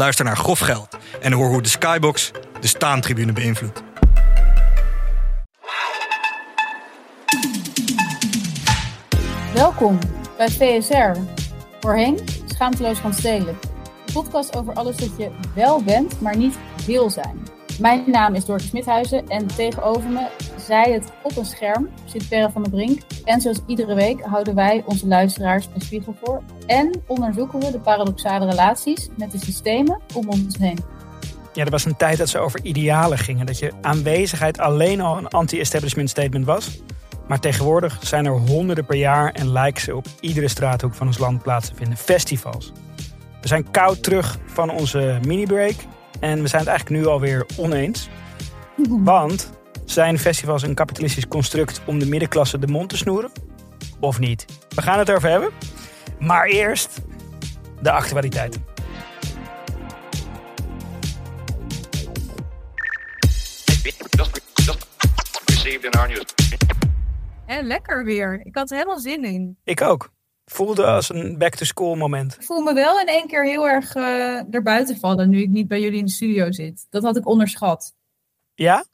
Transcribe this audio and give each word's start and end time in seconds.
Luister 0.00 0.24
naar 0.24 0.36
Grof 0.36 0.58
Geld 0.58 0.96
en 1.20 1.32
hoor 1.32 1.48
hoe 1.48 1.62
de 1.62 1.68
Skybox 1.68 2.30
de 2.60 2.66
staantribune 2.66 3.32
beïnvloedt. 3.32 3.82
Welkom 9.54 9.98
bij 10.36 10.48
VSR. 10.48 11.20
Voorheen 11.80 12.18
Schaamteloos 12.46 12.98
van 12.98 13.14
Stelen. 13.14 13.58
Een 14.06 14.12
podcast 14.12 14.56
over 14.56 14.74
alles 14.74 14.98
wat 14.98 15.16
je 15.18 15.30
wel 15.54 15.82
bent, 15.82 16.20
maar 16.20 16.36
niet 16.36 16.54
wil 16.86 17.10
zijn. 17.10 17.59
Mijn 17.80 18.02
naam 18.06 18.34
is 18.34 18.44
Dorke 18.44 18.62
Smithuizen 18.62 19.28
en 19.28 19.46
tegenover 19.46 20.10
me, 20.10 20.28
zij 20.56 20.92
het 20.92 21.12
op 21.22 21.36
een 21.36 21.44
scherm, 21.44 21.88
zit 22.04 22.28
Perre 22.28 22.50
van 22.50 22.62
der 22.62 22.70
Brink. 22.70 23.00
En 23.24 23.40
zoals 23.40 23.60
iedere 23.66 23.94
week 23.94 24.20
houden 24.20 24.54
wij 24.54 24.82
onze 24.86 25.06
luisteraars 25.06 25.68
een 25.74 25.80
spiegel 25.80 26.16
voor. 26.22 26.42
En 26.66 27.02
onderzoeken 27.06 27.60
we 27.60 27.70
de 27.70 27.78
paradoxale 27.78 28.50
relaties 28.50 29.08
met 29.16 29.32
de 29.32 29.38
systemen 29.38 30.00
om 30.14 30.28
ons 30.28 30.56
heen. 30.58 30.78
Ja, 31.52 31.64
er 31.64 31.70
was 31.70 31.84
een 31.84 31.96
tijd 31.96 32.18
dat 32.18 32.28
ze 32.28 32.38
over 32.38 32.64
idealen 32.64 33.18
gingen. 33.18 33.46
Dat 33.46 33.58
je 33.58 33.72
aanwezigheid 33.80 34.58
alleen 34.58 35.00
al 35.00 35.16
een 35.16 35.28
anti-establishment 35.28 36.10
statement 36.10 36.44
was. 36.44 36.82
Maar 37.28 37.40
tegenwoordig 37.40 37.98
zijn 38.00 38.26
er 38.26 38.38
honderden 38.38 38.86
per 38.86 38.96
jaar 38.96 39.32
en 39.32 39.52
lijken 39.52 39.82
ze 39.82 39.96
op 39.96 40.06
iedere 40.20 40.48
straathoek 40.48 40.94
van 40.94 41.06
ons 41.06 41.18
land 41.18 41.42
plaats 41.42 41.68
te 41.68 41.74
vinden. 41.74 41.96
Festivals. 41.96 42.72
We 43.40 43.48
zijn 43.48 43.70
koud 43.70 44.02
terug 44.02 44.38
van 44.46 44.70
onze 44.70 45.18
mini-break. 45.26 45.74
En 46.20 46.42
we 46.42 46.48
zijn 46.48 46.60
het 46.60 46.70
eigenlijk 46.70 47.00
nu 47.00 47.06
alweer 47.06 47.46
oneens. 47.56 48.08
Want 48.88 49.50
zijn 49.84 50.18
festivals 50.18 50.62
een 50.62 50.74
kapitalistisch 50.74 51.28
construct 51.28 51.80
om 51.86 51.98
de 51.98 52.06
middenklasse 52.06 52.58
de 52.58 52.66
mond 52.66 52.88
te 52.88 52.96
snoeren? 52.96 53.30
Of 54.00 54.18
niet? 54.18 54.44
We 54.74 54.82
gaan 54.82 54.98
het 54.98 55.08
erover 55.08 55.28
hebben. 55.28 55.50
Maar 56.18 56.46
eerst 56.46 57.00
de 57.82 57.90
actualiteit. 57.90 58.58
En 67.46 67.66
lekker 67.66 68.04
weer. 68.04 68.40
Ik 68.44 68.56
had 68.56 68.70
er 68.70 68.76
helemaal 68.76 68.98
zin 68.98 69.24
in. 69.24 69.58
Ik 69.64 69.80
ook. 69.80 70.10
Voelde 70.50 70.86
als 70.86 71.08
een 71.08 71.38
back-to-school 71.38 71.94
moment. 71.94 72.34
Ik 72.34 72.42
voel 72.42 72.62
me 72.62 72.74
wel 72.74 73.00
in 73.00 73.06
één 73.06 73.26
keer 73.26 73.44
heel 73.44 73.68
erg 73.68 73.94
uh, 73.94 74.54
erbuiten 74.54 74.98
vallen 74.98 75.28
nu 75.28 75.42
ik 75.42 75.48
niet 75.48 75.68
bij 75.68 75.80
jullie 75.80 75.98
in 75.98 76.04
de 76.04 76.10
studio 76.10 76.52
zit. 76.52 76.86
Dat 76.88 77.02
had 77.02 77.16
ik 77.16 77.26
onderschat. 77.26 77.94
Ja? 78.54 78.84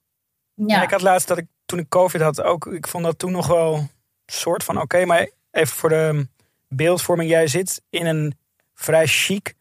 Ja, 0.54 0.76
Ja, 0.76 0.82
ik 0.82 0.90
had 0.90 1.02
laatst 1.02 1.28
dat 1.28 1.38
ik 1.38 1.46
toen 1.66 1.78
ik 1.78 1.88
COVID 1.88 2.20
had 2.20 2.42
ook. 2.42 2.66
Ik 2.66 2.86
vond 2.86 3.04
dat 3.04 3.18
toen 3.18 3.32
nog 3.32 3.46
wel 3.46 3.74
een 3.74 3.88
soort 4.26 4.64
van 4.64 4.80
oké. 4.80 5.04
maar 5.04 5.30
even 5.50 5.76
voor 5.76 5.88
de 5.88 6.28
beeldvorming. 6.68 7.30
Jij 7.30 7.46
zit 7.46 7.82
in 7.90 8.06
een 8.06 8.38
vrij 8.74 9.06
chic 9.06 9.54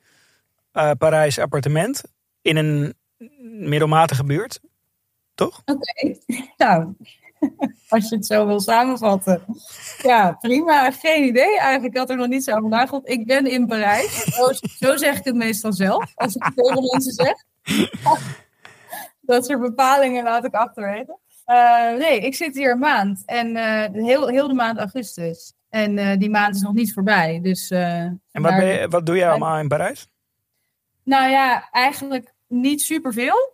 eh, 0.72 0.92
Parijs 0.98 1.40
appartement. 1.40 2.04
In 2.42 2.58
een 2.58 2.96
middelmatige 3.60 4.24
buurt. 4.24 4.60
Toch? 5.36 5.62
Oké, 5.66 6.18
nou, 6.58 6.96
als 7.90 8.10
je 8.10 8.16
het 8.16 8.26
zo 8.26 8.46
wil 8.46 8.60
samenvatten. 8.60 9.46
Ja, 10.02 10.32
prima. 10.32 10.92
Geen 10.92 11.24
idee 11.24 11.60
eigenlijk. 11.60 11.98
Had 11.98 12.10
er 12.10 12.16
nog 12.16 12.28
niet 12.28 12.44
zo 12.44 12.56
over 12.56 12.70
nagedacht. 12.70 13.10
Ik 13.10 13.26
ben 13.26 13.46
in 13.48 13.68
Parijs. 13.68 14.24
Zo, 14.24 14.52
zo 14.80 14.96
zeg 14.96 15.18
ik 15.18 15.24
het 15.24 15.36
meestal 15.36 15.74
zelf, 15.74 16.12
als 16.16 16.36
ik 16.36 16.44
het 16.44 16.56
tegen 16.56 16.88
mensen 16.92 17.14
zeg. 17.14 17.44
Dat 19.22 19.46
soort 19.46 19.62
bepalingen 19.62 20.24
laat 20.24 20.46
ik 20.46 20.54
achterwege. 20.54 21.18
Eh, 21.46 21.94
nee, 21.98 22.20
ik 22.20 22.36
zit 22.36 22.56
hier 22.56 22.72
een 22.72 22.80
maand. 22.80 23.24
En 23.26 23.56
eh, 23.56 24.04
heel, 24.04 24.28
heel 24.28 24.48
de 24.48 24.54
maand 24.54 24.78
augustus. 24.78 25.54
En 25.70 25.98
eh, 25.98 26.18
die 26.18 26.30
maand 26.30 26.56
is 26.56 26.62
nog 26.62 26.74
niet 26.74 26.94
voorbij. 26.94 27.40
Dus, 27.42 27.70
En 27.72 28.22
wat, 28.32 28.56
ben 28.56 28.66
je, 28.66 28.88
wat 28.88 29.06
doe 29.06 29.16
jij 29.16 29.30
allemaal 29.30 29.60
in 29.60 29.68
Parijs? 29.68 30.08
Nou 31.04 31.30
ja, 31.30 31.70
eigenlijk 31.72 32.34
niet 32.48 32.82
superveel. 32.82 33.54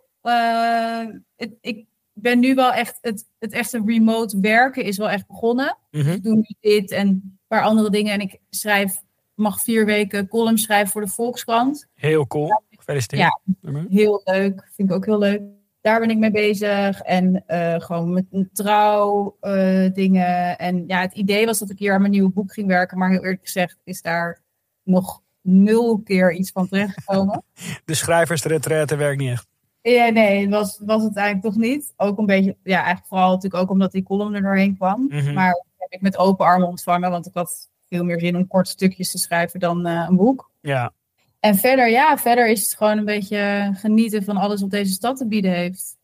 Het, 1.36 1.50
ik 1.60 1.86
ben 2.22 2.38
nu 2.38 2.54
wel 2.54 2.72
echt, 2.72 2.98
het, 3.00 3.28
het 3.38 3.52
echte 3.52 3.82
remote 3.86 4.40
werken 4.40 4.84
is 4.84 4.96
wel 4.96 5.10
echt 5.10 5.26
begonnen. 5.26 5.78
Mhm. 5.90 6.10
Ik 6.10 6.22
doe 6.22 6.34
nu 6.34 6.54
dit 6.60 6.90
en 6.90 7.08
een 7.08 7.38
paar 7.46 7.62
andere 7.62 7.90
dingen. 7.90 8.12
En 8.12 8.20
ik 8.20 8.38
schrijf, 8.50 9.02
mag 9.34 9.60
vier 9.60 9.86
weken 9.86 10.28
column 10.28 10.58
schrijven 10.58 10.92
voor 10.92 11.00
de 11.00 11.08
Volkskrant. 11.08 11.88
Heel 11.94 12.26
cool. 12.26 12.62
Gefeliciteerd. 12.70 13.38
Ja. 13.60 13.84
Heel 13.88 14.20
leuk, 14.24 14.68
vind 14.72 14.90
ik 14.90 14.94
ook 14.94 15.04
heel 15.04 15.18
leuk. 15.18 15.42
Daar 15.80 16.00
ben 16.00 16.10
ik 16.10 16.18
mee 16.18 16.30
bezig. 16.30 17.00
En 17.00 17.44
eh, 17.46 17.80
gewoon 17.80 18.12
met 18.12 18.26
een 18.30 18.50
trouw 18.52 19.36
eh, 19.40 19.92
dingen. 19.92 20.58
En 20.58 20.84
ja, 20.86 21.00
het 21.00 21.14
idee 21.14 21.46
was 21.46 21.58
dat 21.58 21.70
ik 21.70 21.78
hier 21.78 21.92
aan 21.92 22.00
mijn 22.00 22.12
nieuwe 22.12 22.30
boek 22.30 22.52
ging 22.52 22.66
werken. 22.66 22.98
Maar 22.98 23.10
heel 23.10 23.22
eerlijk 23.22 23.44
gezegd 23.44 23.78
is 23.84 24.02
daar 24.02 24.42
nog 24.82 25.22
nul 25.40 26.00
keer 26.04 26.32
iets 26.32 26.50
van 26.50 26.68
terechtgekomen. 26.68 27.44
De 27.84 27.94
schrijversretraite 27.94 28.96
werkt 28.96 29.20
niet 29.20 29.30
echt. 29.30 29.46
Ja, 29.82 30.08
nee, 30.08 30.48
was, 30.48 30.80
was 30.84 31.02
het 31.02 31.16
eigenlijk 31.16 31.54
toch 31.54 31.62
niet. 31.62 31.92
Ook 31.96 32.18
een 32.18 32.26
beetje, 32.26 32.56
ja, 32.62 32.76
eigenlijk 32.76 33.06
vooral 33.06 33.28
natuurlijk 33.28 33.62
ook 33.62 33.70
omdat 33.70 33.92
die 33.92 34.02
column 34.02 34.34
er 34.34 34.42
doorheen 34.42 34.76
kwam. 34.76 35.06
Mhm. 35.08 35.32
Maar 35.32 35.52
dat 35.52 35.64
heb 35.76 35.92
ik 35.92 36.00
met 36.00 36.16
open 36.16 36.46
armen 36.46 36.68
ontvangen, 36.68 37.10
want 37.10 37.26
ik 37.26 37.34
had 37.34 37.70
veel 37.86 38.04
meer 38.04 38.20
zin 38.20 38.36
om 38.36 38.46
korte 38.46 38.70
stukjes 38.70 39.10
te 39.10 39.18
schrijven 39.18 39.60
dan 39.60 39.86
eh, 39.86 40.06
een 40.08 40.16
boek. 40.16 40.50
Ja. 40.60 40.92
En 41.40 41.54
verder, 41.54 41.88
ja, 41.88 42.18
verder 42.18 42.48
is 42.48 42.62
het 42.62 42.74
gewoon 42.74 42.98
een 42.98 43.04
beetje 43.04 43.70
genieten 43.74 44.24
van 44.24 44.36
alles 44.36 44.60
wat 44.60 44.70
deze 44.70 44.92
stad 44.92 45.16
te 45.16 45.26
bieden 45.26 45.52
heeft. 45.52 45.96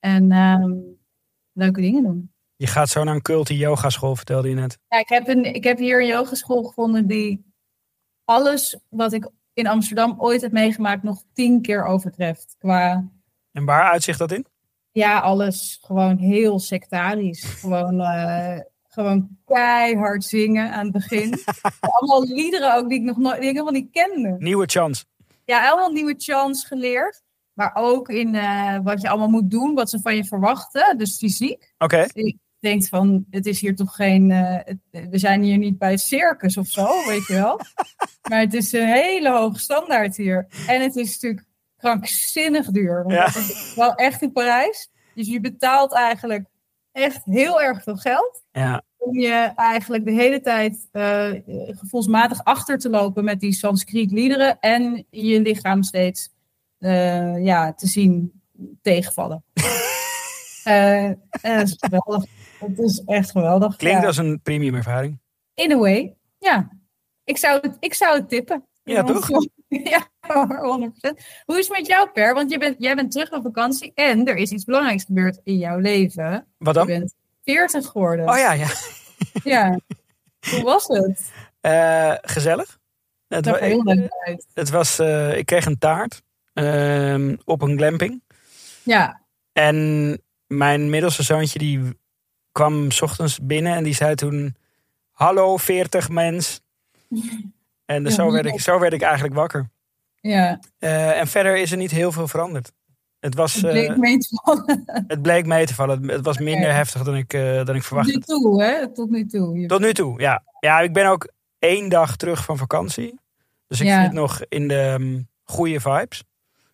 En 0.00 0.32
ehm, 0.32 0.72
leuke 1.52 1.80
dingen 1.80 2.02
doen. 2.02 2.30
Je 2.56 2.66
gaat 2.66 2.88
zo 2.88 3.04
naar 3.04 3.14
een 3.14 3.22
culty 3.22 3.54
yogaschool, 3.54 4.16
vertelde 4.16 4.48
je 4.48 4.54
net. 4.54 4.78
Ja, 4.88 4.98
ik, 4.98 5.08
heb 5.08 5.28
een, 5.28 5.54
ik 5.54 5.64
heb 5.64 5.78
hier 5.78 6.00
een 6.00 6.06
yogaschool 6.06 6.62
gevonden 6.62 7.06
die 7.06 7.44
alles 8.24 8.78
wat 8.88 9.12
ik 9.12 9.30
in 9.52 9.66
Amsterdam 9.66 10.14
ooit 10.18 10.40
heb 10.40 10.52
meegemaakt 10.52 11.02
nog 11.02 11.22
tien 11.32 11.62
keer 11.62 11.84
overtreft. 11.84 12.54
Qua 12.58 13.08
En 13.56 13.64
waar 13.64 13.90
uitzicht 13.90 14.18
dat 14.18 14.32
in? 14.32 14.46
Ja, 14.92 15.18
alles 15.18 15.78
gewoon 15.82 16.16
heel 16.16 16.58
sectarisch. 16.58 17.44
Gewoon, 17.60 18.00
eh, 18.00 18.58
gewoon 18.88 19.28
keihard 19.44 20.24
zingen 20.24 20.70
aan 20.72 20.82
het 20.84 20.92
begin. 20.92 21.34
allemaal 21.80 22.24
liederen 22.24 22.74
ook 22.74 22.88
die 22.88 22.98
ik 22.98 23.04
nog 23.04 23.16
nooit, 23.16 23.40
die 23.40 23.48
ik 23.48 23.52
helemaal 23.56 23.72
niet 23.80 23.90
kende. 23.90 24.36
Nieuwe 24.38 24.66
chance. 24.66 25.04
Ja, 25.44 25.68
allemaal 25.68 25.90
nieuwe 25.92 26.14
chants 26.18 26.64
geleerd. 26.64 27.22
Maar 27.52 27.70
ook 27.74 28.08
in 28.08 28.34
eh, 28.34 28.78
wat 28.82 29.00
je 29.00 29.08
allemaal 29.08 29.28
moet 29.28 29.50
doen, 29.50 29.74
wat 29.74 29.90
ze 29.90 30.00
van 30.00 30.16
je 30.16 30.24
verwachten. 30.24 30.98
Dus 30.98 31.16
fysiek. 31.18 31.72
Oké. 31.78 32.06
Je 32.12 32.36
denkt 32.58 32.88
van, 32.88 33.24
het 33.30 33.46
is 33.46 33.60
hier 33.60 33.76
toch 33.76 33.94
geen... 33.94 34.30
eh, 34.30 34.60
het- 34.64 35.08
we 35.10 35.18
zijn 35.18 35.42
hier 35.42 35.58
niet 35.58 35.78
bij 35.78 35.90
het 35.90 36.00
circus 36.00 36.56
of 36.56 36.66
zo, 36.66 36.86
weet 37.06 37.26
je 37.26 37.32
wel. 37.34 37.60
Maar 38.30 38.40
het 38.40 38.54
is 38.54 38.72
een 38.72 38.88
hele 38.88 39.30
hoge 39.30 39.58
standaard 39.58 40.16
hier. 40.16 40.46
En 40.66 40.82
het 40.82 40.96
is 40.96 41.12
natuurlijk 41.12 41.46
krankzinnig 41.86 42.66
duur. 42.66 43.02
Want 43.02 43.14
Ja. 43.14 43.26
is 43.26 43.72
wel 43.76 43.94
echt 43.94 44.22
in 44.22 44.32
Parijs. 44.32 44.90
Dus 45.14 45.28
je 45.28 45.40
betaalt 45.40 45.92
eigenlijk 45.92 46.44
echt 46.92 47.24
heel 47.24 47.62
erg 47.62 47.82
veel 47.82 47.96
geld. 47.96 48.42
Ja. 48.52 48.82
Om 48.96 49.18
je 49.18 49.52
eigenlijk 49.56 50.04
de 50.04 50.12
hele 50.12 50.40
tijd 50.40 50.88
eh, 50.92 51.30
gevoelsmatig 51.66 52.44
achter 52.44 52.78
te 52.78 52.90
lopen 52.90 53.24
met 53.24 53.40
die 53.40 53.52
Sanskriet 53.52 54.10
liederen. 54.10 54.60
En 54.60 55.06
je 55.10 55.40
lichaam 55.40 55.82
steeds 55.82 56.34
eh, 56.78 57.44
ja, 57.44 57.74
te 57.74 57.86
zien 57.86 58.42
tegenvallen. 58.82 59.44
Eh, 60.66 61.04
en 61.04 61.18
dat 61.40 61.66
is 61.66 61.76
geweldig. 61.78 62.24
Het 62.58 62.78
is 62.78 63.02
echt 63.04 63.30
geweldig. 63.30 63.76
Klinkt 63.76 64.00
ja. 64.00 64.06
als 64.06 64.16
een 64.16 64.40
premium 64.42 64.74
ervaring. 64.74 65.18
In 65.54 65.72
a 65.72 65.76
way, 65.76 66.16
ja. 66.38 66.68
Ik 67.24 67.36
zou 67.36 67.60
het, 67.60 67.76
ik 67.80 67.94
zou 67.94 68.16
het 68.16 68.28
tippen. 68.28 68.64
Ja, 68.94 69.02
toch? 69.02 69.28
Ja, 69.68 70.08
100%. 70.22 70.30
Hoe 71.44 71.58
is 71.58 71.68
het 71.68 71.76
met 71.78 71.86
jou, 71.86 72.10
Per? 72.10 72.34
Want 72.34 72.50
je 72.50 72.58
bent, 72.58 72.74
jij 72.78 72.94
bent 72.94 73.12
terug 73.12 73.30
op 73.32 73.42
vakantie 73.42 73.92
en 73.94 74.26
er 74.26 74.36
is 74.36 74.50
iets 74.50 74.64
belangrijks 74.64 75.04
gebeurd 75.04 75.40
in 75.44 75.56
jouw 75.58 75.78
leven. 75.78 76.46
Wat 76.58 76.74
Je 76.74 76.80
dan? 76.80 76.86
bent 76.86 77.14
40 77.44 77.86
geworden. 77.86 78.28
Oh 78.28 78.36
ja, 78.38 78.52
ja. 78.52 78.66
Ja. 79.44 79.78
Hoe 80.50 80.62
was 80.62 80.86
het? 80.86 81.32
Eh, 81.60 82.14
gezellig. 82.22 82.78
Het, 83.28 83.44
Het 83.44 83.44
zag 83.44 83.60
wa- 83.60 83.66
heel 83.66 83.82
leuk 83.82 84.10
uit. 84.26 84.46
het 84.54 84.70
was, 84.70 84.98
eh, 84.98 85.36
ik 85.36 85.46
kreeg 85.46 85.66
een 85.66 85.78
taart 85.78 86.22
ehm, 86.52 87.36
op 87.44 87.62
een 87.62 87.76
glamping. 87.76 88.22
Ja, 88.82 89.20
En 89.52 90.20
mijn 90.46 90.90
middelste 90.90 91.22
zoontje 91.22 91.58
die 91.58 91.80
kwam 92.52 92.90
's 92.90 93.00
ochtends 93.02 93.38
binnen 93.42 93.74
en 93.74 93.84
die 93.84 93.94
zei 93.94 94.14
toen... 94.14 94.56
Hallo 95.10 95.56
40 95.56 96.08
mens. 96.08 96.60
En 97.86 98.02
dus 98.02 98.16
Ja, 98.16 98.24
zo, 98.24 98.32
werd 98.32 98.46
ik, 98.46 98.60
zo 98.60 98.78
werd 98.78 98.92
ik 98.92 99.02
eigenlijk 99.02 99.34
wakker. 99.34 99.68
ja. 100.20 100.60
Eh, 100.78 101.20
en 101.20 101.26
verder 101.26 101.56
is 101.56 101.70
er 101.70 101.76
niet 101.76 101.90
heel 101.90 102.12
veel 102.12 102.28
veranderd. 102.28 102.72
Het, 103.20 103.34
was, 103.34 103.54
Het 103.54 103.62
bleek 103.70 103.88
eh, 103.90 103.96
mee 103.96 104.18
te 104.18 104.40
vallen. 104.42 104.82
het 105.06 105.22
bleek 105.22 105.46
mee 105.46 105.66
te 105.66 105.74
vallen. 105.74 106.02
Het, 106.02 106.10
het 106.10 106.24
was 106.24 106.38
minder 106.38 106.72
heftig 106.74 107.02
dan 107.02 107.16
ik, 107.16 107.32
eh, 107.32 107.64
dan 107.64 107.74
ik 107.74 107.82
verwacht 107.82 108.12
Tot 108.12 108.26
nu 108.28 108.34
toe, 108.34 108.62
hè? 108.62 108.92
Tot 108.92 109.10
nu 109.10 109.26
toe. 109.26 109.66
Tot 109.66 109.80
nu 109.80 109.92
toe, 109.94 110.20
ja. 110.20 110.42
Ja, 110.60 110.80
ik 110.80 110.92
ben 110.92 111.06
ook 111.06 111.32
één 111.58 111.88
dag 111.88 112.16
terug 112.16 112.44
van 112.44 112.56
vakantie. 112.56 113.20
Dus 113.66 113.80
ik 113.80 113.86
Ja. 113.86 114.02
zit 114.02 114.12
nog 114.12 114.40
in 114.48 114.68
de 114.68 114.80
ehm, 114.80 115.22
goede 115.44 115.80
vibes. 115.80 116.24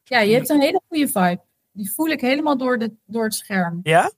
Ja, 0.05 0.21
je 0.21 0.35
hebt 0.35 0.49
een 0.49 0.61
hele 0.61 0.81
goede 0.89 1.07
vibe. 1.07 1.41
Die 1.73 1.93
voel 1.93 2.07
ik 2.09 2.21
helemaal 2.21 2.57
door, 2.57 2.79
de, 2.79 2.95
door 3.07 3.25
het 3.25 3.35
scherm. 3.35 3.81
Ja? 3.83 4.11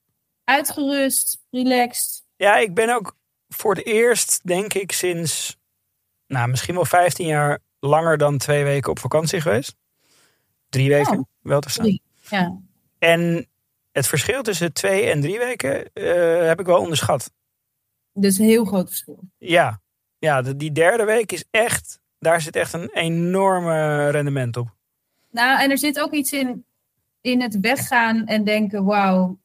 Uitgerust, 0.45 1.43
relaxed. 1.51 2.25
Ja, 2.37 2.57
ik 2.57 2.75
ben 2.75 2.95
ook 2.95 3.17
voor 3.49 3.75
het 3.75 3.87
eerst, 3.87 4.41
denk 4.47 4.75
ik, 4.75 4.93
sinds 4.93 5.57
nou, 6.35 6.49
misschien 6.49 6.75
wel 6.75 6.85
15 6.85 7.27
jaar 7.27 7.59
langer 7.81 8.19
dan 8.19 8.39
twee 8.39 8.65
weken 8.65 8.91
op 8.91 8.99
vakantie 8.99 9.41
geweest. 9.41 9.77
Drie 10.69 10.89
weken, 10.89 11.19
Oh. 11.19 11.25
wel 11.41 11.61
te 11.61 11.71
staan. 11.71 11.85
Drie. 11.85 12.03
Ja. 12.29 12.59
En 12.99 13.49
het 13.93 14.07
verschil 14.07 14.43
tussen 14.43 14.73
twee 14.73 15.11
en 15.11 15.21
drie 15.21 15.39
weken 15.39 15.93
eh, 15.93 16.47
heb 16.47 16.61
ik 16.61 16.67
wel 16.67 16.79
onderschat. 16.81 17.33
Dus 18.13 18.39
een 18.39 18.45
heel 18.45 18.65
groot 18.65 18.89
verschil. 18.89 19.19
Ja, 19.39 19.81
ja 20.19 20.43
de- 20.43 20.57
die 20.57 20.73
derde 20.73 21.05
week 21.05 21.33
is 21.33 21.45
echt, 21.51 22.01
daar 22.19 22.41
zit 22.41 22.57
echt 22.57 22.73
een 22.73 22.91
enorme 22.93 24.09
rendement 24.11 24.57
op. 24.57 24.75
Nou, 25.31 25.61
en 25.63 25.71
er 25.71 25.79
zit 25.79 26.01
ook 26.01 26.13
iets 26.13 26.33
in, 26.33 26.65
in 27.21 27.43
het 27.43 27.61
weggaan 27.61 28.27
en 28.27 28.45
denken, 28.45 28.85
wauw, 28.85 29.39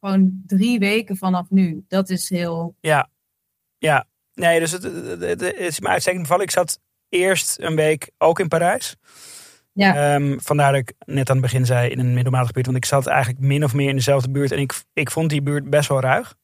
gewoon 0.00 0.42
drie 0.46 0.78
weken 0.78 1.16
vanaf 1.16 1.50
nu. 1.50 1.84
Dat 1.88 2.10
is 2.10 2.28
heel, 2.28 2.74
Ja, 2.80 3.08
ja. 3.78 4.06
Nee, 4.34 4.60
dus 4.60 4.70
het, 4.72 4.82
het, 4.82 5.20
het- 5.20 5.40
het 5.40 5.56
is 5.58 5.80
me 5.80 5.88
uitstekend 5.88 6.22
bevallen. 6.22 6.44
Ik 6.44 6.50
zat 6.50 6.78
eerst 7.08 7.58
een 7.60 7.76
week 7.76 8.10
ook 8.18 8.40
in 8.40 8.48
Parijs. 8.48 8.96
ja, 9.72 10.14
Ehm, 10.14 10.38
vandaar 10.38 10.72
dat 10.72 10.80
ik 10.80 10.92
net 11.06 11.28
aan 11.30 11.36
het 11.36 11.44
begin 11.44 11.66
zei 11.66 11.90
in 11.90 11.98
een 11.98 12.14
middelmatige 12.14 12.52
buurt. 12.52 12.66
Want 12.66 12.78
ik 12.78 12.84
zat 12.84 13.06
eigenlijk 13.06 13.40
min 13.44 13.64
of 13.64 13.74
meer 13.74 13.88
in 13.88 13.96
dezelfde 13.96 14.30
buurt. 14.30 14.50
En 14.52 14.58
ik, 14.58 14.72
ik 14.92 15.10
vond 15.10 15.30
die 15.30 15.42
buurt 15.42 15.70
best 15.70 15.88
wel 15.88 16.00
ruig. 16.00 16.34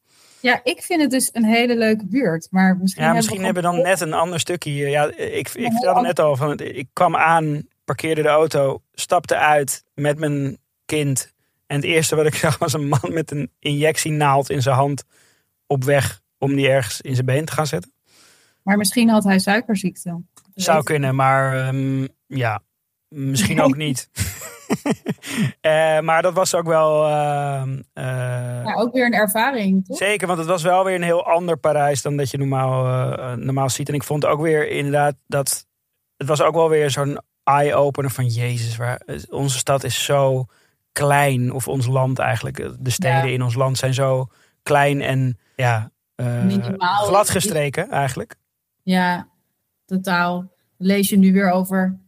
ja, 0.40 0.60
ik 0.64 0.82
vind 0.82 1.00
het 1.00 1.10
dus 1.10 1.30
een 1.32 1.44
hele 1.44 1.76
leuke 1.76 2.06
buurt. 2.06 2.48
Maar 2.50 2.76
misschien, 2.76 3.04
Ja, 3.04 3.12
misschien 3.12 3.44
hebben 3.44 3.62
we 3.62 3.68
dan 3.70 3.80
net 3.82 4.00
een 4.00 4.12
ander 4.12 4.40
stukje 4.40 4.70
hier. 4.70 4.88
Ja, 4.88 5.04
ik, 5.16 5.48
ik 5.48 5.70
vertelde 5.70 6.00
net 6.00 6.18
al 6.20 6.36
van, 6.36 6.58
ik 6.60 6.88
kwam 6.92 7.16
aan, 7.16 7.62
parkeerde 7.84 8.22
de 8.22 8.28
auto, 8.28 8.82
stapte 8.92 9.36
uit 9.36 9.84
met 9.94 10.18
mijn 10.18 10.58
kind. 10.84 11.32
En 11.66 11.76
het 11.76 11.84
eerste 11.84 12.16
wat 12.16 12.26
ik 12.26 12.34
zag 12.44 12.58
was 12.58 12.72
een 12.72 12.88
man 12.88 13.00
met 13.12 13.30
een 13.30 13.50
injectienaald 13.58 14.50
in 14.50 14.62
zijn 14.62 14.74
hand 14.76 15.04
op 15.66 15.84
weg 15.84 16.20
om 16.38 16.54
die 16.56 16.68
ergens 16.68 17.00
in 17.00 17.14
zijn 17.14 17.26
been 17.26 17.44
te 17.44 17.52
gaan 17.52 17.66
zetten. 17.66 17.92
Maar 18.62 18.76
misschien 18.76 19.08
had 19.08 19.24
hij 19.24 19.38
suikerziekte. 19.38 20.22
Zou 20.54 20.82
kunnen, 20.82 21.14
maar 21.14 21.66
ehm, 21.66 22.06
ja, 22.26 22.60
misschien 23.08 23.60
ook 23.60 23.76
niet. 23.86 24.08
Eh, 25.60 26.00
maar 26.00 26.22
dat 26.22 26.34
was 26.34 26.54
ook 26.54 26.66
wel. 26.66 27.04
ehm, 27.06 27.78
eh, 27.92 28.04
Ja, 28.64 28.74
ook 28.74 28.92
weer 28.92 29.06
een 29.06 29.12
ervaring, 29.12 29.86
toch? 29.86 29.96
Zeker, 29.96 30.26
want 30.26 30.38
het 30.38 30.48
was 30.48 30.62
wel 30.62 30.84
weer 30.84 30.94
een 30.94 31.02
heel 31.02 31.26
ander 31.26 31.56
Parijs 31.58 32.02
dan 32.02 32.16
dat 32.16 32.30
je 32.30 32.38
normaal, 32.38 32.86
eh, 33.18 33.32
normaal 33.34 33.70
ziet. 33.70 33.88
En 33.88 33.94
ik 33.94 34.02
vond 34.02 34.26
ook 34.26 34.40
weer 34.40 34.68
inderdaad 34.70 35.14
dat. 35.26 35.66
Het 36.16 36.26
was 36.28 36.42
ook 36.42 36.54
wel 36.54 36.68
weer 36.68 36.90
zo'n 36.90 37.18
eye-opener 37.44 38.10
van 38.10 38.26
Jezus. 38.26 38.76
Waar, 38.76 39.00
onze 39.30 39.58
stad 39.58 39.84
is 39.84 40.04
zo 40.04 40.44
klein, 40.92 41.52
of 41.52 41.68
ons 41.68 41.86
land 41.86 42.18
eigenlijk. 42.18 42.56
De 42.78 42.90
steden 42.90 43.26
Ja. 43.26 43.32
in 43.34 43.42
ons 43.42 43.54
land 43.54 43.78
zijn 43.78 43.94
zo 43.94 44.26
klein 44.62 45.00
en 45.00 45.38
ja, 45.56 45.90
Minimaal. 46.22 47.04
gladgestreken 47.06 47.90
eigenlijk. 47.90 48.36
Ja, 48.82 49.28
totaal. 49.84 50.50
Lees 50.76 51.08
je 51.08 51.18
nu 51.18 51.32
weer 51.32 51.50
over. 51.50 51.98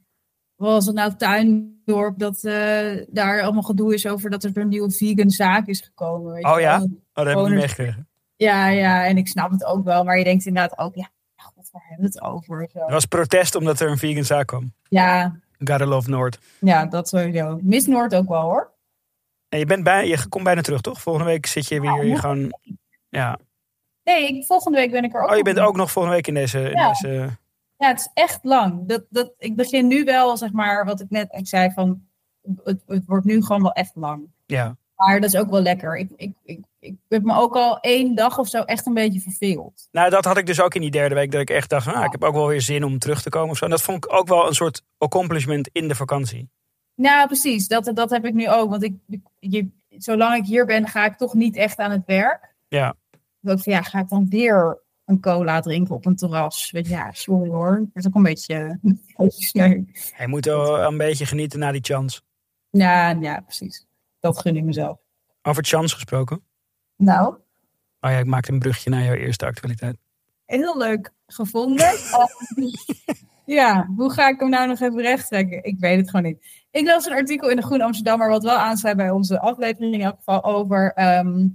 Wat 0.57 0.71
was 0.71 0.87
het 0.87 0.95
nou 0.95 1.15
tuindorp 1.17 2.19
dat 2.19 2.45
eh, 2.45 3.05
daar 3.09 3.43
allemaal 3.43 3.63
gedoe 3.63 3.95
is 3.95 4.07
over 4.07 4.31
dat 4.31 4.45
er 4.45 4.51
een 4.55 4.69
nieuwe 4.69 4.91
vegan 4.91 5.31
zaak 5.31 5.67
is 5.67 5.81
gekomen. 5.81 6.33
Weet 6.33 6.45
Oh 6.45 6.61
ja? 6.61 6.79
wel? 6.79 6.87
Oh, 6.87 6.91
dat 7.13 7.27
heb 7.27 7.37
ik 7.37 7.43
niet 7.43 7.55
meegekregen. 7.55 8.09
Ja, 8.37 8.69
ja, 8.69 9.05
en 9.07 9.17
ik 9.17 9.29
snap 9.29 9.51
het 9.51 9.65
ook 9.65 9.85
wel. 9.85 10.05
Maar 10.05 10.19
je 10.19 10.25
denkt 10.25 10.47
inderdaad 10.47 10.79
ook, 10.79 10.95
ja, 10.95 11.11
god, 11.37 11.69
waar 11.73 11.83
hebben 11.89 12.11
we 12.11 12.19
het 12.19 12.23
over? 12.33 12.69
Zo. 12.73 12.79
Er 12.79 12.93
was 12.93 13.05
protest 13.07 13.55
omdat 13.55 13.81
er 13.81 13.91
een 13.91 13.99
vegan 13.99 14.25
zaak 14.25 14.47
kwam. 14.47 14.73
Ja, 14.89 15.39
Gotta 15.65 15.87
love 15.87 16.11
Noord. 16.11 16.39
ja, 16.61 16.87
dat 16.87 17.09
sowieso. 17.09 17.59
Miss 17.63 17.87
Noord 17.87 18.15
ook 18.15 18.29
wel 18.29 18.43
hoor. 18.43 18.71
En 19.49 19.59
je, 19.59 19.67
bent 19.67 19.85
bij, 19.85 20.07
je 20.09 20.29
komt 20.29 20.45
bijna 20.45 20.61
terug, 20.61 20.81
toch? 20.81 21.01
Volgende 21.01 21.29
week 21.29 21.47
zit 21.47 21.69
je 21.69 21.81
weer 21.81 22.05
Ja, 22.05 22.17
gewoon... 22.19 22.53
Ja. 23.09 23.39
Nee, 24.13 24.27
ik, 24.29 24.45
volgende 24.47 24.79
week 24.79 24.91
ben 24.91 25.05
ik 25.05 25.15
er 25.15 25.23
ook. 25.23 25.31
Oh, 25.31 25.37
je 25.37 25.43
bent 25.43 25.59
ook 25.59 25.77
nog 25.77 25.91
volgende 25.91 26.17
week 26.17 26.27
in 26.27 26.35
deze... 26.35 26.61
In 26.61 26.71
Ja. 26.79 26.89
deze 26.89 27.09
Ja, 27.77 27.89
het 27.89 27.99
is 28.01 28.09
echt 28.15 28.39
lang. 28.43 28.87
Dat, 28.89 29.05
dat, 29.11 29.33
ik 29.39 29.57
begin 29.57 29.87
nu 29.87 30.05
wel, 30.05 30.37
zeg 30.37 30.53
maar, 30.53 30.85
wat 30.85 31.01
ik 31.01 31.11
net 31.11 31.33
ik 31.33 31.47
zei 31.49 31.71
van, 31.71 32.03
het, 32.65 32.83
het 32.87 33.03
wordt 33.07 33.25
nu 33.25 33.43
gewoon 33.43 33.63
wel 33.63 33.73
echt 33.73 33.93
lang. 33.95 34.23
ja. 34.47 34.77
Maar 34.97 35.21
dat 35.21 35.33
is 35.35 35.41
ook 35.41 35.51
wel 35.51 35.63
lekker. 35.63 35.97
Ik, 35.97 36.11
ik, 36.17 36.33
ik, 36.45 36.61
ik 36.79 36.95
heb 37.09 37.23
me 37.23 37.35
ook 37.35 37.55
al 37.57 37.81
één 37.81 38.15
dag 38.15 38.39
of 38.39 38.49
zo 38.49 38.63
echt 38.63 38.87
een 38.87 38.95
beetje 38.95 39.21
verveeld. 39.21 39.89
Nou, 39.93 40.11
dat 40.11 40.25
had 40.25 40.37
ik 40.37 40.47
dus 40.47 40.61
ook 40.61 40.75
in 40.75 40.81
die 40.81 40.91
derde 40.91 41.15
week. 41.15 41.31
Dat 41.33 41.41
ik 41.41 41.51
echt 41.51 41.71
dacht, 41.71 41.87
nou, 41.87 41.99
Ja. 41.99 42.05
ik 42.05 42.13
heb 42.13 42.23
ook 42.25 42.35
wel 42.35 42.47
weer 42.47 42.61
zin 42.61 42.85
om 42.85 42.99
terug 42.99 43.23
te 43.23 43.29
komen 43.31 43.51
of 43.51 43.57
zo. 43.57 43.65
En 43.65 43.71
dat 43.71 43.83
vond 43.83 44.05
ik 44.05 44.13
ook 44.13 44.29
wel 44.29 44.47
een 44.47 44.55
soort 44.55 44.83
accomplishment 44.99 45.69
in 45.73 45.89
de 45.89 45.95
vakantie. 45.95 46.49
Nou, 46.95 47.27
precies. 47.27 47.69
Dat, 47.69 47.91
dat 47.95 48.11
heb 48.11 48.25
ik 48.25 48.35
nu 48.35 48.49
ook. 48.51 48.71
Want 48.71 48.83
ik- 48.83 49.21
je, 49.39 49.69
zolang 49.89 50.37
ik 50.37 50.45
hier 50.45 50.67
ben, 50.67 50.89
ga 50.89 51.05
ik 51.05 51.17
toch 51.17 51.35
niet 51.35 51.57
echt 51.57 51.79
aan 51.79 51.91
het 51.91 52.03
werk. 52.07 52.55
Ja. 52.69 52.95
Dus 53.41 53.53
ook 53.53 53.61
van, 53.63 53.73
ja, 53.73 53.83
ga 53.83 53.99
ik 53.99 54.09
dan 54.09 54.29
weer 54.29 54.83
een 55.05 55.21
cola 55.21 55.61
drinken 55.61 55.95
op 55.95 56.07
een 56.07 56.17
terras? 56.17 56.71
Weet 56.71 56.87
je, 56.87 56.93
ja, 56.93 57.13
sorry 57.13 57.51
hoor. 57.51 57.79
Dat 57.79 57.89
is 57.93 58.07
ook 58.07 58.15
een 58.15 58.23
beetje... 58.23 58.55
een 58.83 59.01
beetje 59.17 59.45
sneu. 59.45 59.85
Hij 60.13 60.27
moet 60.27 60.45
wel 60.45 60.83
een 60.83 60.97
beetje 60.97 61.27
genieten 61.27 61.59
na 61.59 61.73
die 61.73 61.85
chance. 61.85 62.21
ja, 62.71 63.11
ja, 63.11 63.41
precies. 63.41 63.87
Dat 64.21 64.39
gun 64.39 64.57
ik 64.57 64.65
mezelf. 64.65 64.99
Over 65.43 65.65
chance 65.65 65.95
gesproken. 65.95 66.43
Nou, 66.97 67.35
Oh 68.01 68.11
ja, 68.11 68.19
ik 68.19 68.27
maakte 68.27 68.53
een 68.53 68.59
brugje 68.59 68.91
naar 68.91 69.03
jouw 69.05 69.15
eerste 69.15 69.47
actualiteit. 69.47 69.97
heel 70.45 70.79
leuk 70.79 71.13
gevonden. 71.27 71.91
Ja, 73.45 73.87
hoe 73.97 74.13
ga 74.13 74.29
ik 74.29 74.41
hem 74.41 74.51
nou 74.51 74.69
nog 74.69 74.81
even 74.81 75.01
recht 75.01 75.27
trekken? 75.27 75.65
Ik 75.65 75.79
weet 75.79 75.97
het 75.99 76.11
gewoon 76.11 76.25
niet. 76.25 76.47
Ik 76.71 76.87
las 76.87 77.07
een 77.07 77.13
artikel 77.13 77.51
in 77.51 77.57
de 77.57 77.63
Groen 77.63 77.81
Amsterdammer, 77.81 78.29
wat 78.29 78.43
wel 78.43 78.57
aansluit 78.57 78.97
bij 78.97 79.11
onze 79.11 79.41
aflevering 79.41 79.95
in 79.95 80.01
elk 80.01 80.17
geval, 80.17 80.45
over 80.45 80.93
ehm, 80.93 81.47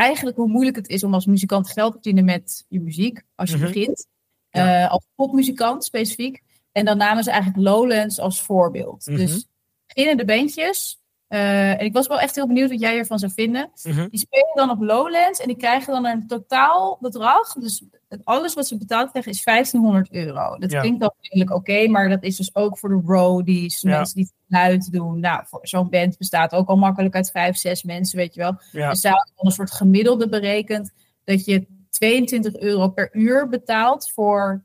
eigenlijk 0.00 0.36
hoe 0.36 0.48
moeilijk 0.48 0.76
het 0.76 0.88
is 0.88 1.04
om 1.04 1.14
als 1.14 1.26
muzikant 1.26 1.70
geld 1.70 1.86
te 1.92 1.92
verdienen 1.92 2.24
met 2.24 2.64
je 2.68 2.80
muziek, 2.80 3.22
als 3.34 3.50
je 3.50 3.56
Mhm. 3.56 3.66
begint. 3.66 4.06
Ja. 4.50 4.84
Eh, 4.84 4.90
als 4.90 5.06
popmuzikant 5.14 5.84
specifiek. 5.84 6.42
En 6.72 6.84
dan 6.84 6.96
namen 6.96 7.24
ze 7.24 7.30
eigenlijk 7.30 7.62
Lowlands 7.68 8.18
als 8.20 8.42
voorbeeld. 8.42 9.06
Mhm. 9.06 9.16
Dus 9.16 9.46
beginnende 9.86 10.24
bandjes. 10.24 11.00
eh, 11.26 11.70
en 11.70 11.78
ik 11.84 11.92
was 11.92 12.06
wel 12.06 12.20
echt 12.20 12.34
heel 12.34 12.46
benieuwd 12.46 12.70
wat 12.70 12.80
jij 12.80 12.98
ervan 12.98 13.18
zou 13.18 13.32
vinden. 13.32 13.70
Mhm. 13.82 14.08
Die 14.08 14.20
spelen 14.20 14.52
dan 14.54 14.70
op 14.70 14.80
Lowlands 14.80 15.40
en 15.40 15.46
die 15.48 15.56
krijgen 15.56 15.92
dan 15.92 16.06
een 16.06 16.26
totaal 16.26 16.98
bedrag. 17.00 17.52
Dus 17.52 17.82
alles 18.24 18.54
wat 18.54 18.66
ze 18.66 18.76
betaald 18.76 19.10
krijgen 19.10 19.32
is 19.32 19.42
1500 19.44 20.12
euro. 20.12 20.56
Dat 20.58 20.70
Ja. 20.70 20.80
klinkt 20.80 21.00
dan 21.00 21.12
redelijk 21.20 21.56
oké, 21.56 21.88
maar 21.88 22.08
dat 22.08 22.22
is 22.22 22.36
dus 22.36 22.54
ook 22.54 22.78
voor 22.78 22.88
de 22.88 23.02
roadies, 23.06 23.80
Ja. 23.80 23.90
mensen 23.90 24.14
die 24.14 24.24
het 24.24 24.34
geluid 24.48 24.92
doen. 24.92 25.20
Nou, 25.20 25.42
zo'n 25.62 25.90
band 25.90 26.18
bestaat 26.18 26.52
ook 26.52 26.68
al 26.68 26.76
makkelijk 26.76 27.14
uit 27.14 27.30
vijf, 27.30 27.56
zes 27.56 27.82
mensen, 27.82 28.18
weet 28.18 28.34
je 28.34 28.40
wel. 28.40 28.60
Ja. 28.72 28.90
Dus 28.90 29.00
daar 29.00 29.28
dan 29.36 29.46
een 29.46 29.52
soort 29.52 29.72
gemiddelde 29.72 30.28
berekend 30.28 30.92
dat 31.24 31.44
je 31.44 31.66
22 31.90 32.56
euro 32.56 32.88
per 32.88 33.08
uur 33.12 33.48
betaalt 33.48 34.10
voor, 34.10 34.64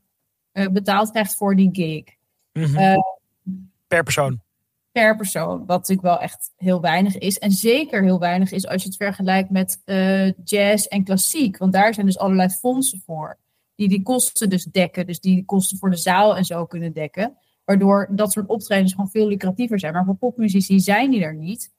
eh, 0.52 0.68
betaald 0.68 1.12
krijgt 1.12 1.36
voor 1.36 1.56
die 1.56 1.70
gig. 1.72 2.04
Mhm. 2.54 2.78
Eh, 2.78 2.98
per 3.88 4.04
persoon. 4.04 4.42
Per 4.92 5.16
persoon. 5.16 5.58
Wat 5.60 5.78
natuurlijk 5.78 6.08
wel 6.08 6.20
echt 6.20 6.52
heel 6.56 6.82
weinig 6.82 7.18
is. 7.18 7.40
En 7.40 7.52
zeker 7.52 8.04
heel 8.04 8.20
weinig 8.20 8.52
is 8.52 8.68
als 8.68 8.82
je 8.82 8.88
het 8.88 8.98
vergelijkt 8.98 9.50
met 9.50 9.82
eh, 9.86 10.32
jazz 10.44 10.86
en 10.86 11.04
klassiek. 11.04 11.58
Want 11.58 11.74
daar 11.74 11.94
zijn 11.94 12.06
dus 12.06 12.18
allerlei 12.18 12.50
fondsen 12.50 13.02
voor. 13.06 13.40
Die 13.76 13.90
die 13.90 14.04
kosten 14.04 14.50
dus 14.50 14.64
dekken. 14.64 15.08
Dus 15.08 15.20
die 15.20 15.46
kosten 15.46 15.78
voor 15.78 15.90
de 15.90 15.98
zaal 15.98 16.36
en 16.36 16.46
zo 16.46 16.66
kunnen 16.66 16.94
dekken. 16.94 17.38
Waardoor 17.66 18.08
dat 18.12 18.32
soort 18.32 18.48
optredens 18.48 18.92
gewoon 18.92 19.10
veel 19.10 19.28
lucratiever 19.28 19.80
zijn. 19.80 19.94
Maar 19.94 20.06
voor 20.06 20.16
popmuzici 20.16 20.80
zijn 20.80 21.12
die 21.12 21.24
er 21.24 21.36
niet. 21.36 21.72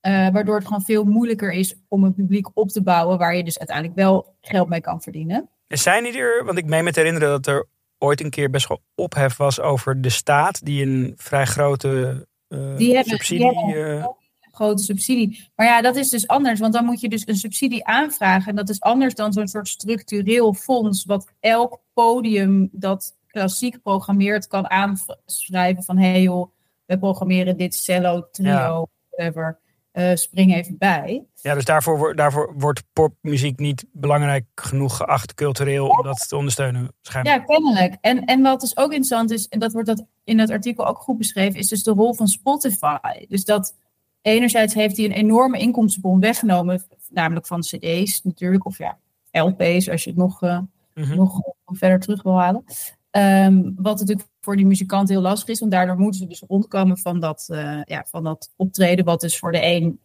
Eh, 0.00 0.28
waardoor 0.28 0.54
het 0.54 0.66
gewoon 0.66 0.84
veel 0.84 1.04
moeilijker 1.04 1.52
is 1.52 1.74
om 1.88 2.04
een 2.04 2.14
publiek 2.14 2.48
op 2.54 2.68
te 2.68 2.82
bouwen. 2.82 3.18
Waar 3.18 3.36
je 3.36 3.44
dus 3.44 3.58
uiteindelijk 3.58 3.96
wel 3.96 4.36
geld 4.40 4.68
mee 4.68 4.80
kan 4.80 5.02
verdienen. 5.02 5.50
En 5.66 5.78
zijn 5.78 6.04
die 6.04 6.18
er, 6.18 6.44
want 6.44 6.58
ik 6.58 6.66
meen 6.66 6.84
me 6.84 6.92
te 6.92 6.98
herinneren 6.98 7.28
dat 7.28 7.46
er 7.46 7.66
ooit 8.00 8.20
een 8.20 8.30
keer 8.30 8.50
best 8.50 8.68
wel 8.68 8.80
ophef 8.94 9.36
was 9.36 9.60
over 9.60 10.00
de 10.00 10.08
staat 10.08 10.64
die 10.64 10.82
een 10.86 11.14
vrij 11.16 11.44
grote 11.46 12.26
eh, 12.48 12.76
Die 12.76 12.94
hebben- 12.94 13.12
subsidie. 13.12 13.50
die 13.50 13.74
hebben- 13.74 13.98
eh, 14.00 14.06
grote 14.52 14.82
subsidie. 14.82 15.48
Maar 15.54 15.66
ja, 15.66 15.80
dat 15.82 15.96
is 15.96 16.08
dus 16.08 16.26
anders, 16.28 16.60
want 16.60 16.72
dan 16.72 16.84
moet 16.84 17.00
je 17.00 17.08
dus 17.08 17.26
een 17.26 17.36
subsidie 17.36 17.84
aanvragen. 17.86 18.48
En 18.50 18.56
dat 18.56 18.68
is 18.68 18.80
anders 18.80 19.14
dan 19.14 19.32
zo'n 19.32 19.48
soort 19.48 19.68
structureel 19.68 20.54
fonds, 20.54 21.04
wat 21.04 21.28
elk 21.40 21.80
podium 21.92 22.68
dat 22.72 23.16
klassiek 23.26 23.82
programmeert 23.82 24.46
kan 24.46 24.70
aanschrijven 24.70 25.82
van 25.82 25.98
hé 25.98 26.10
hey 26.10 26.22
joh, 26.22 26.52
we 26.86 26.98
programmeren 26.98 27.56
dit 27.56 27.74
cello, 27.74 28.28
trio, 28.30 28.48
Ja. 28.48 28.86
whatever. 29.10 29.58
Eh, 29.90 30.14
spring 30.14 30.54
even 30.54 30.78
bij. 30.78 31.24
ja, 31.34 31.54
dus 31.54 31.64
daarvoor, 31.64 32.14
daarvoor 32.16 32.54
wordt 32.56 32.82
popmuziek 32.92 33.58
niet 33.58 33.84
belangrijk 33.92 34.44
genoeg 34.54 34.96
geacht 34.96 35.34
cultureel 35.34 35.88
om 35.88 36.02
dat 36.02 36.28
te 36.28 36.36
ondersteunen. 36.36 36.92
Schijnbaar. 37.02 37.34
Ja, 37.38 37.44
kennelijk. 37.44 37.96
En, 38.00 38.24
en 38.24 38.42
wat 38.42 38.60
dus 38.60 38.76
ook 38.76 38.90
interessant 38.90 39.30
is, 39.30 39.48
en 39.48 39.58
dat 39.58 39.72
wordt 39.72 39.88
dat 39.88 40.04
in 40.24 40.38
het 40.38 40.50
artikel 40.50 40.86
ook 40.86 40.98
goed 40.98 41.18
beschreven, 41.18 41.58
is 41.58 41.68
dus 41.68 41.82
de 41.82 41.90
rol 41.90 42.14
van 42.14 42.28
Spotify. 42.28 43.26
Dus 43.28 43.44
dat 43.44 43.76
enerzijds 44.22 44.74
heeft 44.74 44.96
hij 44.96 45.04
een 45.06 45.12
enorme 45.12 45.58
inkomstenbron 45.58 46.20
weggenomen, 46.20 46.82
namelijk 47.08 47.46
van 47.46 47.60
cd's 47.60 48.22
natuurlijk, 48.22 48.66
of 48.66 48.78
ja, 48.78 48.98
LP's 49.30 49.88
als 49.88 50.04
je 50.04 50.10
het 50.10 50.18
nog, 50.18 50.42
eh, 50.42 50.58
Mhm. 50.94 51.16
nog 51.16 51.40
verder 51.66 52.00
terug 52.00 52.22
wil 52.22 52.38
halen. 52.38 52.64
Ehm, 53.10 53.70
wat 53.76 53.98
natuurlijk 53.98 54.28
voor 54.40 54.56
die 54.56 54.66
muzikanten 54.66 55.14
heel 55.14 55.22
lastig 55.22 55.48
is, 55.48 55.60
want 55.60 55.72
daardoor 55.72 55.98
moeten 55.98 56.20
ze 56.20 56.26
dus 56.26 56.42
rondkomen 56.48 56.98
van 56.98 57.20
dat, 57.20 57.46
eh, 57.50 57.80
ja, 57.84 58.04
van 58.06 58.24
dat 58.24 58.52
optreden, 58.56 59.04
wat 59.04 59.20
dus 59.20 59.38
voor 59.38 59.52
de 59.52 59.64
een, 59.64 59.98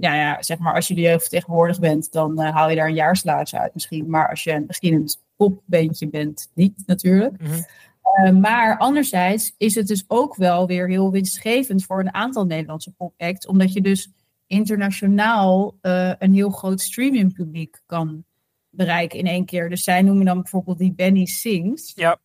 ja, 0.00 0.14
ja, 0.14 0.42
zeg 0.42 0.58
maar, 0.58 0.74
als 0.74 0.88
je 0.88 0.94
de 0.94 1.00
jeugd 1.00 1.30
tegenwoordig 1.30 1.78
bent, 1.78 2.12
dan 2.12 2.40
eh, 2.40 2.54
haal 2.54 2.70
je 2.70 2.76
daar 2.76 2.88
een 2.88 2.94
jaarsalaris 2.94 3.54
uit 3.54 3.74
misschien. 3.74 4.10
Maar 4.10 4.28
als 4.28 4.44
je 4.44 4.52
een 4.52 4.66
beginnend 4.66 5.22
popbeentje 5.36 6.08
bent, 6.08 6.50
niet 6.54 6.82
natuurlijk. 6.86 7.40
Mhm. 7.40 7.60
Eh, 8.02 8.32
maar 8.32 8.78
anderzijds 8.78 9.54
is 9.56 9.74
het 9.74 9.86
dus 9.86 10.04
ook 10.06 10.36
wel 10.36 10.66
weer 10.66 10.88
heel 10.88 11.10
winstgevend 11.10 11.84
voor 11.84 12.00
een 12.00 12.14
aantal 12.14 12.44
Nederlandse 12.44 12.92
popacts, 12.92 13.46
omdat 13.46 13.72
je 13.72 13.80
dus 13.80 14.10
internationaal 14.46 15.74
een 16.18 16.34
heel 16.34 16.50
groot 16.50 16.80
streamingpubliek 16.80 17.82
kan 17.86 18.24
bereiken 18.70 19.18
in 19.18 19.26
één 19.26 19.44
keer. 19.44 19.68
Dus 19.68 19.84
zij 19.84 20.02
noemen 20.02 20.24
dan 20.24 20.40
bijvoorbeeld 20.40 20.78
die 20.78 20.92
Benny 20.92 21.26
Sings. 21.26 21.92
Ja. 21.94 22.18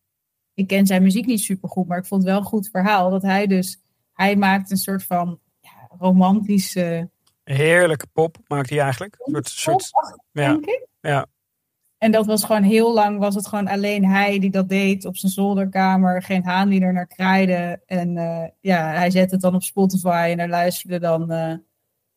Ik 0.56 0.66
ken 0.66 0.86
zijn 0.86 1.02
muziek 1.02 1.26
niet 1.26 1.40
super 1.40 1.68
goed, 1.68 1.86
maar 1.86 1.98
ik 1.98 2.06
vond 2.06 2.22
het 2.22 2.30
wel 2.30 2.40
een 2.40 2.46
goed 2.46 2.68
verhaal 2.68 3.10
dat 3.10 3.22
hij 3.22 3.46
dus 3.46 3.80
hij 4.12 4.36
maakt 4.36 4.70
een 4.70 4.76
soort 4.76 5.04
van 5.04 5.38
ja, 5.60 5.88
romantische 5.98 7.10
Heerlijke 7.44 8.06
pop 8.12 8.36
maakt 8.46 8.70
hij 8.70 8.78
eigenlijk. 8.80 9.16
Een 9.18 9.44
soort, 9.44 9.82
soort, 9.82 10.18
ja. 10.32 10.52
denk 10.52 10.66
ik. 10.66 10.86
Ja. 11.00 11.26
En 11.98 12.12
dat 12.12 12.26
was 12.26 12.44
gewoon 12.44 12.62
heel 12.62 12.94
lang, 12.94 13.18
was 13.18 13.34
het 13.34 13.46
gewoon 13.46 13.68
alleen 13.68 14.04
hij 14.04 14.38
die 14.38 14.50
dat 14.50 14.68
deed 14.68 15.04
op 15.04 15.16
zijn 15.16 15.32
zolderkamer. 15.32 16.22
Geen 16.22 16.44
haan 16.44 16.68
die 16.68 16.80
er 16.80 16.92
naar 16.92 17.06
kraaide. 17.06 17.82
En 17.86 18.16
eh, 18.16 18.48
ja, 18.60 18.90
hij 18.92 19.10
zette 19.10 19.34
het 19.34 19.42
dan 19.42 19.54
op 19.54 19.62
Spotify 19.62 20.28
en 20.30 20.36
daar 20.36 20.48
luisterden 20.48 21.00
dan 21.00 21.30
eh, 21.30 21.48
een 21.48 21.64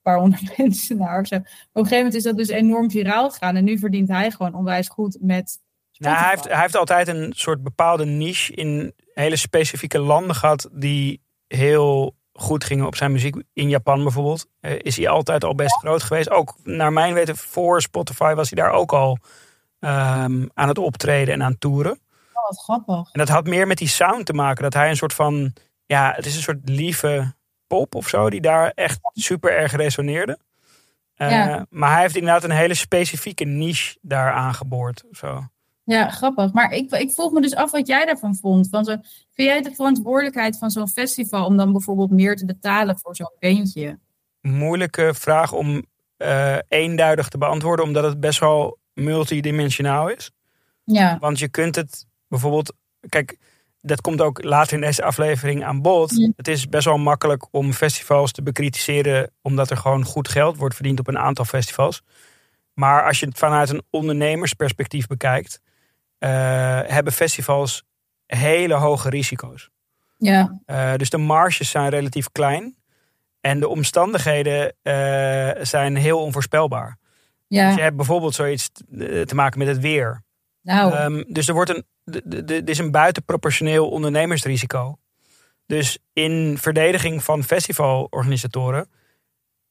paar 0.02 0.20
honderd 0.20 0.58
mensen 0.58 0.98
naar. 0.98 1.20
of 1.20 1.28
zo. 1.28 1.36
Op 1.36 1.44
een 1.44 1.48
gegeven 1.74 1.98
moment 1.98 2.16
is 2.16 2.24
dat 2.24 2.38
dus 2.38 2.48
enorm 2.48 2.92
viraal 2.92 3.30
gegaan. 3.30 3.56
En 3.56 3.64
nu 3.64 3.78
verdient 3.78 4.10
hij 4.10 4.32
gewoon 4.32 4.56
onwijs 4.56 4.88
goed 4.88 5.18
met 5.22 5.60
Nou, 6.00 6.18
hij, 6.18 6.30
heeft, 6.30 6.44
hij 6.48 6.62
heeft 6.62 6.76
altijd 6.76 7.08
een 7.08 7.34
soort 7.36 7.64
bepaalde 7.64 8.06
niche 8.06 8.54
in 8.54 8.94
hele 9.14 9.36
specifieke 9.36 10.00
landen 10.00 10.36
gehad 10.36 10.70
die 10.72 11.22
heel 11.48 12.16
goed 12.34 12.64
gingen 12.64 12.86
op 12.86 12.96
zijn 12.96 13.12
muziek. 13.12 13.36
In 13.54 13.70
Japan 13.70 14.04
bijvoorbeeld 14.04 14.46
eh, 14.60 14.72
is 14.78 14.98
hij 14.98 15.08
altijd 15.10 15.44
al 15.44 15.56
best 15.56 15.76
groot 15.76 16.04
geweest. 16.04 16.30
Ook 16.30 16.56
naar 16.64 16.94
mijn 16.94 17.14
weten 17.14 17.38
voor 17.38 17.82
Spotify 17.82 18.34
was 18.34 18.50
hij 18.50 18.64
daar 18.64 18.72
ook 18.72 18.94
al 18.94 19.18
ehm, 19.80 20.46
aan 20.54 20.68
het 20.68 20.78
optreden 20.78 21.34
en 21.34 21.44
aan 21.44 21.58
toeren. 21.58 21.92
Oh, 22.34 22.48
wat 22.48 22.60
grappig. 22.62 23.12
En 23.12 23.20
dat 23.20 23.30
had 23.30 23.48
meer 23.48 23.68
met 23.68 23.78
die 23.78 23.88
sound 23.88 24.26
te 24.26 24.34
maken. 24.34 24.64
Dat 24.64 24.74
hij 24.74 24.90
een 24.90 24.96
soort 24.98 25.14
van, 25.14 25.54
ja, 25.86 26.14
het 26.16 26.26
is 26.26 26.36
een 26.36 26.42
soort 26.42 26.70
lieve 26.70 27.34
pop 27.68 27.96
of 27.96 28.08
zo, 28.08 28.30
die 28.30 28.42
daar 28.42 28.72
echt 28.76 29.00
super 29.14 29.58
erg 29.58 29.76
resoneerde. 29.76 30.40
Eh, 31.16 31.30
Ja. 31.32 31.66
Maar 31.70 31.92
hij 31.92 32.02
heeft 32.02 32.16
inderdaad 32.16 32.44
een 32.44 32.52
hele 32.52 32.74
specifieke 32.74 33.44
niche 33.46 33.98
daar 34.02 34.32
aangeboord. 34.32 35.04
Zo. 35.12 35.44
Ja, 35.90 36.10
grappig. 36.10 36.54
Maar 36.54 36.72
ik, 36.72 36.92
ik 36.92 37.12
vroeg 37.12 37.32
me 37.32 37.42
dus 37.42 37.56
af 37.56 37.72
wat 37.72 37.88
jij 37.88 38.06
daarvan 38.06 38.36
vond. 38.36 38.70
Van 38.70 38.86
zo, 38.86 38.92
vind 39.32 39.48
jij 39.48 39.62
de 39.62 39.76
verantwoordelijkheid 39.76 40.58
van 40.58 40.70
zo'n 40.70 40.88
festival 40.88 41.46
om 41.46 41.58
dan 41.58 41.72
bijvoorbeeld 41.72 42.12
meer 42.12 42.36
te 42.36 42.46
betalen 42.46 43.00
voor 43.00 43.16
zo'n 43.16 43.32
bandje? 43.40 44.00
moeilijke 44.42 45.14
vraag 45.14 45.52
om 45.52 45.86
eh, 46.18 46.58
eenduidig 46.68 47.28
te 47.28 47.38
beantwoorden, 47.38 47.86
omdat 47.86 48.04
het 48.04 48.20
best 48.20 48.40
wel 48.40 48.78
multidimensionaal 48.94 50.10
is. 50.10 50.32
Ja, 50.84 51.18
Want 51.20 51.40
je 51.40 51.50
kunt 51.50 51.76
het 51.76 52.06
bijvoorbeeld, 52.28 52.74
kijk, 53.10 53.38
dat 53.82 54.02
komt 54.02 54.22
ook 54.22 54.44
later 54.44 54.74
in 54.74 54.82
deze 54.82 55.04
aflevering 55.04 55.64
aan 55.64 55.82
bod. 55.82 56.18
Ja. 56.18 56.32
Het 56.36 56.48
is 56.48 56.70
best 56.70 56.86
wel 56.86 56.98
makkelijk 56.98 57.48
om 57.52 57.74
festivals 57.74 58.32
te 58.32 58.42
bekritiseren, 58.42 59.32
omdat 59.42 59.70
er 59.70 59.78
gewoon 59.78 60.04
goed 60.06 60.28
geld 60.28 60.58
wordt 60.58 60.76
verdiend 60.76 61.00
op 61.00 61.08
een 61.08 61.18
aantal 61.18 61.46
festivals. 61.46 62.02
Maar 62.74 63.06
als 63.06 63.20
je 63.20 63.26
het 63.26 63.38
vanuit 63.38 63.70
een 63.70 63.84
ondernemersperspectief 63.90 65.08
bekijkt, 65.08 65.62
eh, 65.64 65.69
hebben 66.28 67.14
festivals 67.14 67.84
hele 68.26 68.74
hoge 68.74 69.10
risico's. 69.10 69.70
ja, 70.18 70.60
Uh, 70.66 70.96
dus 70.96 71.10
de 71.10 71.18
marges 71.18 71.70
zijn 71.70 71.90
relatief 71.90 72.32
klein. 72.32 72.78
En 73.42 73.60
de 73.60 73.68
omstandigheden 73.68 74.74
uh, 74.84 75.64
zijn 75.66 75.96
heel 75.96 76.20
onvoorspelbaar. 76.24 76.98
ja. 77.48 77.68
Dus 77.68 77.76
je 77.76 77.82
hebt 77.82 77.96
bijvoorbeeld 77.96 78.36
zoiets 78.36 78.70
te 78.70 79.24
te 79.26 79.36
maken 79.36 79.60
met 79.60 79.68
het 79.68 79.80
weer. 79.80 80.24
Nou, 80.62 80.96
Um, 80.96 81.26
dus 81.28 81.48
er, 81.48 81.54
wordt 81.54 81.70
een, 81.70 82.66
is 82.66 82.78
een 82.78 82.92
buitenproportioneel 82.92 83.90
ondernemersrisico. 83.90 84.98
Dus 85.66 85.98
in 86.14 86.58
verdediging 86.58 87.24
van 87.24 87.44
festivalorganisatoren 87.44 88.90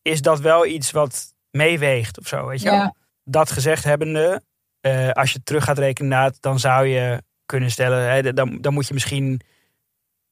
is 0.03 0.23
dat 0.23 0.41
wel 0.41 0.67
iets 0.67 0.91
wat 0.91 1.35
meeweegt 1.51 2.19
of 2.19 2.27
zo. 2.27 2.47
Weet 2.47 2.63
je 2.63 2.71
ja, 2.71 2.95
Dat 3.25 3.51
gezegd 3.51 3.85
hebbende, 3.85 4.43
eh, 4.81 5.11
als 5.11 5.33
je 5.33 5.43
terug 5.43 5.65
gaat 5.65 5.79
rekenen, 5.79 6.11
inderdaad, 6.11 6.43
dan 6.43 6.59
zou 6.59 6.87
je 6.87 7.23
kunnen 7.47 7.71
stellen, 7.71 8.11
hè, 8.11 8.33
dan, 8.33 8.59
dan 8.61 8.75
moet 8.75 8.87
je 8.89 8.95
misschien 8.95 9.41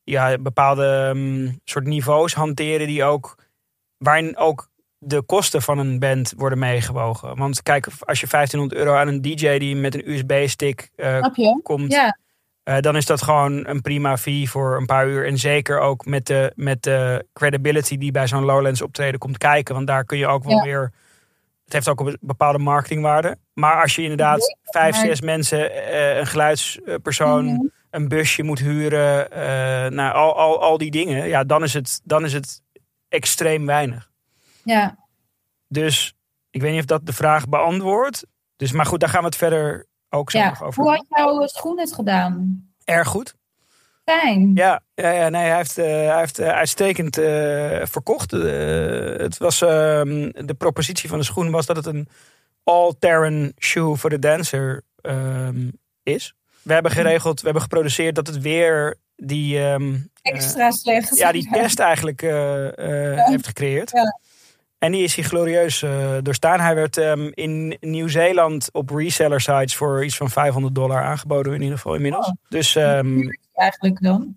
ja, 0.03 0.38
bepaalde 0.38 1.12
mm, 1.15 1.61
soort 1.65 1.85
niveaus 1.85 2.35
hanteren 2.35 2.87
die 2.87 3.05
ook, 3.05 3.35
waarin 3.97 4.37
ook 4.37 4.71
de 4.99 5.23
kosten 5.23 5.62
van 5.62 5.79
een 5.79 5.99
band 5.99 6.33
worden 6.37 6.59
meegewogen. 6.59 7.37
Want 7.37 7.62
kijk, 7.62 7.87
als 8.00 8.21
je 8.21 8.26
1500 8.26 8.81
euro 8.81 8.95
aan 8.95 9.09
een 9.09 9.23
DJ 9.23 9.59
die 9.59 9.76
met 9.76 9.95
een 9.95 10.11
USB-stick 10.11 10.91
eh, 10.97 11.17
snap 11.19 11.37
je? 11.37 11.61
komt, 11.62 11.93
Ja, 11.93 12.19
eh, 12.62 12.79
dan 12.81 12.97
is 12.97 13.07
dat 13.07 13.23
gewoon 13.23 13.67
een 13.67 13.81
prima 13.81 14.17
fee 14.17 14.50
voor 14.50 14.76
een 14.76 14.87
paar 14.87 15.09
uur. 15.09 15.26
En 15.26 15.38
zeker 15.38 15.81
ook 15.81 16.05
met 16.07 16.26
de, 16.26 16.53
met 16.55 16.83
de 16.83 17.26
credibility 17.33 17.97
die 17.99 18.11
bij 18.11 18.26
zo'n 18.26 18.45
Lowlands 18.45 18.83
optreden 18.83 19.19
komt 19.19 19.38
kijken. 19.38 19.75
Want 19.75 19.87
daar 19.87 20.05
kun 20.05 20.19
je 20.19 20.26
ook 20.26 20.45
wel 20.45 20.57
Ja. 20.57 20.62
weer. 20.62 20.93
Het 21.66 21.75
heeft 21.75 21.88
ook 21.88 22.00
een 22.00 22.18
bepaalde 22.20 22.58
marketingwaarde. 22.58 23.38
Maar 23.52 23.82
als 23.82 23.94
je 23.94 24.02
inderdaad 24.02 24.56
vijf, 24.62 24.96
zes 24.96 25.20
mensen, 25.20 25.73
eh, 25.73 26.16
een 26.16 26.26
geluidspersoon, 26.26 27.44
Mhm. 27.44 27.66
een 27.90 28.08
busje 28.08 28.42
moet 28.42 28.58
huren. 28.58 29.30
eh 29.30 29.90
nou, 29.90 30.14
al, 30.14 30.37
al, 30.38 30.61
al 30.62 30.78
die 30.78 30.90
dingen. 30.90 31.28
Ja, 31.28 31.44
dan 31.44 31.62
is 31.62 31.75
het, 31.75 32.00
dan 32.04 32.25
is 32.25 32.32
het 32.32 32.62
extreem 33.08 33.66
weinig. 33.66 34.11
ja. 34.64 35.04
Dus 35.68 36.14
ik 36.50 36.61
weet 36.61 36.70
niet 36.70 36.80
of 36.80 36.87
dat 36.87 37.06
de 37.06 37.12
vraag 37.12 37.49
beantwoordt. 37.49 38.26
Dus, 38.56 38.73
maar 38.73 38.87
goed, 38.87 39.00
daar 39.00 39.08
gaan 39.08 39.20
we 39.20 39.26
het 39.26 39.37
verder 39.37 39.87
ook 40.11 40.30
zo 40.30 40.38
ja. 40.38 40.49
nog 40.49 40.62
over. 40.62 40.82
Hoe 40.82 40.90
had 40.92 41.04
jouw 41.08 41.46
schoen 41.46 41.78
het 41.78 41.92
gedaan? 41.94 42.66
Erg 42.85 43.08
goed. 43.08 43.35
Fijn. 44.11 44.51
Ja, 44.55 44.81
ja, 44.95 45.11
ja 45.11 45.29
nee, 45.29 45.43
hij 45.43 45.57
heeft, 45.57 45.79
eh, 45.79 45.85
hij 45.85 46.19
heeft 46.19 46.39
eh, 46.39 46.49
uitstekend 46.49 47.19
eh, 47.19 47.81
verkocht. 47.87 48.31
Het 48.31 49.37
was, 49.39 49.63
ehm, 49.63 50.31
de 50.47 50.55
propositie 50.59 51.09
van 51.09 51.19
de 51.19 51.25
schoen 51.25 51.51
was 51.51 51.67
dat 51.67 51.77
het 51.77 51.87
een 51.87 52.09
all-terrain 52.65 53.53
shoe 53.59 53.97
voor 53.97 54.11
de 54.11 54.19
dancer 54.19 54.83
ehm, 55.01 55.71
is. 56.03 56.35
We 56.63 56.73
hebben 56.73 56.93
geregeld, 56.93 57.39
we 57.39 57.45
hebben 57.45 57.63
geproduceerd 57.63 58.15
dat 58.15 58.27
het 58.27 58.41
weer 58.41 58.97
die, 59.17 59.59
ehm, 59.59 59.95
eh, 60.23 60.33
Extra 60.33 60.71
slecht. 60.71 61.17
ja, 61.17 61.33
die 61.33 61.49
test 61.53 61.79
eigenlijk 61.79 62.21
Ja. 62.21 63.25
heeft 63.29 63.47
gecreëerd. 63.47 63.91
Ja. 63.91 64.19
En 64.79 64.93
die 64.93 65.03
is 65.03 65.15
hij 65.15 65.25
glorieus 65.25 65.85
doorstaan. 66.23 66.61
Hij 66.61 66.75
werd 66.75 66.97
in 67.35 67.77
Nieuw-Zeeland 67.81 68.69
op 68.73 68.91
reseller 68.91 69.41
sites 69.41 69.77
voor 69.77 70.05
iets 70.05 70.17
van 70.17 70.31
500 70.31 70.75
dollar 70.75 71.03
aangeboden 71.03 71.55
in 71.55 71.61
ieder 71.61 71.77
geval 71.77 71.95
inmiddels. 71.95 72.27
Oh. 72.27 72.35
Dus 72.49 72.77
Eigenlijk 73.57 74.03
dan. 74.03 74.37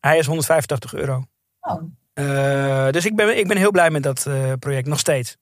hij 0.00 0.18
is 0.18 0.26
185 0.26 0.94
euro. 0.94 1.24
Oh, 1.60 1.82
Eh, 2.12 2.90
dus 2.90 3.04
ik 3.06 3.16
ben, 3.16 3.38
ik 3.38 3.48
ben 3.48 3.56
heel 3.56 3.70
blij 3.70 3.90
met 3.90 4.02
dat 4.02 4.26
eh, 4.26 4.52
project, 4.58 4.86
nog 4.88 4.98
steeds. 4.98 5.36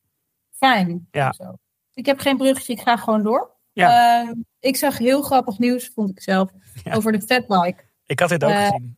fijn. 0.50 1.08
Ja. 1.10 1.32
Zo. 1.32 1.54
Ik 1.94 2.06
heb 2.06 2.18
geen 2.18 2.36
bruggetje, 2.36 2.72
ik 2.72 2.80
ga 2.80 2.96
gewoon 2.96 3.22
door. 3.22 3.50
Ja. 3.72 4.20
Eh, 4.22 4.30
ik 4.60 4.76
zag 4.76 4.98
heel 4.98 5.22
grappig 5.22 5.58
nieuws, 5.58 5.90
vond 5.94 6.10
ik 6.10 6.20
zelf, 6.22 6.50
Ja. 6.84 6.94
over 6.94 7.12
de 7.12 7.20
fatbike. 7.22 7.84
Ik 8.06 8.20
had 8.20 8.28
dit 8.28 8.44
ook 8.44 8.50
Eh, 8.50 8.62
gezien. 8.64 8.96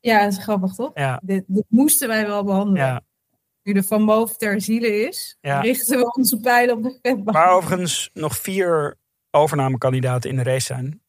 Ja, 0.00 0.22
dat 0.22 0.32
is 0.32 0.38
grappig, 0.38 0.74
toch? 0.74 0.90
Ja, 0.94 1.20
Dit, 1.22 1.44
dit 1.46 1.64
moesten 1.68 2.08
wij 2.08 2.26
wel 2.26 2.44
behandelen. 2.44 2.82
ja. 2.86 3.00
Nu 3.62 3.72
de 3.72 3.82
Van 3.82 4.02
Moof 4.02 4.36
ter 4.36 4.60
ziele 4.60 5.06
is, 5.08 5.36
Ja. 5.40 5.60
richten 5.60 5.98
we 5.98 6.12
onze 6.14 6.40
pijlen 6.40 6.76
op 6.76 6.82
de 6.82 6.98
fatbike. 7.02 7.32
Waar 7.32 7.50
overigens 7.50 8.10
nog 8.14 8.36
vier 8.36 8.96
overnamekandidaten 9.30 10.30
in 10.30 10.36
de 10.36 10.42
race 10.42 10.66
zijn. 10.66 11.00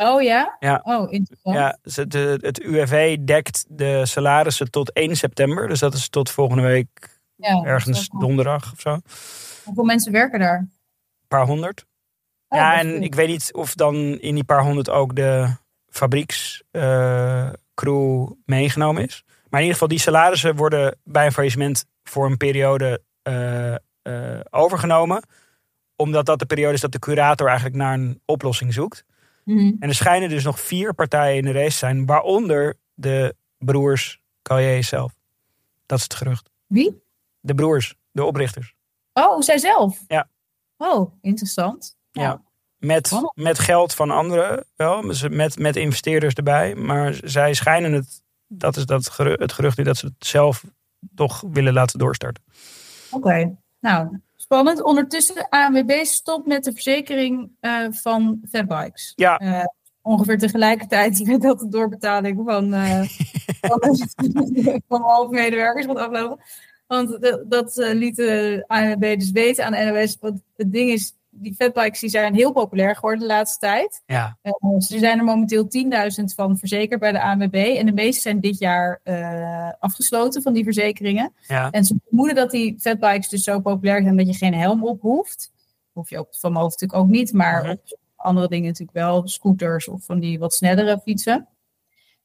Oh 0.00 0.22
ja? 0.22 0.56
Ja. 0.60 0.80
Oh, 0.84 1.12
interessant. 1.12 1.56
Ja, 1.56 1.78
de- 2.04 2.38
het 2.40 2.62
UWV 2.62 3.16
dekt 3.18 3.64
de 3.68 4.06
salarissen 4.06 4.70
tot 4.70 4.92
1 4.92 5.16
september. 5.16 5.68
Dus 5.68 5.78
dat 5.80 5.94
is 5.94 6.08
tot 6.08 6.30
volgende 6.30 6.62
week 6.62 7.20
Ja, 7.36 7.62
ergens 7.64 8.08
donderdag 8.08 8.72
of 8.72 8.80
zo. 8.80 8.90
Een 8.92 9.02
Hoeveel 9.64 9.84
mensen 9.84 10.12
werken 10.12 10.38
daar? 10.38 10.68
paar 11.28 11.46
honderd. 11.46 11.86
Oh, 12.48 12.58
ja, 12.58 12.78
en 12.80 12.92
goed. 12.92 13.02
ik 13.04 13.14
weet 13.14 13.28
niet 13.28 13.52
of 13.54 13.74
dan 13.74 13.94
in 13.94 14.34
die 14.34 14.44
paar 14.44 14.62
honderd 14.62 14.90
ook 14.90 15.16
de 15.16 15.48
fabriekscrew 15.88 18.30
meegenomen 18.44 19.04
is. 19.04 19.24
Maar 19.26 19.60
in 19.60 19.66
ieder 19.66 19.72
geval, 19.72 19.88
die 19.88 19.98
salarissen 19.98 20.56
worden 20.56 20.96
bij 21.04 21.26
een 21.26 21.32
faillissement 21.32 21.84
voor 22.02 22.26
een 22.26 22.36
periode 22.36 23.02
eh, 23.22 23.74
eh, 23.74 23.78
overgenomen. 24.50 25.22
Omdat 25.96 26.26
dat 26.26 26.38
de 26.38 26.46
periode 26.46 26.74
is 26.74 26.80
dat 26.80 26.92
de 26.92 26.98
curator 26.98 27.46
eigenlijk 27.46 27.76
naar 27.76 27.94
een 27.94 28.20
oplossing 28.24 28.74
zoekt. 28.74 29.04
Mhm. 29.48 29.72
En 29.80 29.88
er 29.88 29.94
schijnen 29.94 30.28
dus 30.28 30.44
nog 30.44 30.60
vier 30.60 30.94
partijen 30.94 31.36
in 31.36 31.44
de 31.44 31.52
race 31.52 31.70
te 31.70 31.76
zijn, 31.76 32.06
waaronder 32.06 32.78
de 32.94 33.34
broers 33.58 34.20
Callier 34.42 34.84
zelf. 34.84 35.14
Dat 35.86 35.98
is 35.98 36.04
het 36.04 36.14
gerucht. 36.14 36.50
Wie? 36.66 37.02
De 37.40 37.54
broers, 37.54 37.94
de 38.10 38.24
oprichters. 38.24 38.74
Oh, 39.12 39.40
zij 39.40 39.58
zelf? 39.58 40.04
Ja. 40.06 40.28
Oh, 40.76 41.12
interessant. 41.20 41.96
Ja. 42.10 42.42
Met, 42.76 43.10
met 43.34 43.58
geld 43.58 43.94
van 43.94 44.10
anderen 44.10 44.64
wel, 44.76 45.00
dus 45.00 45.28
met, 45.28 45.58
met 45.58 45.76
investeerders 45.76 46.34
erbij. 46.34 46.74
Maar 46.74 47.18
zij 47.24 47.54
schijnen 47.54 47.92
het, 47.92 48.22
dat 48.46 48.76
is 48.76 48.86
dat 48.86 49.16
het 49.16 49.52
gerucht 49.52 49.76
nu, 49.76 49.84
dat 49.84 49.96
ze 49.96 50.06
het 50.06 50.26
zelf 50.26 50.64
toch 51.14 51.44
willen 51.50 51.72
laten 51.72 51.98
doorstarten. 51.98 52.44
Oké, 53.10 53.56
nou, 53.80 54.20
spannend. 54.48 54.82
Ondertussen, 54.82 55.48
ANWB 55.48 56.04
stopt 56.04 56.46
met 56.46 56.64
de 56.64 56.72
verzekering 56.72 57.50
eh, 57.60 57.86
van 57.90 58.40
fatbikes. 58.50 59.12
Ja. 59.16 59.36
Eh, 59.36 59.64
ongeveer 60.02 60.38
tegelijkertijd 60.38 61.22
met 61.26 61.42
dat 61.42 61.58
de 61.58 61.68
doorbetaling 61.68 62.40
van, 62.44 62.74
eh 62.74 63.02
van, 63.70 63.98
van 64.88 65.00
half 65.00 65.30
medewerkers 65.30 65.86
gaat 65.86 65.96
aflopen. 65.96 66.44
Want 66.86 67.22
dat, 67.22 67.50
dat 67.50 67.76
liet 67.76 68.16
de 68.16 68.64
ANWB 68.66 69.18
dus 69.18 69.30
weten 69.30 69.64
aan 69.64 69.72
de 69.72 69.92
NOS. 69.92 70.16
Want 70.20 70.42
het 70.56 70.72
ding 70.72 70.90
is, 70.90 71.14
die 71.40 71.54
fatbikes 71.54 72.00
die 72.00 72.10
zijn 72.10 72.34
heel 72.34 72.52
populair 72.52 72.94
geworden 72.94 73.20
de 73.20 73.26
laatste 73.26 73.58
tijd. 73.58 74.02
Ja, 74.06 74.38
Eh, 74.42 74.52
dus 74.60 74.90
er 74.90 74.98
zijn 74.98 75.18
er 75.18 75.24
momenteel 75.24 75.68
10.000 75.68 76.34
van 76.34 76.56
verzekerd 76.58 77.00
bij 77.00 77.12
de 77.12 77.22
ANWB. 77.22 77.54
En 77.54 77.86
de 77.86 77.92
meeste 77.92 78.20
zijn 78.20 78.40
dit 78.40 78.58
jaar 78.58 79.00
eh, 79.02 79.72
afgesloten 79.78 80.42
van 80.42 80.52
die 80.52 80.64
verzekeringen. 80.64 81.32
ja, 81.46 81.70
En 81.70 81.84
ze 81.84 81.96
vermoeden 82.06 82.36
dat 82.36 82.50
die 82.50 82.76
fatbikes 82.80 83.28
dus 83.28 83.42
zo 83.44 83.60
populair 83.60 84.02
zijn 84.02 84.16
dat 84.16 84.26
je 84.26 84.34
geen 84.34 84.54
helm 84.54 84.84
op 84.84 85.00
hoeft. 85.00 85.52
Hoef 85.92 86.10
je 86.10 86.26
van 86.30 86.52
mijn 86.52 86.62
hoofd 86.64 86.80
natuurlijk 86.80 87.08
ook 87.08 87.14
niet, 87.16 87.32
maar 87.32 87.62
Mhm. 87.62 87.70
op 87.70 87.98
andere 88.16 88.48
dingen 88.48 88.66
natuurlijk 88.66 88.98
wel. 88.98 89.28
Scooters 89.28 89.88
of 89.88 90.04
van 90.04 90.18
die 90.20 90.38
wat 90.38 90.54
snellere 90.54 91.00
fietsen. 91.04 91.48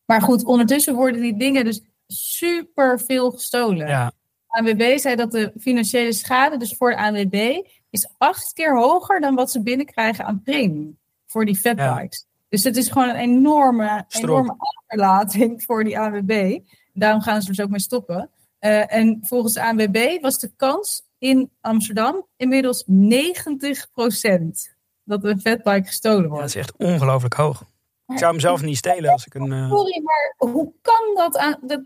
Maar 0.06 0.22
goed, 0.22 0.44
ondertussen 0.46 0.96
worden 0.96 1.22
die 1.22 1.38
dingen 1.38 1.66
dus 1.66 1.82
super 2.08 3.00
veel 3.00 3.32
gestolen. 3.32 3.88
ja. 3.88 4.12
ANWB 4.48 4.98
zei 4.98 5.16
dat 5.16 5.32
de 5.32 5.54
financiële 5.60 6.14
schade 6.14 6.58
dus 6.58 6.76
voor 6.78 6.90
de 6.90 6.98
ANWB 6.98 7.66
is 7.94 8.10
acht 8.18 8.54
keer 8.54 8.78
hoger 8.78 9.20
dan 9.22 9.36
wat 9.36 9.52
ze 9.52 9.62
binnenkrijgen 9.62 10.26
aan 10.26 10.42
premie 10.44 10.98
voor 11.28 11.46
die 11.46 11.56
fatbikes. 11.56 12.26
Dus 12.50 12.64
het 12.64 12.78
is 12.78 12.90
gewoon 12.90 13.10
een 13.10 13.16
enorme, 13.16 14.04
Strop. 14.08 14.30
enorme 14.30 14.56
afverlating 14.58 15.64
voor 15.64 15.84
die 15.84 16.00
ANWB. 16.00 16.60
Daarom 16.94 17.22
gaan 17.22 17.42
ze 17.42 17.48
er 17.50 17.56
dus 17.56 17.64
ook 17.66 17.72
mee 17.72 17.80
stoppen. 17.80 18.30
Eh, 18.60 18.94
en 18.94 19.20
volgens 19.24 19.54
de 19.54 19.64
ANWB 19.64 20.22
was 20.22 20.40
de 20.40 20.52
kans 20.56 21.04
in 21.18 21.50
Amsterdam 21.62 22.26
inmiddels 22.38 22.84
90% 22.88 24.76
dat 25.04 25.24
een 25.24 25.40
fatbike 25.42 25.86
gestolen 25.88 26.22
Ja, 26.22 26.28
wordt. 26.28 26.42
dat 26.42 26.50
is 26.50 26.56
echt 26.62 26.74
ongelooflijk 26.78 27.34
hoog. 27.34 27.64
Ik 28.08 28.18
zou 28.18 28.32
hem 28.32 28.40
zelf 28.40 28.62
niet 28.62 28.78
stelen 28.78 29.12
als 29.12 29.26
ik 29.26 29.34
een... 29.34 29.52
eh, 29.52 29.70
Sorry, 29.72 30.02
maar 30.04 30.34
hoe 30.52 30.72
kan 30.82 31.16
dat 31.16 31.38
aan 31.38 31.58
dat, 31.62 31.82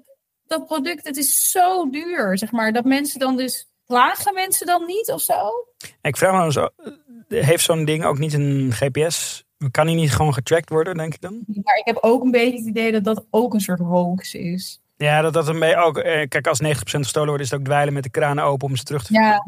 dat 0.48 0.66
product? 0.68 1.04
Het 1.08 1.18
is 1.18 1.52
zo 1.52 1.90
duur, 1.90 2.38
zeg 2.38 2.52
maar. 2.52 2.74
Dat 2.74 2.86
mensen 2.86 3.20
dan 3.20 3.38
dus 3.38 3.70
klagen 3.88 4.34
mensen 4.34 4.66
dan 4.68 4.86
niet 4.86 5.12
of 5.12 5.22
zo? 5.22 5.52
Ik 6.02 6.18
vraag 6.18 6.32
me 6.32 6.38
dan 6.38 6.52
zo, 6.52 6.68
eh, 7.28 7.44
heeft 7.46 7.64
zo'n 7.64 7.86
ding 7.86 8.06
ook 8.06 8.18
niet 8.18 8.34
een 8.34 8.72
GPS? 8.74 9.44
Kan 9.72 9.86
hij 9.86 9.96
niet 9.96 10.12
gewoon 10.12 10.34
getrackt 10.34 10.70
worden, 10.70 10.98
denk 10.98 11.14
ik 11.14 11.22
dan? 11.22 11.44
Maar 11.64 11.78
ik 11.78 11.86
heb 11.86 11.98
ook 12.02 12.24
een 12.24 12.32
beetje 12.32 12.58
het 12.58 12.68
idee 12.68 12.92
dat 12.92 13.04
dat 13.04 13.26
ook 13.30 13.54
een 13.54 13.60
soort 13.62 13.80
hoax 13.80 14.34
is. 14.34 14.82
Ja, 14.98 15.22
dat 15.22 15.34
dat 15.34 15.48
een 15.48 15.60
beetje 15.60 15.78
ook... 15.78 15.98
eh, 15.98 16.28
Kijk, 16.28 16.48
als 16.48 16.60
90% 16.62 16.68
gestolen 17.04 17.28
wordt, 17.30 17.44
is 17.44 17.50
het 17.52 17.60
ook 17.60 17.66
dweilen 17.66 17.94
met 17.94 18.04
de 18.04 18.10
kranen 18.10 18.44
open 18.44 18.68
om 18.68 18.76
ze 18.76 18.84
terug 18.84 19.04
te 19.04 19.14
Ja, 19.14 19.46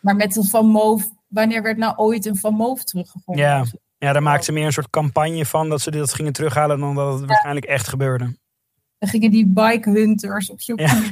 maar 0.00 0.16
met 0.16 0.36
een 0.36 0.44
Van 0.44 0.66
Moof, 0.66 1.08
wanneer 1.28 1.62
werd 1.62 1.76
nou 1.76 1.96
ooit 1.96 2.26
een 2.26 2.36
Van 2.36 2.54
Moof 2.54 2.84
teruggevonden? 2.84 3.44
Ja. 3.44 3.64
Ja, 3.98 4.12
daar 4.12 4.22
maakten 4.22 4.44
ze 4.44 4.52
meer 4.52 4.66
een 4.66 4.72
soort 4.72 4.90
campagne 4.90 5.46
van 5.46 5.68
dat 5.68 5.80
ze 5.80 5.90
dit 5.90 6.12
gingen 6.14 6.32
terughalen 6.32 6.80
dan 6.80 6.94
dat 6.94 7.18
het 7.18 7.26
waarschijnlijk 7.28 7.66
echt 7.66 7.88
gebeurde. 7.88 8.36
Dan 9.04 9.12
gingen 9.12 9.30
die 9.30 9.46
bike 9.46 9.90
hunters 9.90 10.50
op 10.50 10.60
zoek 10.60 10.78
Ja. 10.80 11.02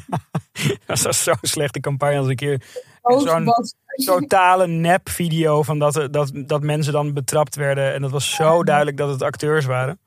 Dat 0.86 1.00
was 1.02 1.22
zo'n 1.22 1.36
slechte 1.40 1.80
campagne 1.80 2.18
als 2.18 2.28
een 2.28 2.36
keer 2.36 2.62
Ghostbusters. 3.02 3.74
totale 4.04 4.66
nep 4.66 5.08
video 5.08 5.62
van 5.62 5.78
dat, 5.78 5.96
er- 5.96 6.10
dat, 6.10 6.32
dat 6.46 6.62
mensen 6.62 6.92
dan 6.92 7.12
betrapt 7.12 7.56
werden. 7.56 7.94
En 7.94 8.00
dat 8.02 8.10
was 8.10 8.34
zo 8.34 8.64
duidelijk 8.64 8.96
dat 8.96 9.10
het 9.10 9.22
acteurs 9.22 9.64
waren. 9.64 9.98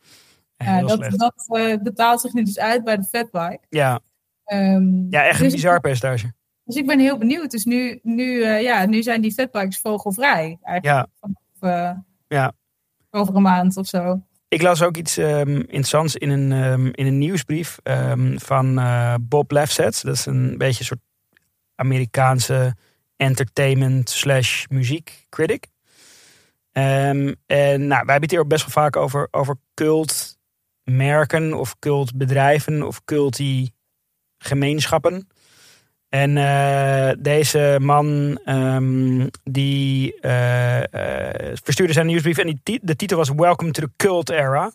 Ja, 0.58 0.82
dat 0.82 0.92
slecht. 0.92 1.20
dat 1.20 1.46
eh, 1.48 1.78
betaalt 1.84 2.22
zich 2.22 2.34
nu 2.34 2.44
dus 2.44 2.60
uit 2.60 2.84
bij 2.84 2.96
de 2.98 3.04
fatbike. 3.04 3.60
Ja. 3.70 4.00
Ehm, 4.46 5.10
ja, 5.10 5.24
echt 5.26 5.38
een 5.40 5.44
dus- 5.46 5.54
bizar 5.54 5.80
percentage. 5.80 6.34
Dus 6.64 6.76
ik 6.76 6.88
ben 6.88 7.00
heel 7.00 7.18
benieuwd. 7.18 7.52
Dus 7.52 7.66
nu, 7.66 8.00
nu, 8.04 8.44
eh, 8.44 8.62
ja, 8.62 8.86
nu 8.86 9.04
zijn 9.04 9.22
die 9.22 9.34
fatbikes 9.34 9.80
vogelvrij. 9.80 10.58
Eigenlijk. 10.62 10.84
Ja. 10.86 11.08
Of, 11.20 11.70
eh, 11.70 11.92
Ja. 12.28 12.52
Over 13.12 13.36
een 13.36 13.42
maand 13.42 13.78
of 13.78 13.88
zo. 13.88 14.22
Ik 14.56 14.62
las 14.62 14.82
ook 14.82 14.98
iets 14.98 15.18
ehm, 15.18 15.56
interessants 15.56 16.16
in 16.16 16.30
een, 16.30 16.52
ehm, 16.52 16.90
in 16.92 17.06
een 17.06 17.18
nieuwsbrief 17.18 17.78
ehm, 17.84 18.38
van 18.38 18.80
eh, 18.80 19.14
Bob 19.22 19.52
Lefsetz. 19.52 20.02
Dat 20.02 20.16
is 20.16 20.26
een 20.26 20.58
beetje 20.58 20.80
een 20.80 20.86
soort 20.86 21.00
Amerikaanse 21.76 22.76
entertainment 23.16 24.10
slash 24.10 24.66
muziek 24.70 25.26
critic. 25.30 25.68
En 26.72 27.38
nou, 27.48 27.88
wij 27.88 27.98
hebben 27.98 28.22
het 28.22 28.32
hier 28.32 28.40
ook 28.40 28.48
best 28.48 28.62
wel 28.62 28.84
vaak 28.84 28.96
over, 28.96 29.28
over 29.32 29.56
cultmerken 29.74 31.54
of 31.54 31.80
cultbedrijven 31.80 32.84
of 32.84 33.04
culti 33.06 33.72
gemeenschappen. 34.38 35.28
En 36.16 36.38
eh, 36.38 37.16
deze 37.20 37.78
man 37.82 38.40
die 38.44 39.32
die 39.44 40.20
eh, 40.20 40.84
eh, 40.84 41.58
verstuurde 41.64 41.94
zijn 41.94 42.06
nieuwsbrief 42.06 42.38
en 42.38 42.60
die 42.64 42.80
de 42.82 42.96
titel 42.96 43.18
was 43.18 43.30
Welcome 43.30 43.72
to 43.72 43.82
the 43.82 43.92
Cult 43.96 44.30
Era. 44.30 44.72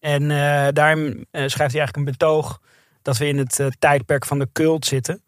En 0.00 0.30
eh, 0.30 0.68
daarin 0.72 1.26
schrijft 1.30 1.56
hij 1.56 1.80
eigenlijk 1.80 1.96
een 1.96 2.04
betoog 2.04 2.60
dat 3.02 3.16
we 3.16 3.26
in 3.26 3.38
het 3.38 3.60
tijdperk 3.78 4.24
van 4.24 4.38
de 4.38 4.48
cult 4.52 4.86
zitten. 4.86 5.24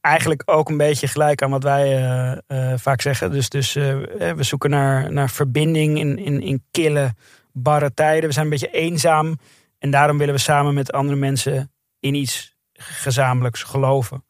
Eigenlijk 0.00 0.42
ook 0.44 0.68
een 0.68 0.76
beetje 0.76 1.06
gelijk 1.06 1.42
aan 1.42 1.50
wat 1.50 1.62
wij 1.62 2.42
vaak 2.76 3.00
zeggen. 3.00 3.30
Dus, 3.30 3.48
dus 3.48 3.72
we 3.72 4.34
zoeken 4.38 4.70
naar, 4.70 5.12
naar 5.12 5.30
verbinding 5.30 5.98
in, 5.98 6.18
in, 6.18 6.40
in 6.40 6.64
kille, 6.70 7.14
barre 7.52 7.94
tijden. 7.94 8.28
We 8.28 8.32
zijn 8.32 8.44
een 8.44 8.50
beetje 8.50 8.70
eenzaam. 8.70 9.38
En 9.78 9.90
daarom 9.90 10.18
willen 10.18 10.34
we 10.34 10.40
samen 10.40 10.74
met 10.74 10.92
andere 10.92 11.16
mensen 11.16 11.72
in 12.00 12.14
iets 12.14 12.59
gezamenlijks 12.82 13.62
geloven. 13.62 14.24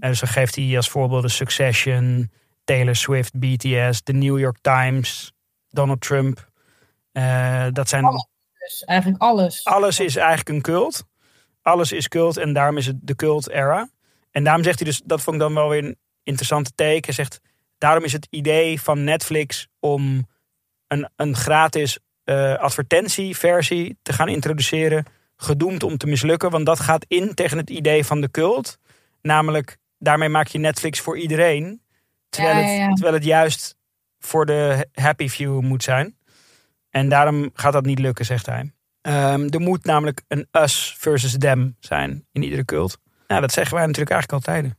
En 0.00 0.08
dus 0.08 0.20
dan 0.20 0.28
geeft 0.28 0.54
hij 0.54 0.76
als 0.76 0.88
voorbeelden 0.88 1.30
Succession, 1.30 2.30
Taylor 2.64 2.96
Swift, 2.96 3.38
BTS, 3.38 4.02
The 4.02 4.12
New 4.12 4.38
York 4.38 4.56
Times, 4.60 5.32
Donald 5.68 6.00
Trump. 6.00 6.50
Eh, 7.12 7.66
dat 7.72 7.88
zijn 7.88 8.04
Dus 8.58 8.84
eigenlijk 8.84 9.22
alles. 9.22 9.64
alles 9.64 10.00
is 10.00 10.16
eigenlijk 10.16 10.48
een 10.48 10.62
cult. 10.62 11.04
Alles 11.62 11.92
is 11.92 12.08
cult 12.08 12.36
en 12.36 12.52
daarom 12.52 12.76
is 12.76 12.86
het 12.86 12.96
de 13.00 13.16
cult 13.16 13.48
era. 13.48 13.88
En 14.30 14.44
daarom 14.44 14.64
zegt 14.64 14.78
hij 14.78 14.88
dus, 14.88 15.00
dat 15.04 15.22
vond 15.22 15.36
ik 15.36 15.42
dan 15.42 15.54
wel 15.54 15.68
weer 15.68 15.84
een 15.84 15.98
interessante 16.22 16.72
take. 16.74 17.00
Hij 17.04 17.14
zegt, 17.14 17.40
daarom 17.78 18.04
is 18.04 18.12
het 18.12 18.26
idee 18.30 18.80
van 18.80 19.04
Netflix 19.04 19.68
om 19.80 20.26
een, 20.86 21.08
een 21.16 21.36
gratis 21.36 21.98
eh, 22.24 22.54
advertentieversie 22.54 23.98
te 24.02 24.12
gaan 24.12 24.28
introduceren, 24.28 25.04
gedoemd 25.40 25.82
om 25.82 25.96
te 25.96 26.06
mislukken. 26.06 26.50
Want 26.50 26.66
dat 26.66 26.80
gaat 26.80 27.04
in 27.08 27.34
tegen 27.34 27.58
het 27.58 27.70
idee 27.70 28.04
van 28.04 28.20
de 28.20 28.30
cult. 28.30 28.78
Namelijk, 29.22 29.76
daarmee 29.98 30.28
maak 30.28 30.46
je 30.46 30.58
Netflix 30.58 31.00
voor 31.00 31.18
iedereen. 31.18 31.82
Terwijl, 32.28 32.58
Ja, 32.58 32.62
ja, 32.66 32.72
ja. 32.72 32.86
Het, 32.86 32.94
terwijl 32.94 33.14
het 33.14 33.24
juist 33.24 33.76
voor 34.18 34.46
de 34.46 34.88
happy 34.92 35.28
few 35.28 35.60
moet 35.60 35.82
zijn. 35.82 36.16
En 36.90 37.08
daarom 37.08 37.50
gaat 37.54 37.72
dat 37.72 37.84
niet 37.84 37.98
lukken, 37.98 38.24
zegt 38.24 38.46
hij. 38.46 38.72
Ehm, 39.00 39.48
er 39.50 39.60
moet 39.60 39.84
namelijk 39.84 40.22
een 40.28 40.48
us 40.52 40.94
versus 40.98 41.38
them 41.38 41.76
zijn 41.80 42.26
in 42.32 42.42
iedere 42.42 42.64
cult. 42.64 42.98
Nou, 43.26 43.40
dat 43.40 43.52
zeggen 43.52 43.76
wij 43.76 43.86
natuurlijk 43.86 44.10
eigenlijk 44.10 44.46
altijd. 44.46 44.74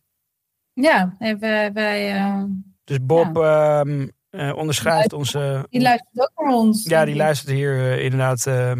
Ja, 0.73 1.15
wij, 1.19 1.71
wij, 1.73 2.15
eh, 2.15 2.43
Dus 2.83 2.97
Bob 3.01 3.37
ehm, 3.37 4.07
eh, 4.29 4.55
onderschrijft 4.55 5.13
onze... 5.13 5.65
die 5.69 5.81
luistert 5.81 6.19
ook 6.19 6.31
naar 6.45 6.53
ons. 6.53 6.83
Ja, 6.83 7.05
die 7.05 7.15
luistert 7.15 7.49
hier 7.55 7.79
eh, 7.79 8.03
inderdaad 8.03 8.45
eh, 8.47 8.71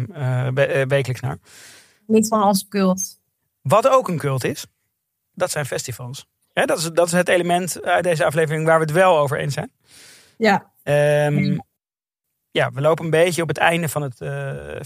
we- 0.54 0.84
wekelijks 0.88 1.20
naar. 1.20 1.38
Lid 2.06 2.28
van 2.28 2.42
onze 2.42 2.68
cult. 2.68 3.18
Wat 3.62 3.88
ook 3.88 4.08
een 4.08 4.18
cult 4.18 4.44
is, 4.44 4.66
dat 5.34 5.50
zijn 5.50 5.66
festivals. 5.66 6.26
Hè, 6.52 6.64
dat, 6.64 6.78
is, 6.78 6.84
dat 6.92 7.06
is 7.06 7.12
het 7.12 7.28
element 7.28 7.82
uit 7.82 8.04
deze 8.04 8.24
aflevering 8.24 8.66
waar 8.66 8.78
we 8.78 8.84
het 8.84 8.92
wel 8.94 9.18
over 9.18 9.38
eens 9.38 9.54
zijn. 9.54 9.72
Ja, 10.38 10.68
Ehm, 10.82 11.58
Ja. 12.50 12.70
we 12.72 12.80
lopen 12.80 13.04
een 13.04 13.10
beetje 13.10 13.42
op 13.42 13.48
het 13.48 13.58
einde 13.58 13.88
van 13.88 14.02
het 14.02 14.16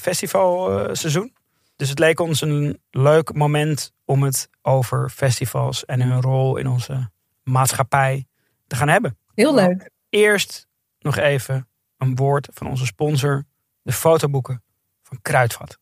festivalseizoen. 0.00 1.34
dus 1.76 1.88
het 1.88 1.98
leek 1.98 2.20
ons 2.20 2.40
een 2.40 2.80
leuk 2.90 3.32
moment 3.34 3.92
om 4.04 4.22
het 4.22 4.48
over 4.62 5.08
festivals 5.10 5.84
en 5.84 6.00
hun 6.02 6.20
rol 6.20 6.56
in 6.56 6.66
onze 6.68 7.10
maatschappij 7.42 8.26
te 8.66 8.76
gaan 8.76 8.88
hebben. 8.88 9.18
Heel 9.34 9.54
leuk. 9.54 9.90
Eerst 10.14 10.66
nog 10.98 11.16
even 11.16 11.68
een 11.98 12.14
woord 12.16 12.48
van 12.52 12.66
onze 12.66 12.86
sponsor, 12.86 13.44
de 13.82 13.92
fotoboeken 13.92 14.62
van 15.02 15.18
Kruidvat. 15.22 15.78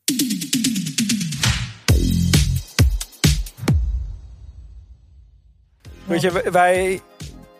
Weet 6.05 6.21
je, 6.21 6.49
wij, 6.51 7.01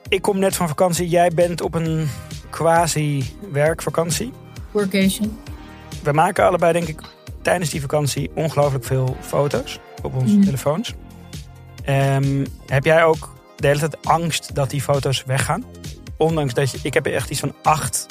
ik 0.09 0.23
kom 0.23 0.39
net 0.39 0.57
van 0.57 0.69
vakantie, 0.69 1.09
jij 1.09 1.31
bent 1.31 1.61
op 1.61 1.75
een 1.75 2.09
quasi-werkvakantie. 2.51 4.33
Workation. 4.71 5.39
We 6.03 6.13
maken 6.13 6.45
allebei, 6.47 6.73
denk 6.73 6.89
ik, 6.89 7.01
tijdens 7.43 7.71
die 7.71 7.81
vakantie 7.81 8.31
ongelooflijk 8.35 8.85
veel 8.85 9.17
foto's 9.21 9.79
op 10.03 10.15
onze 10.15 10.35
Mhm. 10.35 10.45
telefoons. 10.45 10.95
Ehm, 11.85 12.47
heb 12.67 12.85
jij 12.85 13.05
ook 13.05 13.35
de 13.57 13.67
hele 13.67 13.79
tijd 13.79 14.05
angst 14.07 14.55
dat 14.55 14.71
die 14.71 14.83
foto's 14.83 15.25
weggaan? 15.25 15.65
Ondanks 16.23 16.55
dat 16.55 16.71
je, 16.71 16.79
ik 16.83 16.95
heb 16.95 17.07
echt 17.07 17.31
iets 17.31 17.41
van 17.41 17.55
acht 17.63 18.07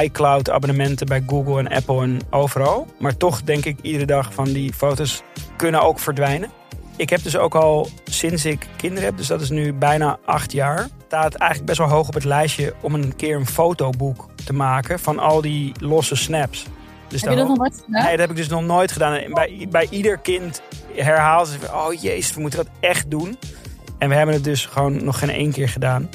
iCloud 0.00 0.50
abonnementen 0.50 1.06
bij 1.06 1.22
Google 1.26 1.58
en 1.58 1.68
Apple 1.68 2.02
en 2.02 2.20
overal. 2.30 2.86
Maar 2.98 3.16
toch 3.16 3.42
denk 3.42 3.64
ik 3.64 3.78
iedere 3.82 4.04
dag 4.04 4.34
van 4.34 4.44
die 4.44 4.72
foto's 4.72 5.22
kunnen 5.56 5.82
ook 5.82 5.98
verdwijnen. 5.98 6.50
Ik 6.96 7.10
heb 7.10 7.22
dus 7.22 7.36
ook 7.36 7.54
al 7.54 7.88
sinds 8.04 8.44
ik 8.44 8.66
kinderen 8.76 9.04
heb, 9.04 9.16
dus 9.16 9.26
dat 9.26 9.40
is 9.40 9.50
nu 9.50 9.72
bijna 9.72 10.18
acht 10.24 10.52
jaar, 10.52 10.88
staat 11.06 11.34
eigenlijk 11.34 11.64
best 11.64 11.78
wel 11.78 11.88
hoog 11.88 12.08
op 12.08 12.14
het 12.14 12.24
lijstje 12.24 12.74
om 12.80 12.94
een 12.94 13.16
keer 13.16 13.36
een 13.36 13.46
fotoboek 13.46 14.28
te 14.44 14.52
maken 14.52 14.98
van 14.98 15.18
al 15.18 15.40
die 15.40 15.72
losse 15.78 16.16
snaps. 16.16 16.66
Dus 17.08 17.20
Heb 17.20 17.30
je 17.30 17.36
dat 17.36 17.48
nog 17.48 17.58
nooit 17.58 17.82
gedaan? 17.84 18.02
Nee, 18.02 18.10
dat 18.10 18.20
heb 18.20 18.30
ik 18.30 18.36
dus 18.36 18.48
nog 18.48 18.62
nooit 18.62 18.92
gedaan. 18.92 19.14
En 19.14 19.32
bij, 19.32 19.66
bij 19.70 19.86
ieder 19.90 20.18
kind 20.18 20.62
herhaalt 20.94 21.48
ze: 21.48 21.56
Oh 21.72 21.92
jezus, 22.00 22.34
we 22.34 22.40
moeten 22.40 22.64
dat 22.64 22.74
echt 22.80 23.10
doen. 23.10 23.38
En 23.98 24.08
we 24.08 24.14
hebben 24.14 24.34
het 24.34 24.44
dus 24.44 24.66
gewoon 24.66 25.04
nog 25.04 25.18
geen 25.18 25.30
één 25.30 25.52
keer 25.52 25.68
gedaan. 25.68 26.08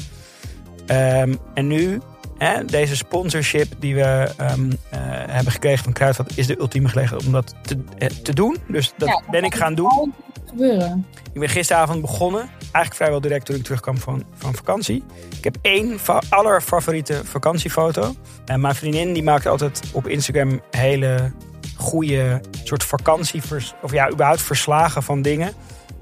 Ehm, 0.87 1.35
en 1.53 1.67
nu, 1.67 2.01
hè, 2.37 2.65
deze 2.65 2.95
sponsorship 2.95 3.67
die 3.79 3.95
we 3.95 4.31
ehm, 4.37 4.71
eh, 4.89 4.99
hebben 5.27 5.51
gekregen 5.51 5.83
van 5.83 5.93
Kruidvat, 5.93 6.31
is 6.35 6.47
de 6.47 6.59
ultieme 6.59 6.87
gelegenheid 6.89 7.25
om 7.25 7.31
dat 7.31 7.53
te, 7.61 7.83
eh, 7.97 8.07
te 8.07 8.33
doen. 8.33 8.57
Dus 8.67 8.93
dat 8.97 9.07
Ja, 9.07 9.21
ben 9.31 9.43
ik 9.43 9.55
gaan 9.55 9.75
doen. 9.75 10.13
Gebeuren. 10.47 11.05
Ik 11.33 11.39
ben 11.39 11.49
gisteravond 11.49 12.01
begonnen. 12.01 12.41
Eigenlijk 12.59 12.93
vrijwel 12.95 13.21
direct 13.21 13.45
toen 13.45 13.55
ik 13.55 13.63
terugkwam 13.63 13.97
van, 13.97 14.23
van 14.35 14.55
vakantie. 14.55 15.03
Ik 15.37 15.43
heb 15.43 15.57
één 15.61 15.99
fa- 15.99 16.21
allerfavoriete 16.29 17.21
vakantiefoto. 17.23 18.15
En 18.45 18.59
mijn 18.61 18.75
vriendin 18.75 19.13
die 19.13 19.23
maakt 19.23 19.45
altijd 19.45 19.81
op 19.91 20.07
Instagram 20.07 20.61
hele 20.71 21.31
goede 21.75 22.41
soort 22.63 22.83
vakantie... 22.83 23.41
of 23.81 23.91
ja, 23.91 24.09
überhaupt 24.11 24.41
verslagen 24.41 25.03
van 25.03 25.21
dingen 25.21 25.53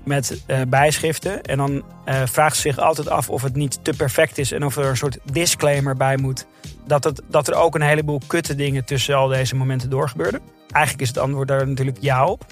met 0.05 0.43
eh, 0.45 0.61
bijschriften. 0.67 1.41
En 1.41 1.57
dan 1.57 1.83
eh, 2.05 2.21
vraagt 2.25 2.55
ze 2.55 2.61
zich 2.61 2.77
altijd 2.77 3.09
af 3.09 3.29
of 3.29 3.41
het 3.41 3.55
niet 3.55 3.79
te 3.81 3.93
perfect 3.93 4.37
is... 4.37 4.51
en 4.51 4.65
of 4.65 4.77
er 4.77 4.85
een 4.85 4.97
soort 4.97 5.17
disclaimer 5.31 5.95
bij 5.95 6.17
moet. 6.17 6.45
Dat, 6.85 7.03
het, 7.03 7.21
dat 7.27 7.47
er 7.47 7.55
ook 7.55 7.75
een 7.75 7.81
heleboel 7.81 8.21
kutte 8.27 8.55
dingen 8.55 8.85
tussen 8.85 9.15
al 9.15 9.27
deze 9.27 9.55
momenten 9.55 9.89
doorgebeurden. 9.89 10.41
Eigenlijk 10.69 11.03
is 11.03 11.07
het 11.07 11.17
antwoord 11.17 11.47
daar 11.47 11.67
natuurlijk 11.67 11.97
ja 11.99 12.25
op. 12.25 12.45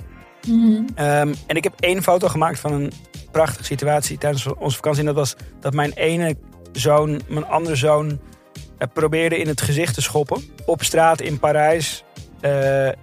Mhm. 0.47 0.83
Ehm, 0.95 1.33
en 1.47 1.55
ik 1.55 1.63
heb 1.63 1.73
één 1.79 2.03
foto 2.03 2.27
gemaakt 2.27 2.59
van 2.59 2.73
een 2.73 2.91
prachtige 3.31 3.63
situatie 3.63 4.17
tijdens 4.17 4.47
onze 4.47 4.75
vakantie. 4.75 4.99
En 4.99 5.05
dat 5.05 5.15
was 5.15 5.35
dat 5.59 5.73
mijn 5.73 5.91
ene 5.93 6.35
zoon, 6.71 7.21
mijn 7.27 7.45
andere 7.45 7.75
zoon, 7.75 8.19
eh, 8.77 8.87
probeerde 8.93 9.37
in 9.37 9.47
het 9.47 9.61
gezicht 9.61 9.93
te 9.93 10.01
schoppen. 10.01 10.43
Op 10.65 10.83
straat 10.83 11.21
in 11.21 11.39
Parijs. 11.39 12.03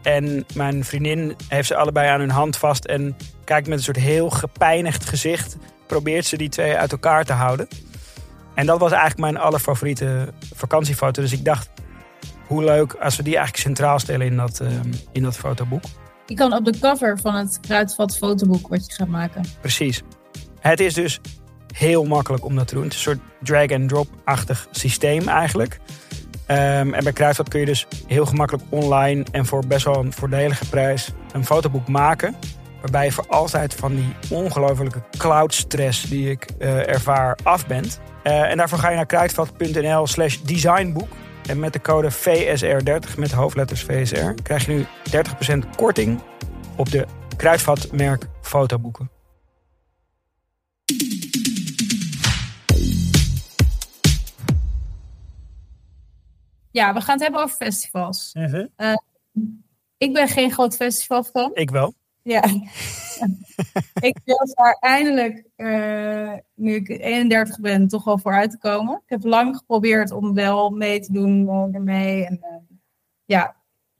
En 0.02 0.44
mijn 0.54 0.84
vriendin 0.84 1.34
heeft 1.48 1.68
ze 1.68 1.76
allebei 1.76 2.08
aan 2.08 2.20
hun 2.20 2.30
hand 2.30 2.56
vast. 2.56 2.84
En 2.84 3.16
kijkt 3.50 3.68
met 3.68 3.78
een 3.78 3.84
soort 3.84 3.96
heel 3.96 4.30
gepijnigd 4.30 5.04
gezicht. 5.04 5.56
Probeert 5.86 6.26
ze 6.26 6.36
die 6.36 6.48
twee 6.48 6.76
uit 6.76 6.92
elkaar 6.92 7.24
te 7.24 7.32
houden. 7.32 7.68
En 8.54 8.66
dat 8.66 8.78
was 8.78 8.90
eigenlijk 8.90 9.20
mijn 9.20 9.36
allerfavoriete 9.36 10.32
vakantiefoto. 10.54 11.22
Dus 11.22 11.32
ik 11.32 11.44
dacht, 11.44 11.70
hoe 12.46 12.64
leuk 12.64 12.94
als 12.94 13.16
we 13.16 13.22
die 13.22 13.36
eigenlijk 13.36 13.66
centraal 13.66 13.98
stellen 13.98 14.26
in 14.26 14.36
dat, 14.36 14.60
ehm, 14.60 14.92
in 15.12 15.22
dat 15.22 15.36
fotoboek. 15.36 15.82
Je 16.26 16.34
kan 16.34 16.52
op 16.52 16.64
de 16.64 16.78
cover 16.78 17.18
van 17.18 17.34
het 17.34 17.60
Kruidvat 17.60 18.16
fotoboek 18.16 18.68
wat 18.68 18.86
je 18.86 18.92
gaat 18.92 19.08
maken. 19.08 19.44
Precies. 19.60 20.02
Het 20.60 20.80
is 20.80 20.94
dus 20.94 21.20
heel 21.74 22.04
makkelijk 22.04 22.44
om 22.44 22.56
dat 22.56 22.68
te 22.68 22.74
doen. 22.74 22.84
Het 22.84 22.92
is 22.92 23.06
een 23.06 23.12
soort 23.12 23.24
drag-and-drop-achtig 23.42 24.68
systeem 24.70 25.28
eigenlijk. 25.28 25.80
Ehm, 26.46 26.94
en 26.94 27.04
bij 27.04 27.12
Kruidvat 27.12 27.48
kun 27.48 27.60
je 27.60 27.66
dus 27.66 27.86
heel 28.06 28.26
gemakkelijk 28.26 28.64
online 28.68 29.24
en 29.32 29.46
voor 29.46 29.66
best 29.66 29.84
wel 29.84 29.96
een 29.96 30.12
voordelige 30.12 30.68
prijs 30.68 31.12
een 31.32 31.44
fotoboek 31.44 31.88
maken. 31.88 32.34
Waarbij 32.80 33.04
je 33.04 33.12
voor 33.12 33.26
altijd 33.28 33.74
van 33.74 33.94
die 33.94 34.14
ongelofelijke 34.30 35.02
cloud-stress 35.18 36.02
die 36.02 36.30
ik 36.30 36.50
eh, 36.58 36.88
ervaar 36.88 37.38
af 37.42 37.66
bent. 37.66 38.00
Eh, 38.22 38.50
en 38.50 38.56
daarvoor 38.56 38.78
ga 38.78 38.88
je 38.88 38.96
naar 38.96 39.06
kruidvat.nl 39.06 40.06
slash 40.06 40.38
designboek. 40.38 41.08
En 41.46 41.58
met 41.58 41.72
de 41.72 41.80
code 41.80 42.10
VSR30 42.12 43.18
met 43.18 43.32
hoofdletters 43.32 43.82
VSR 43.82 44.30
krijg 44.42 44.66
je 44.66 44.72
nu 44.72 44.86
30% 45.64 45.76
korting 45.76 46.20
op 46.76 46.90
de 46.90 47.06
Kruidvat 47.40 47.92
merk 47.92 48.26
fotoboeken. 48.40 49.10
Ja, 56.70 56.94
we 56.94 57.00
gaan 57.00 57.14
het 57.14 57.22
hebben 57.22 57.42
over 57.42 57.56
festivals. 57.56 58.32
Ik 59.98 60.12
ben 60.12 60.28
geen 60.28 60.50
groot 60.50 60.76
festivalfan. 60.76 61.50
Ik 61.54 61.70
wel. 61.70 61.94
Ja. 62.30 62.42
ik 64.08 64.18
wil 64.24 64.46
daar 64.54 64.76
eindelijk, 64.80 65.44
eh, 65.56 66.32
nu 66.54 66.74
ik 66.74 66.88
31 66.88 67.60
ben, 67.60 67.88
toch 67.88 68.04
wel 68.04 68.18
voor 68.18 68.32
uit 68.32 68.50
te 68.50 68.58
komen. 68.58 68.94
Ik 68.94 69.10
heb 69.10 69.24
lang 69.24 69.56
geprobeerd 69.56 70.10
om 70.10 70.34
wel 70.34 70.70
mee 70.70 71.00
te 71.00 71.12
doen 71.12 71.48
ermee. 71.74 72.26
En, 72.26 72.38
eh, 72.40 72.76
ja, 73.24 73.56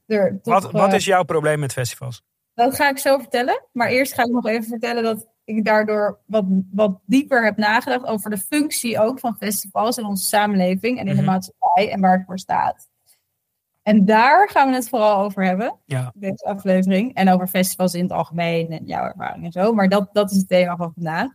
er, 0.07 0.39
Wat, 0.43 0.71
wat 0.71 0.89
eh, 0.89 0.95
is 0.95 1.05
jouw 1.05 1.23
probleem 1.25 1.59
met 1.59 1.73
festivals? 1.73 2.23
Dat 2.55 2.75
ga 2.75 2.89
ik 2.89 2.99
zo 2.99 3.19
vertellen. 3.19 3.65
Maar 3.73 3.89
eerst 3.89 4.15
ga 4.15 4.23
ik 4.23 4.31
nog 4.31 4.47
even 4.47 4.69
vertellen 4.69 5.03
dat 5.03 5.29
ik 5.45 5.65
daardoor 5.65 6.21
wat, 6.27 6.45
wat 6.73 7.01
dieper 7.07 7.45
heb 7.45 7.57
nagedacht 7.57 8.07
over 8.07 8.31
de 8.31 8.39
functie 8.39 8.99
ook 9.01 9.19
van 9.19 9.37
festivals 9.37 9.99
in 9.99 10.05
onze 10.05 10.25
samenleving 10.25 10.99
en 10.99 11.07
in 11.07 11.15
de 11.15 11.23
Mhm. 11.23 11.31
maatschappij 11.31 11.91
en 11.91 12.01
waar 12.01 12.17
het 12.17 12.27
voor 12.27 12.39
staat. 12.39 12.90
En 13.91 14.05
daar 14.05 14.49
gaan 14.51 14.69
we 14.69 14.75
het 14.75 14.89
vooral 14.89 15.17
over 15.25 15.45
hebben, 15.45 15.77
Ja. 15.85 16.13
deze 16.15 16.45
aflevering. 16.45 17.15
En 17.15 17.29
over 17.29 17.47
festivals 17.49 17.95
in 17.95 18.03
het 18.03 18.13
algemeen 18.13 18.71
en 18.71 18.85
jouw 18.85 19.05
ervaring 19.05 19.45
en 19.45 19.53
zo. 19.53 19.73
Maar 19.73 19.89
dat, 19.89 20.09
dat 20.13 20.31
is 20.31 20.37
het 20.37 20.49
thema 20.49 20.77
van 20.77 20.93
vandaag. 20.95 21.31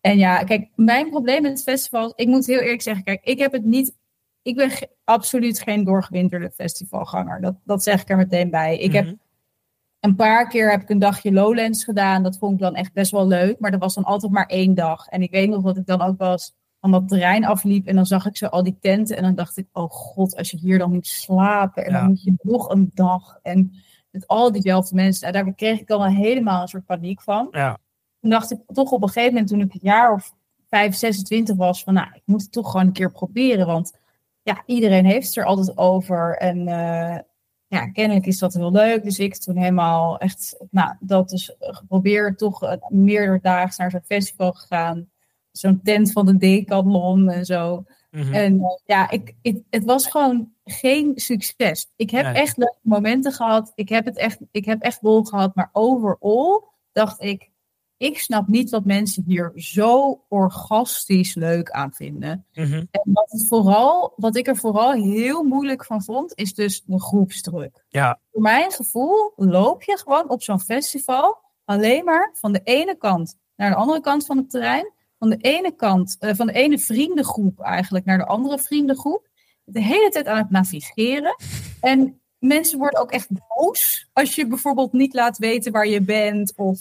En 0.00 0.18
ja, 0.18 0.44
kijk, 0.44 0.68
mijn 0.74 1.10
probleem 1.10 1.42
met 1.42 1.62
festivals, 1.62 2.12
ik 2.16 2.26
moet 2.26 2.46
heel 2.46 2.58
eerlijk 2.60 2.82
zeggen, 2.82 3.04
kijk, 3.04 3.20
ik 3.24 3.38
heb 3.38 3.52
het 3.52 3.64
niet, 3.64 3.96
ik 4.42 4.56
ben 4.56 4.70
ge- 4.70 4.90
absoluut 5.04 5.60
geen 5.60 5.84
doorgewinterde 5.84 6.50
festivalganger. 6.50 7.40
Dat, 7.40 7.54
dat 7.64 7.82
zeg 7.82 8.00
ik 8.02 8.08
er 8.08 8.16
meteen 8.16 8.50
bij. 8.50 8.78
Ik 8.78 8.92
heb 8.92 9.04
Mhm. 9.04 9.14
een 10.00 10.14
paar 10.16 10.48
keer 10.48 10.70
heb 10.70 10.82
ik 10.82 10.88
een 10.90 10.98
dagje 10.98 11.32
Lowlands 11.32 11.84
gedaan. 11.84 12.22
Dat 12.22 12.38
vond 12.38 12.52
ik 12.52 12.58
dan 12.60 12.74
echt 12.74 12.92
best 12.92 13.10
wel 13.10 13.26
leuk. 13.26 13.58
Maar 13.60 13.70
dat 13.70 13.80
was 13.80 13.94
dan 13.94 14.04
altijd 14.04 14.32
maar 14.32 14.46
één 14.46 14.74
dag. 14.74 15.06
En 15.06 15.22
ik 15.22 15.30
weet 15.30 15.48
nog 15.48 15.62
dat 15.62 15.76
ik 15.76 15.86
dan 15.86 16.02
ook 16.02 16.18
wel 16.18 16.30
eens 16.32 16.54
van 16.80 16.90
dat 16.90 17.08
terrein 17.08 17.44
afliep. 17.44 17.86
En 17.86 17.96
dan 17.96 18.06
zag 18.06 18.26
ik 18.26 18.36
zo 18.36 18.46
al 18.46 18.62
die 18.62 18.76
tenten. 18.80 19.16
En 19.16 19.22
dan 19.22 19.34
dacht 19.34 19.56
ik, 19.56 19.66
oh 19.72 19.90
god, 19.90 20.36
als 20.36 20.50
je 20.50 20.56
hier 20.56 20.78
dan 20.78 20.92
moet 20.92 21.06
slapen. 21.06 21.84
En 21.84 21.92
Ja. 21.92 21.98
dan 21.98 22.08
moet 22.08 22.22
je 22.22 22.34
nog 22.42 22.70
een 22.70 22.90
dag. 22.94 23.38
En 23.42 23.72
met 24.10 24.26
al 24.26 24.52
diezelfde 24.52 24.94
mensen. 24.94 25.32
Nou, 25.32 25.44
daar 25.44 25.54
kreeg 25.54 25.80
ik 25.80 25.86
dan 25.86 25.98
wel 25.98 26.08
helemaal 26.10 26.62
een 26.62 26.68
soort 26.68 26.84
paniek 26.86 27.22
van. 27.22 27.48
Ja. 27.50 27.78
Toen 28.20 28.30
dacht 28.30 28.50
ik 28.50 28.58
toch 28.66 28.90
op 28.90 29.02
een 29.02 29.08
gegeven 29.08 29.32
moment, 29.32 29.48
toen 29.50 29.60
ik 29.60 29.72
een 29.72 29.80
jaar 29.82 30.12
of 30.12 30.34
5, 30.68 30.94
26 30.94 31.56
was. 31.56 31.82
Van 31.82 31.94
nou, 31.94 32.08
ik 32.14 32.22
moet 32.24 32.42
het 32.42 32.52
toch 32.52 32.70
gewoon 32.70 32.86
een 32.86 32.92
keer 32.92 33.12
proberen. 33.12 33.66
Want 33.66 33.98
ja, 34.42 34.62
iedereen 34.66 35.04
heeft 35.04 35.26
het 35.26 35.36
er 35.36 35.44
altijd 35.44 35.78
over. 35.78 36.36
En 36.36 36.58
eh, 36.68 37.18
ja, 37.66 37.90
kennelijk 37.90 38.26
is 38.26 38.38
dat 38.38 38.54
heel 38.54 38.70
leuk. 38.72 39.02
Dus 39.02 39.18
ik 39.18 39.36
toen 39.36 39.56
helemaal 39.56 40.18
echt, 40.18 40.56
nou, 40.70 40.94
dat 41.00 41.32
is 41.32 41.54
geprobeerd, 41.58 42.38
toch 42.38 42.62
uh, 42.62 42.72
meerderdaags 42.88 43.76
naar 43.76 43.90
zo'n 43.90 44.00
festival 44.04 44.52
gegaan. 44.52 45.08
Zo'n 45.58 45.80
tent 45.82 46.12
van 46.12 46.26
de 46.26 46.36
Decathlon 46.36 47.28
en 47.28 47.44
zo. 47.44 47.84
Mhm. 48.10 48.34
En 48.34 48.54
uh, 48.54 48.66
ja, 48.84 49.10
ik, 49.10 49.34
ik, 49.42 49.62
het 49.70 49.84
was 49.84 50.06
gewoon 50.06 50.52
geen 50.64 51.12
succes. 51.14 51.90
Ik 51.96 52.10
heb 52.10 52.24
Nee. 52.24 52.34
echt 52.34 52.56
leuke 52.56 52.78
momenten 52.82 53.32
gehad. 53.32 53.72
Ik 53.74 53.88
heb, 53.88 54.04
het 54.04 54.16
echt, 54.16 54.38
ik 54.50 54.64
heb 54.64 54.82
echt 54.82 55.02
lol 55.02 55.24
gehad. 55.24 55.54
Maar 55.54 55.70
overal 55.72 56.68
dacht 56.92 57.22
ik, 57.22 57.50
ik 57.96 58.18
snap 58.18 58.48
niet 58.48 58.70
wat 58.70 58.84
mensen 58.84 59.24
hier 59.26 59.52
zo 59.54 60.20
orgastisch 60.28 61.34
leuk 61.34 61.70
aan 61.70 61.92
vinden. 61.92 62.46
Mhm. 62.54 62.84
En 62.90 63.00
wat, 63.04 63.30
het 63.30 63.46
vooral, 63.48 64.12
wat 64.16 64.36
ik 64.36 64.46
er 64.46 64.56
vooral 64.56 64.92
heel 64.92 65.42
moeilijk 65.42 65.84
van 65.84 66.02
vond, 66.02 66.32
is 66.34 66.54
dus 66.54 66.82
de 66.84 67.00
groepsdruk. 67.00 67.84
Ja. 67.88 68.20
Voor 68.32 68.42
mijn 68.42 68.72
gevoel 68.72 69.32
loop 69.36 69.82
je 69.82 69.98
gewoon 69.98 70.30
op 70.30 70.42
zo'n 70.42 70.60
festival 70.60 71.38
alleen 71.64 72.04
maar 72.04 72.30
van 72.32 72.52
de 72.52 72.60
ene 72.64 72.96
kant 72.96 73.36
naar 73.56 73.70
de 73.70 73.76
andere 73.76 74.00
kant 74.00 74.26
van 74.26 74.36
het 74.36 74.50
terrein. 74.50 74.92
Van 75.18 75.30
de 75.30 75.36
ene 75.36 75.74
kant, 75.74 76.16
eh, 76.18 76.34
van 76.34 76.46
de 76.46 76.52
ene 76.52 76.78
vriendengroep 76.78 77.60
eigenlijk 77.60 78.04
naar 78.04 78.18
de 78.18 78.26
andere 78.26 78.58
vriendengroep. 78.58 79.28
De 79.64 79.82
hele 79.82 80.08
tijd 80.10 80.26
aan 80.26 80.38
het 80.38 80.50
navigeren. 80.50 81.36
En 81.80 82.20
mensen 82.38 82.78
worden 82.78 83.00
ook 83.00 83.10
echt 83.10 83.28
boos 83.48 84.08
als 84.12 84.34
je 84.34 84.46
bijvoorbeeld 84.46 84.92
niet 84.92 85.14
laat 85.14 85.38
weten 85.38 85.72
waar 85.72 85.86
je 85.86 86.02
bent. 86.02 86.52
Of 86.56 86.80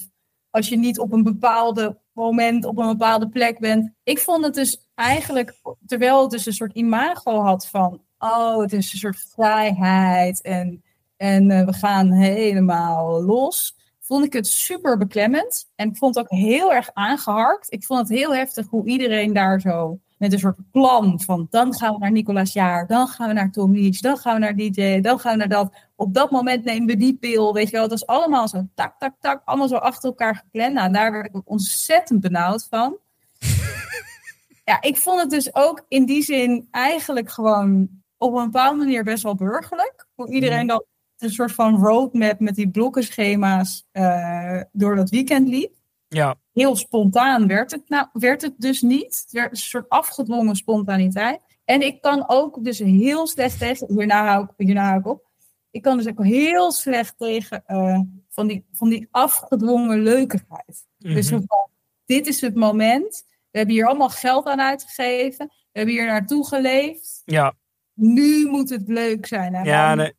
als 0.49 0.69
je 0.69 0.77
niet 0.77 0.99
op 0.99 1.11
een 1.11 1.23
bepaalde 1.23 1.97
moment 2.17 2.65
op 2.65 2.77
een 2.77 2.87
bepaalde 2.87 3.29
plek 3.29 3.59
bent. 3.59 3.91
Ik 4.03 4.19
vond 4.19 4.45
het 4.45 4.53
dus 4.53 4.89
eigenlijk, 4.95 5.55
terwijl 5.85 6.21
het 6.21 6.31
dus 6.31 6.45
een 6.45 6.53
soort 6.53 6.73
imago 6.73 7.41
had 7.41 7.67
van, 7.67 8.01
oh, 8.17 8.59
het 8.59 8.73
is 8.73 8.93
een 8.93 8.99
soort 8.99 9.27
vrijheid 9.33 10.41
en, 10.41 10.83
en 11.17 11.49
uh, 11.49 11.65
we 11.65 11.73
gaan 11.73 12.11
helemaal 12.11 13.23
los, 13.23 13.75
vond 14.07 14.25
ik 14.25 14.33
het 14.33 14.47
super 14.47 14.97
beklemmend. 14.97 15.69
En 15.75 15.89
ik 15.89 15.97
vond 15.97 16.15
het 16.15 16.23
ook 16.23 16.39
heel 16.39 16.73
erg 16.73 16.89
aangeharkt. 16.93 17.73
Ik 17.73 17.85
vond 17.85 17.99
het 17.99 18.17
heel 18.17 18.35
heftig 18.35 18.67
hoe 18.69 18.85
iedereen 18.85 19.33
daar 19.33 19.61
zo 19.61 19.99
met 20.17 20.33
een 20.33 20.39
soort 20.39 20.71
plan 20.71 21.21
van 21.21 21.47
dan 21.49 21.73
gaan 21.73 21.93
we 21.93 21.99
naar 21.99 22.11
Nicolaas 22.11 22.53
Jaar, 22.53 22.87
dan 22.87 23.07
gaan 23.07 23.27
we 23.27 23.33
naar 23.33 23.51
Tom 23.51 23.73
Leach, 23.73 23.99
dan 23.99 24.17
gaan 24.17 24.33
we 24.33 24.39
naar 24.39 24.55
DJ, 24.55 25.01
dan 25.01 25.19
gaan 25.19 25.31
we 25.31 25.37
naar 25.37 25.47
dat. 25.47 25.73
Op 25.95 26.13
dat 26.13 26.31
moment 26.31 26.63
nemen 26.63 26.87
we 26.87 26.95
die 26.95 27.17
pil, 27.17 27.53
weet 27.53 27.65
je 27.65 27.71
wel. 27.71 27.81
Het 27.81 27.91
was 27.91 28.05
allemaal 28.05 28.47
zo 28.47 28.67
tak, 28.75 28.99
tak, 28.99 29.13
tak, 29.19 29.41
allemaal 29.45 29.67
zo 29.67 29.75
achter 29.75 30.09
elkaar 30.09 30.35
gepland. 30.35 30.73
Nou, 30.73 30.91
daar 30.91 31.11
werd 31.11 31.25
ik 31.25 31.41
ontzettend 31.45 32.21
benauwd 32.21 32.67
van. 32.69 32.97
ja, 34.69 34.81
ik 34.81 34.97
vond 34.97 35.21
het 35.21 35.29
dus 35.29 35.55
ook 35.55 35.85
in 35.87 36.05
die 36.05 36.23
zin 36.23 36.67
eigenlijk 36.71 37.29
gewoon 37.31 37.89
op 38.17 38.33
een 38.33 38.43
bepaalde 38.43 38.77
manier 38.77 39.03
best 39.03 39.23
wel 39.23 39.35
burgerlijk. 39.35 40.07
Hoe 40.15 40.29
iedereen 40.29 40.67
dan 40.67 40.83
een 41.17 41.29
soort 41.29 41.51
van 41.51 41.75
roadmap 41.75 42.39
met 42.39 42.55
die 42.55 42.69
blokkenschema's 42.69 43.87
eh, 43.91 44.61
door 44.71 44.95
dat 44.95 45.09
weekend 45.09 45.47
liep 45.47 45.73
Ja, 46.07 46.35
heel 46.53 46.75
spontaan 46.75 47.47
werd 47.47 47.71
het, 47.71 47.89
nou, 47.89 48.07
werd 48.13 48.41
het 48.41 48.53
dus 48.57 48.81
niet. 48.81 49.19
Het 49.21 49.31
werd 49.31 49.51
een 49.51 49.57
soort 49.57 49.89
afgedwongen 49.89 50.55
spontaniteit. 50.55 51.39
En 51.65 51.81
ik 51.81 52.01
kan 52.01 52.23
ook 52.27 52.63
dus 52.63 52.79
heel 52.79 53.27
slecht 53.27 53.59
tegen, 53.59 53.93
hierna 53.93 54.25
hou 54.25 54.43
ik, 54.43 54.65
hierna 54.65 54.87
hou 54.87 54.99
ik 54.99 55.07
op. 55.07 55.25
Ik 55.71 55.81
kan 55.81 55.97
dus 55.97 56.07
ook 56.07 56.23
heel 56.23 56.71
slecht 56.71 57.17
tegen 57.17 57.63
eh, 57.65 57.99
van, 58.29 58.47
die, 58.47 58.65
van 58.71 58.89
die 58.89 59.07
afgedwongen 59.11 60.01
leukigheid. 60.03 60.85
Dus 60.97 61.31
Mhm. 61.31 61.41
van, 61.47 61.69
dit 62.05 62.27
is 62.27 62.41
het 62.41 62.55
moment. 62.55 63.25
We 63.51 63.57
hebben 63.57 63.75
hier 63.75 63.87
allemaal 63.87 64.09
geld 64.09 64.45
aan 64.45 64.61
uitgegeven. 64.61 65.47
We 65.47 65.79
hebben 65.79 65.95
hier 65.95 66.05
naartoe 66.05 66.47
geleefd. 66.47 67.21
ja, 67.25 67.53
Nu 67.93 68.47
moet 68.49 68.69
het 68.69 68.87
leuk 68.87 69.25
zijn. 69.25 69.65
Ja, 69.65 69.95
nee, 69.95 70.13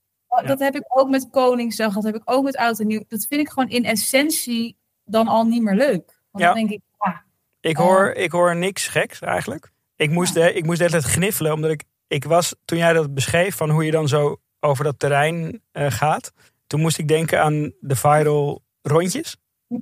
dat 0.47 0.59
heb 0.59 0.75
ik 0.75 0.85
ook 0.89 1.09
met 1.09 1.29
Koningsdag, 1.31 1.95
dat 1.95 2.05
heb 2.05 2.15
ik 2.15 2.23
ook 2.25 2.45
met 2.45 2.57
Oud 2.57 2.79
en 2.81 2.87
Nieuw. 2.87 3.03
Dat 3.09 3.27
vind 3.29 3.41
ik 3.41 3.49
gewoon 3.49 3.69
in 3.69 3.85
essentie 3.85 4.77
dan 5.05 5.29
al 5.29 5.45
niet 5.45 5.63
meer 5.63 5.75
leuk. 5.75 6.21
Want 6.31 6.45
Ja. 6.45 6.47
dan 6.47 6.55
denk 6.55 6.71
ik, 6.71 6.81
ja, 6.99 7.25
Ik 7.61 7.77
hoor, 7.77 8.11
ik 8.13 8.33
hoor 8.33 8.57
niks 8.57 8.87
geks 8.89 9.21
eigenlijk. 9.21 9.71
Ik 9.97 10.11
moest, 10.11 10.35
de, 10.35 10.53
ik 10.53 10.65
moest 10.65 10.79
de 10.79 10.85
hele 10.85 11.01
tijd 11.01 11.13
gniffelen, 11.13 11.53
omdat 11.53 11.71
ik, 11.71 11.85
ik 12.07 12.25
was, 12.25 12.55
toen 12.65 12.79
jij 12.79 12.93
dat 12.93 13.15
beschreef 13.15 13.57
van 13.57 13.71
hoe 13.71 13.85
je 13.85 13.91
dan 13.91 14.09
zo 14.09 14.37
over 14.61 14.85
dat 14.85 14.99
terrein 14.99 15.63
eh, 15.73 15.91
gaat, 15.91 16.33
toen 16.67 16.81
moest 16.81 16.99
ik 16.99 17.09
denken 17.09 17.43
aan 17.43 17.73
de 17.81 17.97
viral 17.97 18.63
rondjes. 18.83 19.37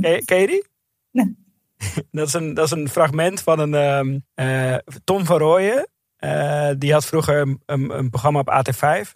Ken, 0.00 0.24
ken 0.24 0.40
je 0.40 0.46
die? 0.46 0.66
Nee. 1.10 1.36
Dat 2.10 2.26
is, 2.26 2.32
een, 2.32 2.54
dat 2.54 2.64
is 2.64 2.70
een 2.70 2.88
fragment 2.88 3.40
van 3.40 3.58
een 3.58 3.74
ehm, 3.74 4.18
eh, 4.34 4.78
Tom 5.04 5.24
van 5.24 5.38
Rooyen. 5.38 5.88
Eh, 6.16 6.70
die 6.78 6.92
had 6.92 7.04
vroeger 7.06 7.40
een, 7.40 7.62
een, 7.66 7.98
een 7.98 8.10
programma 8.10 8.38
op 8.40 8.50
AT5. 8.50 9.12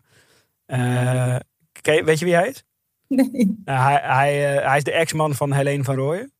Eh, 0.70 1.36
je- 1.72 2.04
weet 2.04 2.18
je 2.18 2.24
wie 2.24 2.34
hij 2.34 2.48
is? 2.48 2.64
nee. 3.08 3.60
Nou, 3.64 3.80
hij, 3.82 4.00
hij, 4.02 4.56
eh, 4.58 4.66
hij 4.68 4.76
is 4.76 4.84
de 4.84 4.92
ex-man 4.92 5.34
van 5.34 5.52
Helene 5.52 5.84
van 5.84 5.94
Rooyen. 5.94 6.32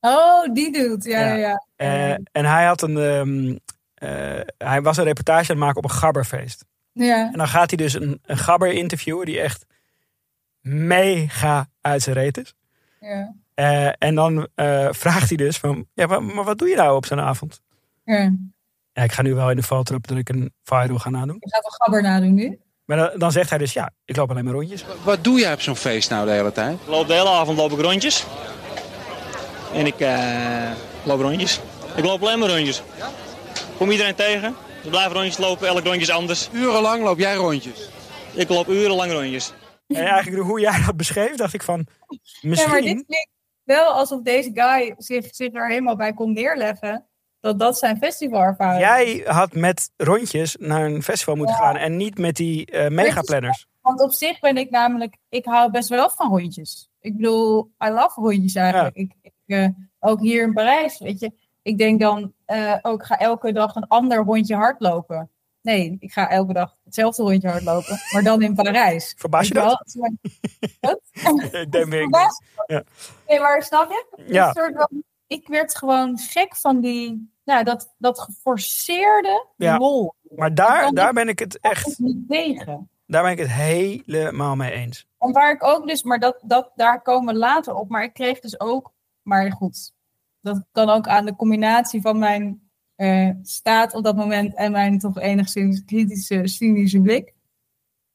Oh, 0.00 0.52
die 0.54 0.72
doet. 0.72 1.04
Ja, 1.04 1.20
Ja. 1.20 1.26
ja, 1.26 1.36
ja. 1.36 1.64
Eh, 1.76 2.10
en 2.32 2.44
hij, 2.44 2.64
had 2.64 2.82
een, 2.82 2.96
ehm, 2.96 3.56
eh, 3.94 4.40
hij 4.58 4.82
was 4.82 4.96
een 4.96 5.04
reportage 5.04 5.40
aan 5.40 5.56
het 5.56 5.58
maken 5.64 5.76
op 5.76 5.84
een 5.84 5.90
gabberfeest. 5.96 6.64
ja. 6.92 7.26
En 7.32 7.38
dan 7.38 7.48
gaat 7.48 7.68
hij 7.70 7.76
dus 7.76 7.92
een, 7.94 8.20
een 8.22 8.36
gabber 8.38 8.72
interviewen 8.72 9.26
die 9.26 9.40
echt 9.40 9.66
mega 10.60 11.66
uit 11.80 12.02
zijn 12.02 12.16
reet 12.16 12.38
is. 12.38 12.54
ja. 13.00 13.34
Eh, 13.54 13.92
en 13.98 14.14
dan 14.14 14.48
eh, 14.54 14.88
vraagt 14.90 15.28
hij 15.28 15.36
dus 15.36 15.58
van, 15.58 15.86
ja, 15.94 16.06
maar, 16.06 16.22
maar 16.22 16.44
wat 16.44 16.58
doe 16.58 16.68
je 16.68 16.76
nou 16.76 16.96
op 16.96 17.06
zo'n 17.06 17.20
avond? 17.20 17.60
ja. 18.04 18.32
Ja, 18.94 19.02
ik 19.02 19.12
ga 19.12 19.22
nu 19.22 19.34
wel 19.34 19.50
in 19.50 19.56
de 19.56 19.62
val 19.62 19.82
trappen 19.82 20.08
dat 20.10 20.18
ik 20.18 20.28
een 20.28 20.52
viral 20.62 20.98
ga 20.98 21.10
nadoen. 21.10 21.36
Je 21.40 21.50
gaat 21.50 21.62
wel 21.62 21.70
gabber 21.70 22.02
nadoen 22.02 22.34
nu. 22.34 22.60
Maar 22.92 23.10
dan, 23.10 23.18
dan 23.18 23.32
zegt 23.32 23.50
hij 23.50 23.58
dus, 23.58 23.72
ja, 23.72 23.90
ik 24.04 24.16
loop 24.16 24.30
alleen 24.30 24.44
maar 24.44 24.52
rondjes. 24.52 24.84
Wat 25.04 25.24
doe 25.24 25.38
jij 25.38 25.52
op 25.52 25.60
zo'n 25.60 25.76
feest 25.76 26.10
nou 26.10 26.26
de 26.26 26.32
hele 26.32 26.52
tijd? 26.52 26.80
Ik 26.80 26.86
loop 26.86 27.06
de 27.06 27.12
hele 27.12 27.28
avond 27.28 27.58
loop 27.58 27.72
ik 27.72 27.80
rondjes. 27.80 28.26
En 29.74 29.86
ik 29.86 30.00
eh, 30.00 30.70
loop 31.02 31.20
rondjes. 31.20 31.60
Ik 31.96 32.04
loop 32.04 32.22
alleen 32.22 32.38
maar 32.38 32.48
rondjes. 32.48 32.82
Kom 33.76 33.90
iedereen 33.90 34.14
tegen. 34.14 34.56
We 34.82 34.88
blijven 34.88 35.12
rondjes 35.12 35.38
lopen, 35.38 35.68
elk 35.68 35.84
rondje 35.84 36.00
is 36.00 36.10
anders. 36.10 36.48
Urenlang 36.52 37.02
loop 37.02 37.18
jij 37.18 37.34
rondjes. 37.34 37.88
Ik 38.34 38.48
loop 38.48 38.68
urenlang 38.68 39.12
rondjes. 39.12 39.52
En 39.86 40.06
eigenlijk 40.06 40.42
hoe 40.42 40.60
jij 40.60 40.82
dat 40.86 40.96
beschreef, 40.96 41.36
dacht 41.36 41.54
ik 41.54 41.62
van, 41.62 41.86
Ja, 41.88 41.88
maar 42.08 42.18
dit 42.40 42.50
misschien... 42.50 42.86
klinkt 42.86 43.30
wel 43.62 43.86
alsof 43.92 44.22
deze 44.22 44.50
guy 44.54 44.94
zich, 44.98 45.26
zich 45.30 45.54
er 45.54 45.68
helemaal 45.68 45.96
bij 45.96 46.12
kon 46.12 46.32
neerleggen. 46.32 47.06
Dat 47.42 47.58
dat 47.58 47.78
zijn 47.78 47.96
festivalervaring 47.96 48.80
Jij 48.80 49.22
had 49.26 49.54
met 49.54 49.90
rondjes 49.96 50.56
naar 50.58 50.84
een 50.84 51.02
festival 51.02 51.34
moeten 51.36 51.56
gaan 51.56 51.76
en 51.76 51.96
niet 51.96 52.18
met 52.18 52.36
die 52.36 52.66
eh 52.66 52.88
megaplanners. 52.90 53.66
Want 53.80 54.00
op 54.00 54.12
zich 54.12 54.40
ben 54.40 54.56
ik 54.56 54.70
namelijk, 54.70 55.16
ik 55.28 55.44
hou 55.44 55.70
best 55.70 55.88
wel 55.88 56.10
van 56.10 56.28
hondjes. 56.28 56.90
Ik 57.00 57.16
bedoel, 57.16 57.70
I 57.84 57.88
love 57.90 58.20
hondjes 58.20 58.54
eigenlijk. 58.54 58.96
Ik, 58.96 59.12
ik, 59.22 59.32
eh, 59.46 59.68
ook 60.00 60.20
hier 60.20 60.42
in 60.42 60.52
Parijs, 60.52 60.98
weet 60.98 61.20
je. 61.20 61.32
Ik 61.62 61.78
denk 61.78 62.00
dan 62.00 62.32
eh, 62.44 62.76
ook, 62.82 63.06
ga 63.06 63.18
elke 63.18 63.52
dag 63.52 63.74
een 63.74 63.86
ander 63.86 64.18
rondje 64.18 64.54
hardlopen. 64.54 65.30
Nee, 65.62 65.96
ik 65.98 66.12
ga 66.12 66.28
elke 66.30 66.52
dag 66.52 66.76
hetzelfde 66.84 67.22
rondje 67.22 67.48
hardlopen, 67.48 67.98
maar 68.12 68.22
dan 68.22 68.42
in 68.42 68.54
Parijs. 68.54 69.14
Verbaas 69.18 69.48
je 69.48 69.54
dat? 69.54 69.84
Wat? 70.80 71.00
Ik 71.52 71.72
denk 71.72 71.86
weer? 71.92 72.08
Ja. 72.66 72.82
Nee, 73.28 73.40
maar 73.40 73.62
snap 73.62 73.88
je? 73.90 74.24
Ja. 74.26 74.46
Een 74.48 74.54
soort 74.54 74.72
van- 74.76 75.02
ik 75.32 75.46
werd 75.48 75.76
gewoon 75.76 76.18
gek 76.18 76.56
van 76.56 76.80
die, 76.80 77.32
nou, 77.44 77.64
dat, 77.64 77.94
dat 77.98 78.20
geforceerde 78.20 79.46
Ja. 79.56 79.76
lol. 79.78 80.14
Maar 80.36 80.54
daar, 80.54 80.92
daar 80.92 81.12
ben 81.12 81.28
ik 81.28 81.38
het 81.38 81.60
Echt 81.60 81.86
echt, 81.86 81.98
niet 81.98 82.28
tegen. 82.28 82.90
daar 83.06 83.22
ben 83.22 83.32
ik 83.32 83.38
het 83.38 83.50
helemaal 83.50 84.56
mee 84.56 84.70
eens. 84.72 85.06
En 85.18 85.32
waar 85.32 85.52
ik 85.52 85.64
ook 85.64 85.88
dus, 85.88 86.02
maar 86.02 86.18
dat, 86.18 86.38
dat, 86.42 86.70
daar 86.74 87.02
komen 87.02 87.34
we 87.34 87.40
later 87.40 87.74
op. 87.74 87.88
Maar 87.88 88.02
ik 88.02 88.12
kreeg 88.12 88.40
dus 88.40 88.60
ook, 88.60 88.92
maar 89.22 89.52
goed, 89.52 89.92
dat 90.40 90.64
kan 90.72 90.88
ook 90.90 91.06
aan 91.08 91.24
de 91.26 91.36
combinatie 91.36 92.00
van 92.00 92.18
mijn 92.18 92.70
eh, 92.94 93.30
staat 93.42 93.94
op 93.94 94.04
dat 94.04 94.16
moment 94.16 94.54
en 94.54 94.72
mijn 94.72 94.98
toch 94.98 95.18
enigszins 95.18 95.84
kritische, 95.84 96.46
cynische 96.46 97.00
blik 97.00 97.34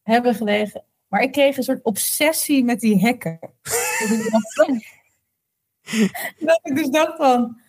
hebben 0.03 0.35
gelegen. 0.35 0.83
Maar 1.07 1.21
ik 1.21 1.31
kreeg 1.31 1.57
een 1.57 1.63
soort 1.63 1.83
obsessie 1.83 2.63
met 2.63 2.79
die 2.79 2.99
hekken. 2.99 3.39
dat, 6.39 6.59
ik 6.63 6.75
dus 6.75 6.89
dacht 6.89 7.17
van, 7.17 7.61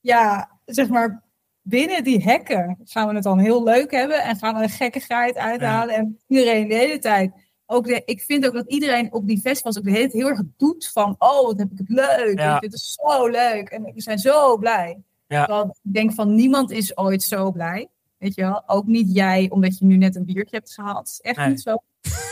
ja, 0.00 0.50
zeg 0.64 0.88
maar, 0.88 1.22
binnen 1.62 2.04
die 2.04 2.22
hekken 2.22 2.78
gaan 2.84 3.08
we 3.08 3.14
het 3.14 3.22
dan 3.22 3.38
heel 3.38 3.62
leuk 3.64 3.90
hebben 3.90 4.22
en 4.22 4.36
gaan 4.36 4.56
we 4.56 4.62
een 4.62 4.68
gekkigheid 4.68 5.36
uithalen. 5.36 5.94
En 5.94 6.18
iedereen 6.26 6.68
de 6.68 6.74
hele 6.74 6.98
tijd 6.98 7.32
ook 7.66 7.86
de, 7.86 8.02
ik 8.04 8.20
vind 8.20 8.46
ook 8.46 8.54
dat 8.54 8.66
iedereen 8.66 9.12
op 9.12 9.26
die 9.26 9.40
festivals 9.40 9.78
ook 9.78 9.84
de 9.84 9.90
hele 9.90 10.08
tijd 10.08 10.22
heel 10.22 10.28
erg 10.28 10.42
doet 10.56 10.90
van, 10.92 11.14
oh, 11.18 11.46
wat 11.46 11.58
heb 11.58 11.70
ik 11.70 11.78
het 11.78 11.88
leuk. 11.88 12.38
Ja. 12.38 12.58
Dit 12.58 12.72
is 12.72 12.98
zo 13.02 13.28
leuk. 13.28 13.68
En 13.68 13.82
we 13.82 14.00
zijn 14.00 14.18
zo 14.18 14.56
blij. 14.56 15.02
Ja. 15.26 15.44
Terwijl 15.44 15.76
ik 15.82 15.92
denk 15.92 16.12
van, 16.12 16.34
niemand 16.34 16.70
is 16.70 16.96
ooit 16.96 17.22
zo 17.22 17.50
blij. 17.50 17.88
Weet 18.18 18.34
je 18.34 18.42
wel? 18.42 18.68
Ook 18.68 18.86
niet 18.86 19.14
jij, 19.14 19.46
omdat 19.50 19.78
je 19.78 19.84
nu 19.84 19.96
net 19.96 20.16
een 20.16 20.24
biertje 20.24 20.56
hebt 20.56 20.74
gehad. 20.74 21.18
Echt 21.22 21.36
Nee. 21.36 21.48
niet 21.48 21.60
zo. 21.60 21.82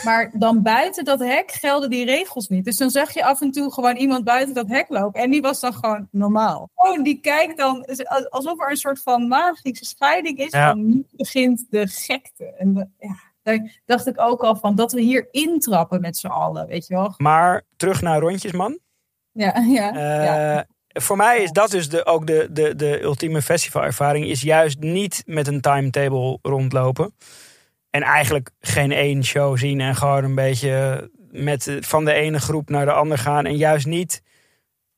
Maar 0.04 0.30
dan 0.32 0.62
buiten 0.62 1.04
dat 1.04 1.18
hek 1.20 1.50
gelden 1.52 1.90
die 1.90 2.04
regels 2.04 2.48
niet. 2.48 2.64
Dus 2.64 2.76
dan 2.76 2.90
zag 2.90 3.14
je 3.14 3.24
af 3.24 3.40
en 3.40 3.50
toe 3.50 3.72
gewoon 3.72 3.96
iemand 3.96 4.24
buiten 4.24 4.54
dat 4.54 4.68
hek 4.68 4.88
lopen. 4.88 5.20
En 5.20 5.30
die 5.30 5.40
was 5.40 5.60
dan 5.60 5.74
gewoon 5.74 6.08
normaal. 6.10 6.68
Gewoon, 6.74 7.02
die 7.02 7.20
kijkt 7.20 7.56
dan 7.56 7.84
alsof 8.28 8.60
er 8.60 8.70
een 8.70 8.76
soort 8.76 9.02
van 9.02 9.28
magische 9.28 9.84
scheiding 9.84 10.38
is. 10.38 10.52
Ja. 10.52 10.74
Nu 10.74 11.06
begint 11.10 11.66
de 11.70 11.86
gekte. 11.86 12.44
En 12.44 12.74
de- 12.74 12.88
ja, 12.98 13.16
daar 13.42 13.80
dacht 13.84 14.06
ik 14.06 14.20
ook 14.20 14.42
al 14.42 14.56
van 14.56 14.74
dat 14.74 14.92
we 14.92 15.00
hier 15.00 15.28
intrappen 15.30 16.00
met 16.00 16.16
z'n 16.16 16.26
allen. 16.26 16.66
Weet 16.66 16.86
je 16.86 16.94
wel? 16.94 17.14
Maar 17.16 17.62
terug 17.76 18.02
naar 18.02 18.20
rondjes, 18.20 18.52
man. 18.52 18.78
Ja, 19.32 19.58
ja. 19.68 19.92
Eh, 19.94 20.24
ja. 20.24 20.66
Voor 20.88 21.16
mij 21.16 21.42
is 21.42 21.50
dat 21.50 21.70
dus 21.70 21.88
de, 21.88 22.04
ook 22.06 22.26
de, 22.26 22.48
de, 22.50 22.74
de 22.74 23.02
ultieme 23.02 23.42
festivalervaring. 23.42 24.26
Is 24.26 24.42
juist 24.42 24.78
niet 24.78 25.22
met 25.26 25.46
een 25.46 25.60
timetable 25.60 26.38
rondlopen. 26.42 27.14
En 27.90 28.02
eigenlijk 28.02 28.50
geen 28.60 28.92
één 28.92 29.24
show 29.24 29.58
zien. 29.58 29.80
En 29.80 29.94
gewoon 29.96 30.24
een 30.24 30.34
beetje 30.34 31.10
met, 31.30 31.66
eh, 31.66 31.76
van 31.80 32.04
de 32.04 32.12
ene 32.12 32.38
groep 32.38 32.68
naar 32.68 32.84
de 32.84 32.92
andere 32.92 33.20
gaan. 33.20 33.46
En 33.46 33.56
juist 33.56 33.86
niet 33.86 34.22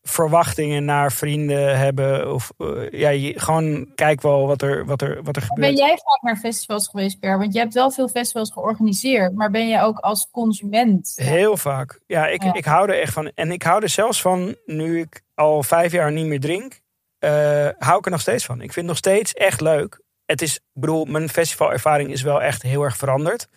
verwachtingen 0.02 0.84
naar 0.84 1.12
vrienden 1.12 1.78
hebben. 1.78 2.34
Of 2.34 2.52
eh, 2.58 2.90
ja, 2.90 3.08
je, 3.08 3.40
gewoon 3.40 3.92
kijk 3.94 4.20
wel 4.20 4.46
wat 4.46 4.62
er, 4.62 4.84
wat 4.84 5.02
er, 5.02 5.22
wat 5.22 5.36
er 5.36 5.42
gebeurt. 5.42 5.68
Ben 5.68 5.76
jij 5.76 5.98
vaak 6.04 6.22
naar 6.22 6.36
festivals 6.36 6.88
geweest, 6.88 7.20
Per? 7.20 7.38
Want 7.38 7.52
je 7.52 7.58
hebt 7.58 7.74
wel 7.74 7.90
veel 7.90 8.08
festivals 8.08 8.52
georganiseerd. 8.52 9.34
Maar 9.34 9.50
ben 9.50 9.68
je 9.68 9.80
ook 9.80 9.98
als 9.98 10.28
consument? 10.30 11.12
Heel 11.16 11.56
vaak. 11.56 12.00
Ja, 12.06 12.26
ik, 12.26 12.42
Ja. 12.42 12.54
ik 12.54 12.64
hou 12.64 12.88
er 12.90 13.00
echt 13.00 13.12
van. 13.12 13.30
En 13.34 13.52
ik 13.52 13.62
hou 13.62 13.82
er 13.82 13.88
zelfs 13.88 14.20
van, 14.20 14.56
nu 14.66 15.00
ik 15.00 15.22
al 15.34 15.62
vijf 15.62 15.92
jaar 15.92 16.12
niet 16.12 16.26
meer 16.26 16.40
drink, 16.40 16.80
eh, 17.18 17.68
hou 17.78 17.98
ik 17.98 18.04
er 18.04 18.10
nog 18.10 18.20
steeds 18.20 18.44
van. 18.44 18.54
Ik 18.54 18.72
vind 18.72 18.74
het 18.74 18.84
nog 18.86 18.96
steeds 18.96 19.34
echt 19.34 19.60
leuk. 19.60 20.00
Het 20.30 20.42
is, 20.42 20.54
ik 20.56 20.80
bedoel, 20.80 21.04
mijn 21.04 21.28
festivalervaring 21.28 22.10
is 22.10 22.22
wel 22.22 22.42
echt 22.42 22.62
heel 22.62 22.82
erg 22.82 22.96
veranderd. 22.96 23.48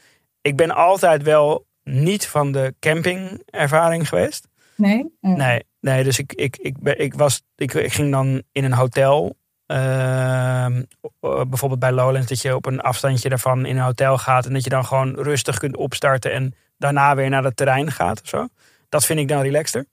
ik 0.42 0.56
ben 0.56 0.72
altijd 0.72 1.24
wel 1.24 1.66
niet 1.84 2.28
van 2.28 2.52
de 2.52 2.76
campingervaring 2.80 4.08
geweest. 4.08 4.48
Nee? 4.76 5.18
Ja. 5.20 5.30
Nee, 5.36 5.64
nee 5.80 6.04
dus 6.04 6.20
ik, 6.20 6.34
ik, 6.34 6.58
ik, 6.58 6.78
ik, 6.82 7.14
was, 7.14 7.42
ik, 7.56 7.74
ik 7.74 7.94
ging 7.94 8.12
dan 8.12 8.44
in 8.52 8.64
een 8.64 8.74
hotel. 8.74 9.36
ehm, 9.66 10.84
eh, 11.20 11.42
bijvoorbeeld 11.42 11.80
bij 11.80 11.92
Lowlands, 11.92 12.28
dat 12.28 12.42
je 12.42 12.56
op 12.56 12.66
een 12.66 12.82
afstandje 12.82 13.30
daarvan 13.30 13.66
in 13.66 13.78
een 13.78 13.84
hotel 13.84 14.18
gaat. 14.18 14.46
En 14.46 14.54
dat 14.54 14.64
je 14.64 14.70
dan 14.70 14.86
gewoon 14.86 15.16
rustig 15.16 15.58
kunt 15.58 15.78
opstarten 15.78 16.32
en 16.32 16.56
daarna 16.78 17.16
weer 17.16 17.30
naar 17.30 17.44
het 17.44 17.56
terrein 17.56 17.92
gaat 17.92 18.22
of 18.22 18.28
zo. 18.28 18.48
Dat 18.90 19.06
vind 19.06 19.20
ik 19.20 19.28
dan 19.28 19.42
relaxter. 19.42 19.86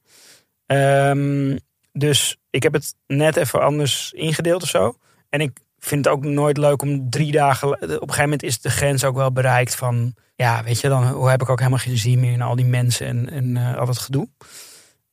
Ehm, 0.66 1.57
dus 1.93 2.37
ik 2.51 2.62
heb 2.62 2.73
het 2.73 2.95
net 3.07 3.37
even 3.37 3.62
anders 3.62 4.12
ingedeeld 4.12 4.62
of 4.62 4.69
zo. 4.69 4.95
En 5.29 5.40
ik 5.40 5.59
vind 5.81 6.05
het 6.05 6.14
ook 6.14 6.25
nooit 6.25 6.57
leuk 6.57 6.83
om 6.83 7.11
drie 7.11 7.33
dagen. 7.33 7.69
Op 7.69 7.83
een 7.83 7.88
gegeven 7.88 8.23
moment 8.23 8.43
is 8.43 8.61
de 8.61 8.71
grens 8.71 9.05
ook 9.05 9.16
wel 9.16 9.33
bereikt 9.33 9.75
van. 9.75 10.14
Ja, 10.35 10.64
weet 10.64 10.81
je, 10.81 10.88
dan 10.88 11.09
hoe 11.09 11.31
heb 11.31 11.43
ik 11.43 11.49
ook 11.49 11.59
helemaal 11.59 11.79
geen 11.79 11.99
zin 11.99 12.21
meer 12.21 12.33
in 12.33 12.43
al 12.43 12.57
die 12.57 12.64
mensen 12.64 13.31
en, 13.31 13.57
eh, 13.57 13.77
al 13.77 13.87
dat 13.87 13.99
gedoe. 13.99 14.29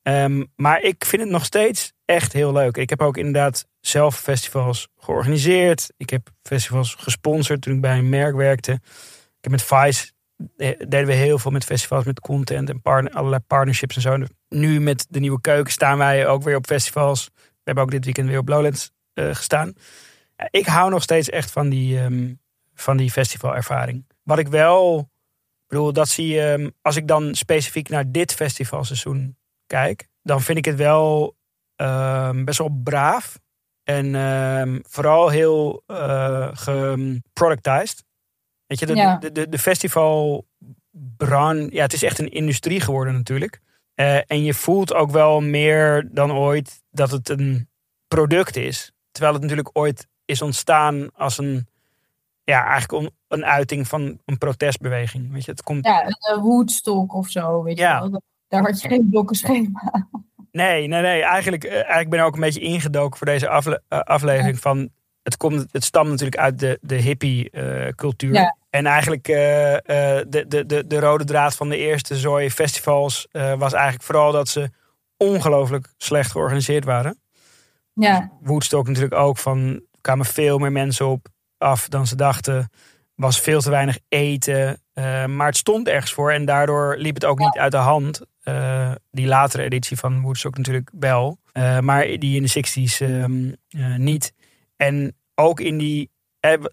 Ehm, 0.02 0.44
maar 0.56 0.82
ik 0.82 1.04
vind 1.04 1.22
het 1.22 1.30
nog 1.30 1.44
steeds 1.44 1.92
echt 2.04 2.32
heel 2.32 2.52
leuk. 2.52 2.76
Ik 2.76 2.90
heb 2.90 3.02
ook 3.02 3.16
inderdaad 3.16 3.66
zelf 3.80 4.18
festivals 4.18 4.88
georganiseerd. 4.96 5.92
Ik 5.96 6.10
heb 6.10 6.28
festivals 6.42 6.94
gesponsord 6.94 7.60
toen 7.60 7.74
ik 7.74 7.80
bij 7.80 7.98
een 7.98 8.08
merk 8.08 8.34
werkte. 8.34 8.72
Ik 8.72 9.44
heb 9.44 9.50
met 9.50 9.62
Vice 9.62 10.12
eh, 10.56 10.78
deden 10.78 11.06
we 11.06 11.12
heel 11.12 11.38
veel 11.38 11.50
met 11.50 11.64
festivals, 11.64 12.04
met 12.04 12.20
content 12.20 12.68
en 12.68 13.10
allerlei 13.12 13.42
partnerships 13.46 13.96
en 13.96 14.02
zo. 14.02 14.18
Nu 14.48 14.80
met 14.80 15.06
de 15.08 15.20
nieuwe 15.20 15.40
keuken 15.40 15.72
staan 15.72 15.98
wij 15.98 16.26
ook 16.26 16.42
weer 16.42 16.56
op 16.56 16.66
festivals. 16.66 17.30
We 17.34 17.42
hebben 17.64 17.84
ook 17.84 17.90
dit 17.90 18.04
weekend 18.04 18.28
weer 18.28 18.38
op 18.38 18.48
Lowlands 18.48 18.90
eh, 19.12 19.34
gestaan. 19.34 19.72
Ik 20.50 20.66
hou 20.66 20.90
nog 20.90 21.02
steeds 21.02 21.30
echt 21.30 21.50
van 21.50 21.68
die, 21.68 21.98
ehm, 22.00 22.34
van 22.74 22.96
die 22.96 23.10
festivalervaring. 23.10 24.06
Wat 24.22 24.38
ik 24.38 24.48
wel, 24.48 25.10
bedoel, 25.66 25.92
dat 25.92 26.08
zie 26.08 26.26
je, 26.28 26.42
ehm, 26.42 26.70
als 26.82 26.96
ik 26.96 27.08
dan 27.08 27.34
specifiek 27.34 27.88
naar 27.88 28.10
dit 28.10 28.34
festivalseizoen 28.34 29.36
kijk, 29.66 30.08
dan 30.22 30.40
vind 30.40 30.58
ik 30.58 30.64
het 30.64 30.76
wel 30.76 31.36
ehm, 31.76 32.44
best 32.44 32.58
wel 32.58 32.80
braaf. 32.82 33.38
En 33.84 34.14
vooral 34.88 35.28
heel 35.28 35.82
uh, 35.86 36.48
geproductized. 36.52 38.04
Weet 38.66 38.78
je, 38.78 38.86
de, 38.86 38.94
Ja. 38.94 39.16
de, 39.16 39.32
de, 39.32 39.48
de 39.48 39.58
festivalbran, 39.58 41.68
ja, 41.70 41.82
het 41.82 41.92
is 41.92 42.02
echt 42.02 42.18
een 42.18 42.30
industrie 42.30 42.80
geworden 42.80 43.14
natuurlijk. 43.14 43.60
Eh, 43.94 44.30
en 44.30 44.44
je 44.44 44.54
voelt 44.54 44.94
ook 44.94 45.10
wel 45.10 45.40
meer 45.40 46.08
dan 46.12 46.32
ooit 46.32 46.82
dat 46.90 47.10
het 47.10 47.28
een 47.28 47.68
product 48.08 48.56
is. 48.56 48.92
Terwijl 49.10 49.32
het 49.32 49.42
natuurlijk 49.42 49.70
ooit 49.72 50.06
is 50.28 50.42
ontstaan 50.42 51.08
als 51.14 51.38
een, 51.38 51.66
ja, 52.44 52.64
eigenlijk 52.66 53.12
een 53.28 53.44
uiting 53.44 53.88
van 53.88 54.18
een 54.24 54.38
protestbeweging. 54.38 55.32
Weet 55.32 55.44
je, 55.44 55.50
het 55.50 55.62
komt 55.62 55.84
Ja, 55.84 56.06
een 56.06 56.16
eh, 56.36 56.42
Woodstock 56.42 57.14
of 57.14 57.28
zo, 57.28 57.62
weet 57.62 57.78
Ja. 57.78 58.02
je 58.04 58.10
wel. 58.10 58.22
Daar 58.48 58.62
had 58.62 58.80
je 58.80 58.88
geen 58.88 59.08
blokkenschema. 59.10 60.06
Nee, 60.52 60.86
nee, 60.86 61.00
nee. 61.02 61.22
Eigenlijk, 61.22 61.64
eh, 61.64 61.72
eigenlijk 61.74 62.10
ben 62.10 62.18
ik 62.18 62.24
ook 62.24 62.34
een 62.34 62.40
beetje 62.40 62.60
ingedoken 62.60 63.18
voor 63.18 63.26
deze 63.26 63.48
afle- 63.48 63.82
eh, 63.88 64.00
aflevering. 64.00 64.58
Van, 64.58 64.88
het, 65.22 65.36
komt, 65.36 65.66
het 65.72 65.84
stamt 65.84 66.08
natuurlijk 66.08 66.36
uit 66.40 66.58
de, 66.58 66.78
de 66.82 66.94
hippie-cultuur. 66.94 68.32
Ja. 68.34 68.56
En 68.70 68.86
eigenlijk 68.86 69.28
eh, 69.28 69.74
eh, 69.74 70.24
de, 70.28 70.44
de, 70.48 70.66
de, 70.66 70.86
de 70.86 71.00
rode 71.00 71.24
draad 71.24 71.54
van 71.54 71.68
de 71.68 71.76
eerste 71.76 72.16
zooi 72.16 72.50
festivals 72.50 73.26
eh, 73.30 73.54
was 73.54 73.72
eigenlijk 73.72 74.04
vooral 74.04 74.32
dat 74.32 74.48
ze 74.48 74.70
ongelooflijk 75.16 75.92
slecht 75.96 76.30
georganiseerd 76.30 76.84
waren. 76.84 77.20
Ja, 77.92 78.30
Woodstock 78.40 78.86
natuurlijk 78.86 79.14
ook 79.14 79.38
van, 79.38 79.82
er 79.98 80.04
kwamen 80.04 80.26
veel 80.26 80.58
meer 80.58 80.72
mensen 80.72 81.06
op 81.06 81.26
af 81.58 81.88
dan 81.88 82.06
ze 82.06 82.16
dachten. 82.16 82.70
Was 83.14 83.40
veel 83.40 83.60
te 83.60 83.70
weinig 83.70 83.98
eten. 84.08 84.82
eh, 84.92 85.24
maar 85.26 85.46
het 85.46 85.56
stond 85.56 85.88
ergens 85.88 86.12
voor 86.12 86.32
en 86.32 86.44
daardoor 86.44 86.96
liep 86.98 87.14
het 87.14 87.24
ook 87.24 87.38
niet 87.38 87.56
uit 87.58 87.72
de 87.72 87.76
hand. 87.78 88.20
Eh, 88.42 88.92
die 89.10 89.26
latere 89.26 89.62
editie 89.62 89.96
van 89.96 90.20
Woodstock 90.20 90.56
natuurlijk 90.56 90.90
wel. 90.98 91.38
eh, 91.52 91.78
maar 91.78 92.06
die 92.18 92.36
in 92.36 92.42
de 92.42 92.48
60s 92.48 93.00
ehm, 93.00 93.52
eh, 93.68 93.96
niet. 93.96 94.32
En 94.76 95.16
ook 95.34 95.60
in 95.60 95.78
die. 95.78 96.10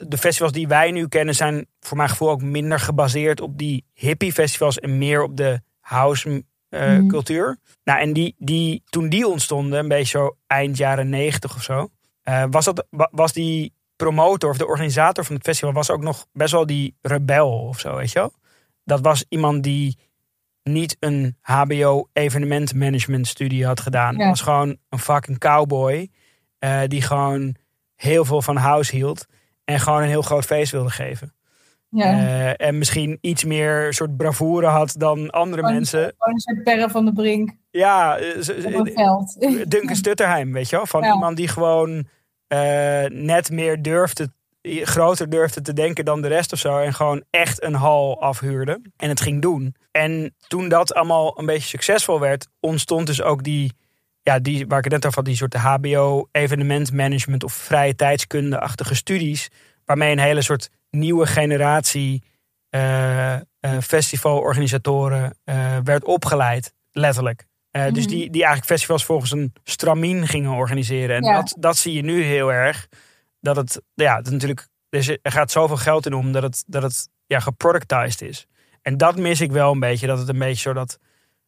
De 0.07 0.17
festivals 0.17 0.51
die 0.51 0.67
wij 0.67 0.91
nu 0.91 1.07
kennen 1.07 1.35
zijn 1.35 1.67
voor 1.79 1.97
mijn 1.97 2.09
gevoel 2.09 2.29
ook 2.29 2.41
minder 2.41 2.79
gebaseerd 2.79 3.41
op 3.41 3.57
die 3.57 3.85
hippie 3.93 4.33
festivals 4.33 4.79
en 4.79 4.97
meer 4.97 5.23
op 5.23 5.37
de 5.37 5.61
house 5.79 6.43
Mhm. 6.69 7.07
cultuur. 7.07 7.57
Nou, 7.83 7.99
en 7.99 8.13
die, 8.13 8.35
die, 8.37 8.83
toen 8.85 9.09
die 9.09 9.27
ontstonden, 9.27 9.79
een 9.79 9.87
beetje 9.87 10.17
zo 10.17 10.37
eind 10.47 10.77
jaren 10.77 11.09
negentig 11.09 11.55
of 11.55 11.63
zo, 11.63 11.89
eh, 12.25 12.43
was, 12.49 12.65
dat, 12.65 12.85
wa- 12.89 13.09
was 13.11 13.33
die 13.33 13.73
promotor 13.95 14.49
of 14.49 14.57
de 14.57 14.67
organisator 14.67 15.25
van 15.25 15.35
het 15.35 15.43
festival 15.43 15.73
was 15.73 15.89
ook 15.89 16.01
nog 16.01 16.25
best 16.33 16.51
wel 16.51 16.65
die 16.65 16.95
rebel 17.01 17.49
of 17.67 17.79
zo, 17.79 17.95
weet 17.95 18.11
je 18.11 18.19
wel? 18.19 18.33
Dat 18.83 19.01
was 19.01 19.25
iemand 19.29 19.63
die 19.63 19.97
niet 20.63 20.97
een 20.99 21.37
HBO 21.41 22.09
evenementmanagement 22.13 23.27
studie 23.27 23.65
had 23.65 23.79
gedaan. 23.79 24.17
Ja. 24.17 24.29
Was 24.29 24.41
gewoon 24.41 24.77
een 24.89 24.99
fucking 24.99 25.37
cowboy 25.39 26.09
eh, 26.59 26.81
die 26.87 27.01
gewoon 27.01 27.55
heel 27.95 28.25
veel 28.25 28.41
van 28.41 28.55
house 28.57 28.95
hield 28.95 29.25
en 29.63 29.79
gewoon 29.79 30.01
een 30.01 30.07
heel 30.07 30.21
groot 30.21 30.45
feest 30.45 30.71
wilde 30.71 30.89
geven. 30.89 31.33
Ja. 31.95 32.11
Eh, 32.57 32.67
en 32.67 32.77
misschien 32.77 33.17
iets 33.21 33.43
meer 33.43 33.93
soort 33.93 34.17
bravoure 34.17 34.67
had 34.67 34.95
dan 34.97 35.29
andere 35.29 35.61
mensen. 35.61 35.99
Gewoon 35.99 36.33
een 36.33 36.39
soort 36.39 36.63
perren 36.63 36.89
van 36.89 37.05
de 37.05 37.13
brink 37.13 37.51
Ja, 37.71 38.17
eh, 38.17 38.83
veld. 38.93 39.35
Duncan 39.71 39.95
Stutterheim, 39.95 40.53
weet 40.53 40.69
je 40.69 40.75
wel? 40.75 40.85
Van 40.85 41.01
Ja. 41.03 41.13
iemand 41.13 41.37
die 41.37 41.47
gewoon 41.47 42.07
eh, 42.47 43.05
net 43.09 43.51
meer 43.51 43.81
durfde, 43.81 44.29
groter 44.63 45.29
durfde 45.29 45.61
te 45.61 45.73
denken 45.73 46.05
dan 46.05 46.21
de 46.21 46.27
rest 46.27 46.53
of 46.53 46.59
zo. 46.59 46.79
En 46.79 46.93
gewoon 46.93 47.23
echt 47.29 47.63
een 47.63 47.73
hal 47.73 48.21
afhuurde 48.21 48.81
en 48.97 49.09
het 49.09 49.21
ging 49.21 49.41
doen. 49.41 49.75
En 49.91 50.35
toen 50.47 50.69
dat 50.69 50.93
allemaal 50.93 51.39
een 51.39 51.45
beetje 51.45 51.67
succesvol 51.67 52.19
werd, 52.19 52.47
ontstond 52.59 53.07
dus 53.07 53.21
ook 53.21 53.43
die, 53.43 53.73
ja, 54.21 54.39
die 54.39 54.67
waar 54.67 54.77
ik 54.77 54.83
het 54.83 54.93
net 54.93 55.05
over 55.05 55.17
had, 55.17 55.25
die 55.25 55.35
soort 55.35 55.53
HBO 55.55 56.27
evenementmanagement 56.31 57.43
of 57.43 57.53
vrije 57.53 57.95
tijdskunde-achtige 57.95 58.95
studies. 58.95 59.49
Waarmee 59.85 60.11
een 60.11 60.19
hele 60.19 60.41
soort 60.41 60.69
nieuwe 60.95 61.25
generatie 61.25 62.23
eh, 62.69 63.35
festivalorganisatoren 63.81 65.37
eh, 65.43 65.77
werd 65.83 66.03
opgeleid, 66.03 66.73
letterlijk. 66.91 67.45
Dus 67.71 67.83
Mhm. 68.05 68.07
die, 68.07 68.29
die 68.29 68.41
eigenlijk 68.43 68.65
festivals 68.65 69.05
volgens 69.05 69.31
een 69.31 69.53
stramien 69.63 70.27
gingen 70.27 70.51
organiseren. 70.51 71.15
En 71.15 71.23
Ja. 71.23 71.35
dat, 71.35 71.55
dat 71.59 71.77
zie 71.77 71.93
je 71.93 72.01
nu 72.01 72.23
heel 72.23 72.53
erg. 72.53 72.87
Dat 73.39 73.55
het, 73.55 73.81
ja, 73.93 74.15
het 74.15 74.29
natuurlijk, 74.31 74.67
er 74.89 75.17
er 75.21 75.31
gaat 75.31 75.51
zoveel 75.51 75.77
geld 75.77 76.05
in 76.05 76.13
om 76.13 76.31
dat 76.31 76.43
het, 76.43 76.63
dat 76.67 76.83
het 76.83 77.09
ja, 77.25 77.39
geproductized 77.39 78.21
is. 78.21 78.45
En 78.81 78.97
dat 78.97 79.17
mis 79.17 79.41
ik 79.41 79.51
wel 79.51 79.71
een 79.71 79.79
beetje. 79.79 80.07
Dat 80.07 80.17
het 80.19 80.29
een 80.29 80.39
beetje 80.39 80.61
zo 80.61 80.73
dat, 80.73 80.99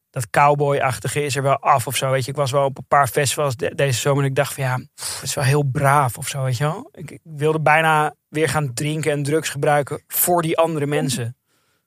dat 0.10 0.30
cowboy-achtige 0.30 1.24
is 1.24 1.36
er 1.36 1.43
wel 1.43 1.58
af 1.60 1.88
of 1.88 1.96
zo. 1.96 2.12
Weet 2.12 2.26
je, 2.26 2.32
ik 2.32 2.38
was 2.38 2.52
wel 2.52 2.65
op 2.65 2.78
een 2.78 2.86
paar 2.88 3.08
festivals 3.08 3.56
de- 3.56 3.76
deze 3.76 4.00
zomer. 4.00 4.24
En 4.24 4.30
ik 4.30 4.36
dacht 4.36 4.54
van 4.54 4.63
ja, 4.63 4.74
het 4.96 5.20
is 5.24 5.34
wel 5.34 5.43
heel 5.43 5.63
braaf 5.63 6.17
of 6.17 6.28
zo. 6.28 6.43
Weet 6.43 6.58
je 6.58 6.63
wel. 6.63 6.89
Ik, 6.91 7.12
ik 7.12 7.20
wilde 7.24 7.60
bijna 7.60 8.13
weer 8.28 8.50
gaan 8.50 8.74
drinken 8.74 9.12
en 9.12 9.24
drugs 9.24 9.50
gebruiken 9.50 10.04
voor 10.08 10.41
die 10.41 10.58
andere 10.58 10.86
mensen. 10.86 11.38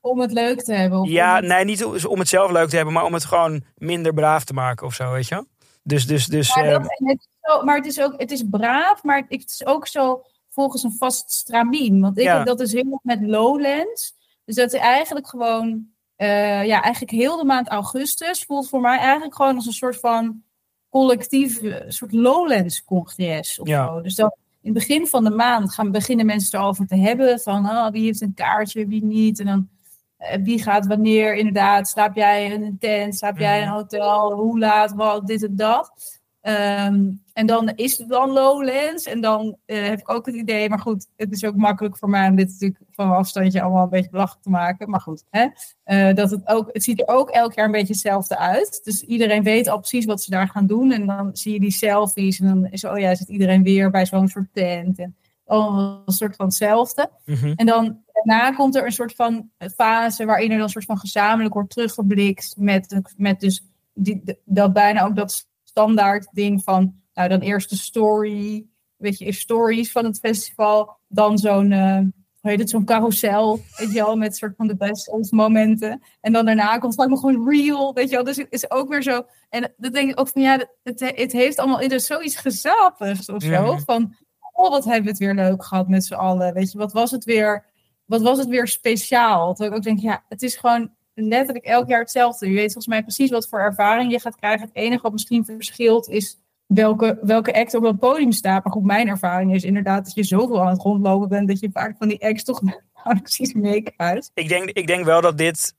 Om 0.01 0.21
het 0.21 0.33
leuk 0.33 0.63
te 0.63 0.73
hebben. 0.75 0.99
of 1.01 1.09
Ja, 1.09 1.37
het- 1.37 1.45
nee, 1.45 1.65
niet 1.65 1.85
om 1.85 2.19
het 2.19 2.29
zelf 2.29 2.51
leuk 2.51 2.69
te 2.69 2.77
hebben, 2.77 2.95
maar 2.95 3.05
om 3.05 3.15
het 3.15 3.25
gewoon 3.25 3.65
minder 3.75 4.15
braaf 4.15 4.45
te 4.45 4.53
maken 4.53 4.87
of 4.87 4.95
zo, 4.95 5.11
weet 5.13 5.29
je 5.29 5.35
wel? 5.35 5.47
Dus, 5.83 6.07
dus, 6.07 6.27
dus. 6.27 6.55
Maar, 6.57 6.65
eh, 6.65 6.71
dat, 6.73 6.99
en 6.99 7.09
het, 7.09 7.19
is 7.21 7.29
zo, 7.41 7.63
maar 7.65 7.77
het 7.77 7.87
is 7.87 8.01
ook, 8.01 8.15
het 8.17 8.31
is 8.31 8.43
braaf, 8.51 9.03
maar 9.03 9.17
het 9.29 9.45
is 9.51 9.67
ook 9.67 9.87
zo 9.87 10.23
volgens 10.49 10.83
een 10.83 10.97
vast 10.99 11.31
stramien. 11.33 12.01
Want 12.01 12.19
ik 12.19 12.25
Ja. 12.25 12.37
heb 12.37 12.47
dat 12.47 12.59
dus 12.59 12.73
heel 12.73 12.91
erg 12.91 13.03
met 13.03 13.29
Lowlands. 13.29 14.15
Dus 14.45 14.55
dat 14.55 14.73
is 14.73 14.81
eigenlijk 14.81 15.29
gewoon, 15.29 15.87
eh, 16.21 16.65
ja, 16.65 16.83
eigenlijk 16.83 17.13
heel 17.13 17.37
de 17.37 17.45
maand 17.45 17.69
augustus 17.69 18.45
voelt 18.45 18.69
voor 18.69 18.81
mij 18.81 18.99
eigenlijk 18.99 19.35
gewoon 19.35 19.55
als 19.57 19.67
een 19.67 19.73
soort 19.73 20.01
van 20.01 20.43
collectief, 20.89 21.63
eh, 21.63 21.85
soort 21.89 22.13
Lowlands-congres 22.13 23.59
of 23.61 23.69
Ja. 23.69 23.87
zo. 23.87 24.01
Dus 24.01 24.15
dan 24.15 24.33
in 24.63 24.75
het 24.75 24.79
begin 24.87 25.07
van 25.07 25.25
de 25.25 25.31
maand 25.31 25.75
gaan 25.75 25.91
beginnen 25.91 26.27
mensen 26.27 26.59
erover 26.59 26.87
te 26.87 26.97
hebben 26.97 27.41
van 27.41 27.65
ah, 27.67 27.93
wie 27.93 28.05
heeft 28.05 28.21
een 28.21 28.35
kaartje, 28.35 28.87
wie 28.87 29.05
niet. 29.05 29.41
En 29.41 29.47
dan 29.47 29.69
eh, 30.17 30.43
wie 30.43 30.63
gaat 30.63 30.87
wanneer, 30.87 31.35
inderdaad. 31.35 31.89
Slaap 31.89 32.17
jij 32.17 32.45
in 32.51 32.63
een 32.63 32.79
tent? 32.79 33.17
Slaap 33.17 33.39
jij 33.39 33.57
in 33.57 33.63
een 33.63 33.69
Mhm. 33.69 33.77
hotel? 33.79 34.33
Hoe 34.33 34.59
laat? 34.59 34.93
Wat? 34.93 35.27
Dit 35.27 35.43
en 35.43 35.57
dat. 35.57 36.20
Ehm, 36.41 37.11
en 37.33 37.47
dan 37.47 37.73
is 37.75 37.99
het 37.99 38.09
dan 38.09 38.31
Lowlands. 38.31 39.05
En 39.05 39.21
dan 39.21 39.57
eh, 39.67 39.89
heb 39.89 39.99
ik 39.99 40.11
ook 40.11 40.27
het 40.27 40.35
idee, 40.35 40.69
maar 40.69 40.79
goed, 40.79 41.07
het 41.17 41.33
is 41.33 41.45
ook 41.45 41.57
makkelijk 41.57 41.97
voor 41.97 42.09
mij 42.09 42.29
om 42.29 42.37
dit 42.37 42.49
natuurlijk 42.49 42.81
van 42.91 43.07
een 43.07 43.15
afstandje 43.15 43.63
allemaal 43.63 43.83
een 43.83 43.89
beetje 43.89 44.11
belachelijk 44.11 44.43
te 44.43 44.51
maken. 44.51 44.91
Maar 44.91 45.01
goed, 45.01 45.25
hè? 45.31 45.47
Eh, 45.83 46.15
dat 46.15 46.31
het, 46.31 46.49
ook, 46.49 46.69
het 46.73 46.85
ziet 46.85 47.01
er 47.01 47.09
ook 47.09 47.31
elk 47.31 47.55
jaar 47.55 47.65
een 47.65 47.73
beetje 47.73 47.93
hetzelfde 47.93 48.39
uit. 48.39 48.81
Dus 48.85 49.03
iedereen 49.03 49.43
weet 49.43 49.69
al 49.69 49.79
precies 49.79 50.05
wat 50.05 50.23
ze 50.23 50.31
daar 50.31 50.49
gaan 50.49 50.67
doen. 50.67 50.93
En 50.93 51.07
dan 51.07 51.31
zie 51.33 51.53
je 51.53 51.61
die 51.61 51.71
selfies. 51.71 52.41
En 52.41 52.47
dan 52.47 52.67
is, 52.67 52.85
oh 52.85 52.99
ja, 52.99 53.15
zit 53.15 53.29
iedereen 53.29 53.63
weer 53.63 53.91
bij 53.91 54.07
zo'n 54.07 54.29
soort 54.29 54.49
tent. 54.53 54.99
En 54.99 55.17
allemaal 55.47 56.03
een 56.07 56.13
soort 56.13 56.37
van 56.37 56.47
hetzelfde. 56.47 57.11
mhm. 57.25 57.53
En 57.57 57.67
dan 57.67 57.99
daarna 58.13 58.53
komt 58.53 58.77
er 58.77 58.85
een 58.85 58.93
soort 58.93 59.15
van 59.15 59.51
fase 59.77 60.25
waarin 60.25 60.51
er 60.51 60.57
dan 60.57 60.65
een 60.65 60.71
soort 60.73 60.85
van 60.85 60.99
gezamenlijk 60.99 61.55
wordt 61.55 61.71
teruggeblikt 61.71 62.55
met, 62.59 63.01
met 63.17 63.41
dus 63.41 63.65
die, 63.95 64.39
dat 64.45 64.73
bijna 64.73 65.05
ook 65.05 65.17
dat 65.17 65.49
standaard 65.81 66.29
ding 66.33 66.63
van, 66.63 66.95
nou 67.15 67.29
dan 67.29 67.41
eerst 67.41 67.71
de 67.71 67.77
story, 67.77 68.67
weet 68.97 69.19
je, 69.19 69.33
stories 69.33 69.93
van 69.93 70.05
het 70.05 70.19
festival, 70.19 70.97
dan 71.09 71.39
zo'n 71.39 71.73
eh, 71.73 71.99
hoe 72.41 72.51
heet 72.51 72.59
het, 72.59 72.71
zo'n 72.71 72.85
carousel, 72.85 73.61
weet 73.77 73.93
je 73.93 73.95
wel, 73.95 74.17
met 74.17 74.37
soort 74.37 74.57
van 74.57 74.67
de 74.67 74.77
best 74.77 75.33
momenten. 75.33 76.03
En 76.21 76.33
dan 76.33 76.45
daarna 76.45 76.79
komt 76.79 76.97
het 76.97 77.09
nog 77.09 77.21
gewoon 77.21 77.49
real, 77.49 77.95
weet 77.95 78.09
je 78.09 78.15
wel. 78.15 78.25
Dus 78.25 78.37
het 78.37 78.47
is 78.51 78.71
ook 78.71 78.89
weer 78.89 79.03
zo. 79.03 79.23
En 79.49 79.73
dat 79.77 79.93
denk 79.93 80.11
ik 80.11 80.21
ook 80.21 80.29
van, 80.29 80.43
ja, 80.43 80.67
het, 80.83 81.13
het 81.17 81.33
heeft 81.33 81.59
allemaal 81.59 81.81
in 81.81 82.01
zoiets 82.01 82.37
gezapigs 82.37 83.29
of 83.29 83.43
zo. 83.43 83.73
Mhm. 83.73 83.79
Van, 83.79 84.15
oh, 84.53 84.71
wat 84.71 84.85
hebben 84.85 85.03
we 85.03 85.09
het 85.09 85.19
weer 85.19 85.35
leuk 85.35 85.65
gehad 85.65 85.89
met 85.89 86.05
z'n 86.05 86.15
allen. 86.15 86.55
Weet 86.55 86.73
je, 86.73 86.79
wat 86.79 86.93
was 86.93 87.11
het 87.11 87.25
weer, 87.25 87.65
wat 88.05 88.23
was 88.23 88.39
het 88.39 88.49
weer 88.49 88.69
speciaal? 88.69 89.55
Dat 89.55 89.67
ik 89.67 89.75
ook 89.75 89.83
denk, 89.83 89.99
ja, 89.99 90.25
het 90.29 90.43
is 90.43 90.57
gewoon 90.57 90.91
letterlijk 91.29 91.65
elk 91.65 91.89
jaar 91.89 92.01
hetzelfde. 92.01 92.47
Je 92.47 92.55
weet 92.55 92.73
volgens 92.73 92.87
mij 92.87 93.03
precies 93.03 93.31
wat 93.31 93.49
voor 93.49 93.61
ervaring 93.61 94.13
je 94.13 94.21
gaat 94.21 94.37
krijgen. 94.37 94.67
Het 94.67 94.77
enige 94.77 95.03
wat 95.03 95.13
misschien 95.13 95.45
verschilt 95.45 96.09
is 96.09 96.39
welke, 96.67 97.19
welke 97.23 97.55
act 97.55 97.75
op 97.75 97.83
het 97.83 97.99
podium 97.99 98.33
staat. 98.33 98.65
Maar 98.65 98.73
goed, 98.73 98.85
mijn 98.85 99.09
ervaring 99.09 99.55
is 99.55 99.65
inderdaad 99.65 100.05
dat 100.05 100.15
je 100.15 100.23
zoveel 100.23 100.61
aan 100.61 100.73
het 100.73 100.83
rondlopen 100.83 101.29
bent 101.29 101.49
dat 101.49 101.61
je 101.61 101.71
vaak 101.73 101.97
van 101.99 102.09
die 102.09 102.25
acts 102.25 102.45
toch 102.45 102.61
precies 103.23 103.53
meekruist. 103.53 104.31
Ik 104.35 104.49
denk, 104.49 104.71
ik 104.71 104.87
denk 104.87 105.05
wel 105.05 105.21
dat 105.21 105.39
dit. 105.39 105.75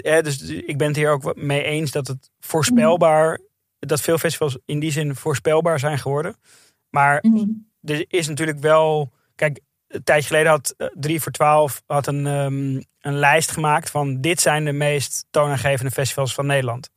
Hè, 0.00 0.22
dus 0.22 0.42
ik 0.42 0.78
ben 0.78 0.86
het 0.86 0.96
hier 0.96 1.10
ook 1.10 1.36
mee 1.36 1.62
eens 1.62 1.90
dat 1.90 2.06
het 2.06 2.30
voorspelbaar. 2.40 3.40
Dat 3.78 4.00
veel 4.00 4.18
festivals 4.18 4.58
in 4.64 4.78
die 4.78 4.90
zin 4.90 5.14
voorspelbaar 5.14 5.78
zijn 5.78 5.98
geworden. 5.98 6.36
Maar 6.90 7.24
er 7.82 8.04
is 8.08 8.28
natuurlijk 8.28 8.58
wel. 8.58 9.12
Kijk, 9.34 9.60
een 9.86 10.04
tijdje 10.04 10.26
geleden 10.26 10.50
had 10.50 10.74
eh, 10.76 10.86
3 10.94 11.20
voor 11.20 11.32
12 11.32 11.82
had 11.86 12.06
een, 12.06 12.26
ehm, 12.26 12.80
een 13.02 13.18
lijst 13.18 13.50
gemaakt 13.50 13.90
van 13.90 14.20
dit 14.20 14.40
zijn 14.40 14.64
de 14.64 14.72
meest 14.72 15.26
toonaangevende 15.30 15.90
festivals 15.90 16.34
van 16.34 16.46
Nederland. 16.46 16.90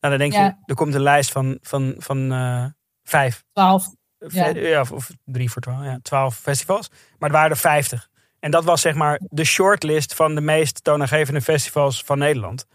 Nou, 0.00 0.18
dan 0.18 0.28
denk 0.28 0.32
Ja. 0.32 0.44
je, 0.44 0.54
er 0.64 0.74
komt 0.74 0.94
een 0.94 1.02
lijst 1.02 1.32
van, 1.32 1.58
van, 1.60 1.94
van 1.98 2.32
eh, 2.32 2.64
vijf. 3.04 3.44
12. 3.52 3.88
Fe- 4.28 4.58
ja. 4.58 4.80
of, 4.80 4.92
of 4.92 5.10
drie 5.24 5.50
voor 5.50 5.62
twaalf, 5.62 5.84
ja, 5.84 5.98
twaalf 6.02 6.36
festivals. 6.36 6.90
Maar 7.18 7.28
er 7.28 7.34
waren 7.36 7.50
er 7.50 7.56
vijftig. 7.56 8.08
En 8.40 8.50
dat 8.50 8.64
was 8.64 8.80
zeg 8.80 8.94
maar 8.94 9.20
de 9.28 9.44
shortlist 9.44 10.14
van 10.14 10.34
de 10.34 10.40
meest 10.40 10.84
toonaangevende 10.84 11.40
festivals 11.40 12.02
van 12.04 12.18
Nederland. 12.18 12.66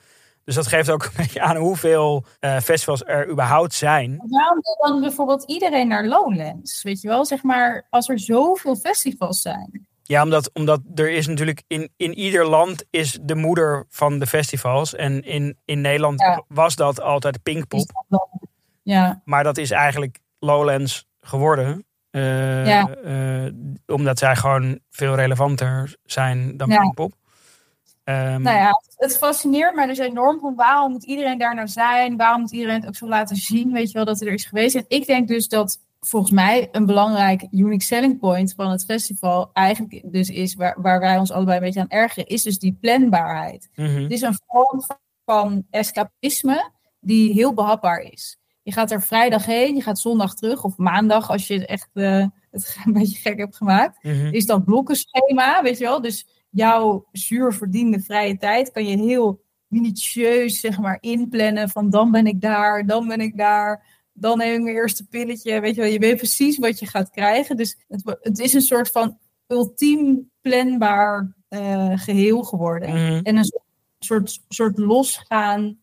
Dus 0.43 0.55
dat 0.55 0.67
geeft 0.67 0.89
ook 0.89 1.03
een 1.05 1.11
beetje 1.17 1.41
aan 1.41 1.55
hoeveel 1.55 2.25
eh, 2.39 2.59
festivals 2.59 3.03
er 3.05 3.29
überhaupt 3.29 3.73
zijn. 3.73 4.21
Waarom 4.29 4.59
wil 4.61 4.77
dan 4.91 5.01
bijvoorbeeld 5.01 5.43
iedereen 5.43 5.87
naar 5.87 6.05
Lowlands? 6.05 6.83
Weet 6.83 7.01
je 7.01 7.07
wel, 7.07 7.25
zeg 7.25 7.43
maar, 7.43 7.87
als 7.89 8.09
er 8.09 8.19
zoveel 8.19 8.75
festivals 8.75 9.41
zijn. 9.41 9.87
Ja, 10.11 10.23
omdat, 10.23 10.49
omdat 10.53 10.81
er 10.95 11.11
is 11.11 11.27
natuurlijk 11.27 11.63
in, 11.67 11.89
in 11.97 12.13
ieder 12.13 12.45
land 12.45 12.85
is 12.89 13.19
de 13.21 13.35
moeder 13.35 13.85
van 13.89 14.19
de 14.19 14.27
festivals. 14.27 14.95
En 14.95 15.21
in, 15.23 15.57
in 15.65 15.81
Nederland 15.81 16.19
Ja. 16.19 16.43
was 16.47 16.75
dat 16.75 17.01
altijd 17.01 17.43
Pinkpop. 17.43 18.05
Ja, 18.83 19.21
Maar 19.25 19.43
dat 19.43 19.57
is 19.57 19.71
eigenlijk 19.71 20.19
Lowlands 20.39 21.05
geworden. 21.21 21.85
Eh, 22.09 22.65
Ja. 22.67 22.89
eh, 22.89 23.51
omdat 23.85 24.19
zij 24.19 24.35
gewoon 24.35 24.79
veel 24.89 25.15
relevanter 25.15 25.95
zijn 26.03 26.57
dan 26.57 26.69
Ja. 26.69 26.79
Pinkpop. 26.79 27.13
Ehm, 28.03 28.41
nou 28.41 28.57
ja, 28.57 28.81
het 28.95 29.17
fascineert 29.17 29.75
mij 29.75 29.85
dus 29.85 29.97
enorm 29.97 30.39
van 30.39 30.55
waarom 30.55 30.91
moet 30.91 31.03
iedereen 31.03 31.37
daar 31.37 31.55
nou 31.55 31.67
zijn? 31.67 32.17
Waarom 32.17 32.41
moet 32.41 32.51
iedereen 32.51 32.79
het 32.79 32.87
ook 32.87 32.95
zo 32.95 33.07
laten 33.07 33.35
zien? 33.35 33.71
Weet 33.71 33.87
je 33.87 33.93
wel, 33.93 34.05
dat 34.05 34.21
er 34.21 34.33
is 34.33 34.45
geweest. 34.45 34.75
En 34.75 34.85
ik 34.87 35.05
denk 35.05 35.27
dus 35.27 35.47
dat 35.47 35.79
volgens 36.05 36.31
mij 36.31 36.69
een 36.71 36.85
belangrijk 36.85 37.47
unique 37.51 37.83
selling 37.83 38.19
point 38.19 38.53
van 38.53 38.71
het 38.71 38.85
festival 38.85 39.49
eigenlijk 39.53 40.01
dus 40.11 40.29
is, 40.29 40.55
waar, 40.55 40.81
waar 40.81 40.99
wij 40.99 41.17
ons 41.17 41.31
allebei 41.31 41.57
een 41.57 41.63
beetje 41.63 41.79
aan 41.79 41.89
ergeren, 41.89 42.27
is 42.27 42.43
dus 42.43 42.59
die 42.59 42.77
planbaarheid. 42.81 43.69
mhm. 43.75 44.01
Het 44.01 44.11
is 44.11 44.21
een 44.21 44.37
vorm 44.47 44.81
van 45.25 45.65
escapisme 45.69 46.71
die 46.99 47.33
heel 47.33 47.53
behapbaar 47.53 47.99
is. 47.99 48.37
Je 48.63 48.71
gaat 48.71 48.91
er 48.91 49.01
vrijdag 49.01 49.45
heen, 49.45 49.75
je 49.75 49.81
gaat 49.81 49.99
zondag 49.99 50.35
terug 50.35 50.63
of 50.63 50.77
maandag 50.77 51.29
als 51.29 51.47
je 51.47 51.65
echt 51.65 51.89
eh, 51.93 52.25
het 52.51 52.77
een 52.85 52.93
beetje 52.93 53.17
gek 53.17 53.37
hebt 53.37 53.55
gemaakt. 53.55 54.03
Mhm. 54.03 54.33
Is 54.33 54.45
dat 54.45 54.65
blokkenschema, 54.65 55.61
weet 55.61 55.77
je 55.77 55.83
wel? 55.83 56.01
Dus 56.01 56.27
jouw 56.49 57.05
zuur 57.11 57.53
verdiende 57.53 57.99
vrije 57.99 58.37
tijd 58.37 58.71
kan 58.71 58.85
je 58.85 58.97
heel 58.97 59.41
minutieus 59.67 60.59
zeg 60.59 60.79
maar 60.79 60.97
inplannen 60.99 61.69
van 61.69 61.89
dan 61.89 62.11
ben 62.11 62.27
ik 62.27 62.41
daar, 62.41 62.85
dan 62.85 63.07
ben 63.07 63.21
ik 63.21 63.37
daar. 63.37 63.99
Dan 64.21 64.37
neem 64.37 64.53
ik 64.55 64.61
mijn 64.61 64.75
eerste 64.75 65.05
pilletje, 65.07 65.59
weet 65.59 65.75
je 65.75 65.81
wel. 65.81 65.89
Je 65.89 65.99
weet 65.99 66.17
precies 66.17 66.57
wat 66.57 66.79
je 66.79 66.85
gaat 66.85 67.09
krijgen. 67.09 67.57
Dus 67.57 67.77
het, 67.87 68.17
het 68.21 68.39
is 68.39 68.53
een 68.53 68.61
soort 68.61 68.91
van 68.91 69.17
ultiem 69.47 70.29
planbaar 70.41 71.33
eh, 71.47 71.91
geheel 71.95 72.43
geworden 72.43 72.89
Mhm. 72.89 73.19
en 73.23 73.37
een 73.37 73.43
soort, 73.45 73.63
soort, 73.99 74.39
soort 74.47 74.77
losgaan 74.77 75.79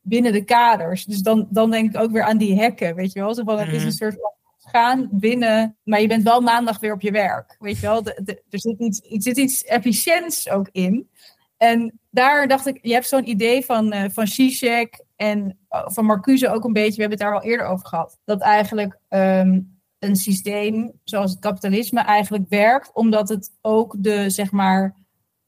binnen 0.00 0.32
de 0.32 0.44
kaders. 0.44 1.04
Dus 1.04 1.18
dan, 1.20 1.46
dan 1.50 1.70
denk 1.70 1.94
ik 1.94 2.00
ook 2.00 2.10
weer 2.10 2.22
aan 2.22 2.38
die 2.38 2.58
hekken, 2.60 2.94
weet 2.94 3.12
je 3.12 3.20
wel. 3.20 3.34
Zo 3.34 3.42
van, 3.44 3.58
het 3.58 3.68
is 3.68 3.76
Mhm. 3.76 3.86
een 3.86 3.92
soort 3.92 4.14
van 4.20 4.30
gaan 4.70 5.08
binnen, 5.10 5.76
maar 5.84 6.00
je 6.00 6.06
bent 6.08 6.22
wel 6.22 6.40
maandag 6.40 6.80
weer 6.80 6.92
op 6.92 7.00
je 7.00 7.10
werk, 7.10 7.56
weet 7.58 7.76
je 7.80 7.86
wel. 7.86 8.02
De, 8.02 8.20
de- 8.24 8.42
er, 8.50 8.60
zit 8.60 8.78
iets, 8.78 9.00
er 9.00 9.22
zit 9.22 9.36
iets 9.36 9.64
efficiënts 9.64 10.48
ook 10.48 10.68
in. 10.72 11.08
En 11.56 11.98
daar 12.10 12.48
dacht 12.48 12.66
ik, 12.66 12.78
je 12.82 12.92
hebt 12.92 13.06
zo'n 13.08 13.28
idee 13.28 13.64
van, 13.64 13.92
eh 13.92 14.04
van 14.10 14.26
Zizek 14.26 15.01
en 15.22 15.58
eh, 15.68 15.82
van 15.84 16.04
Marcuse 16.04 16.48
ook 16.48 16.64
een 16.64 16.72
beetje, 16.72 16.94
we 16.94 17.00
hebben 17.00 17.18
het 17.18 17.28
daar 17.28 17.40
al 17.40 17.48
eerder 17.48 17.66
over 17.66 17.86
gehad, 17.86 18.18
dat 18.24 18.40
eigenlijk 18.40 18.98
ehm, 19.08 19.60
een 19.98 20.16
systeem 20.16 20.92
zoals 21.04 21.30
het 21.30 21.40
kapitalisme 21.40 22.00
eigenlijk 22.00 22.44
werkt, 22.48 22.90
omdat 22.92 23.28
het 23.28 23.50
ook 23.60 23.94
de, 23.98 24.30
zeg 24.30 24.50
maar, 24.50 24.94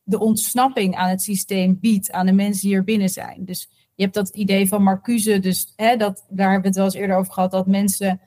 de 0.02 0.18
ontsnapping 0.18 0.96
aan 0.96 1.08
het 1.08 1.22
systeem 1.22 1.78
biedt 1.80 2.12
aan 2.12 2.26
de 2.26 2.32
mensen 2.32 2.68
die 2.68 2.76
er 2.76 2.84
binnen 2.84 3.08
zijn. 3.08 3.44
Dus 3.44 3.68
je 3.94 4.02
hebt 4.02 4.14
dat 4.14 4.28
idee 4.28 4.68
van 4.68 4.82
Marcuse, 4.82 5.38
dus 5.38 5.72
hè, 5.76 5.96
dat, 5.96 6.24
daar 6.28 6.50
hebben 6.50 6.60
we 6.62 6.66
het 6.68 6.76
wel 6.76 6.84
eens 6.84 6.94
eerder 6.94 7.16
over 7.16 7.32
gehad, 7.32 7.50
dat 7.50 7.66
mensen, 7.66 8.20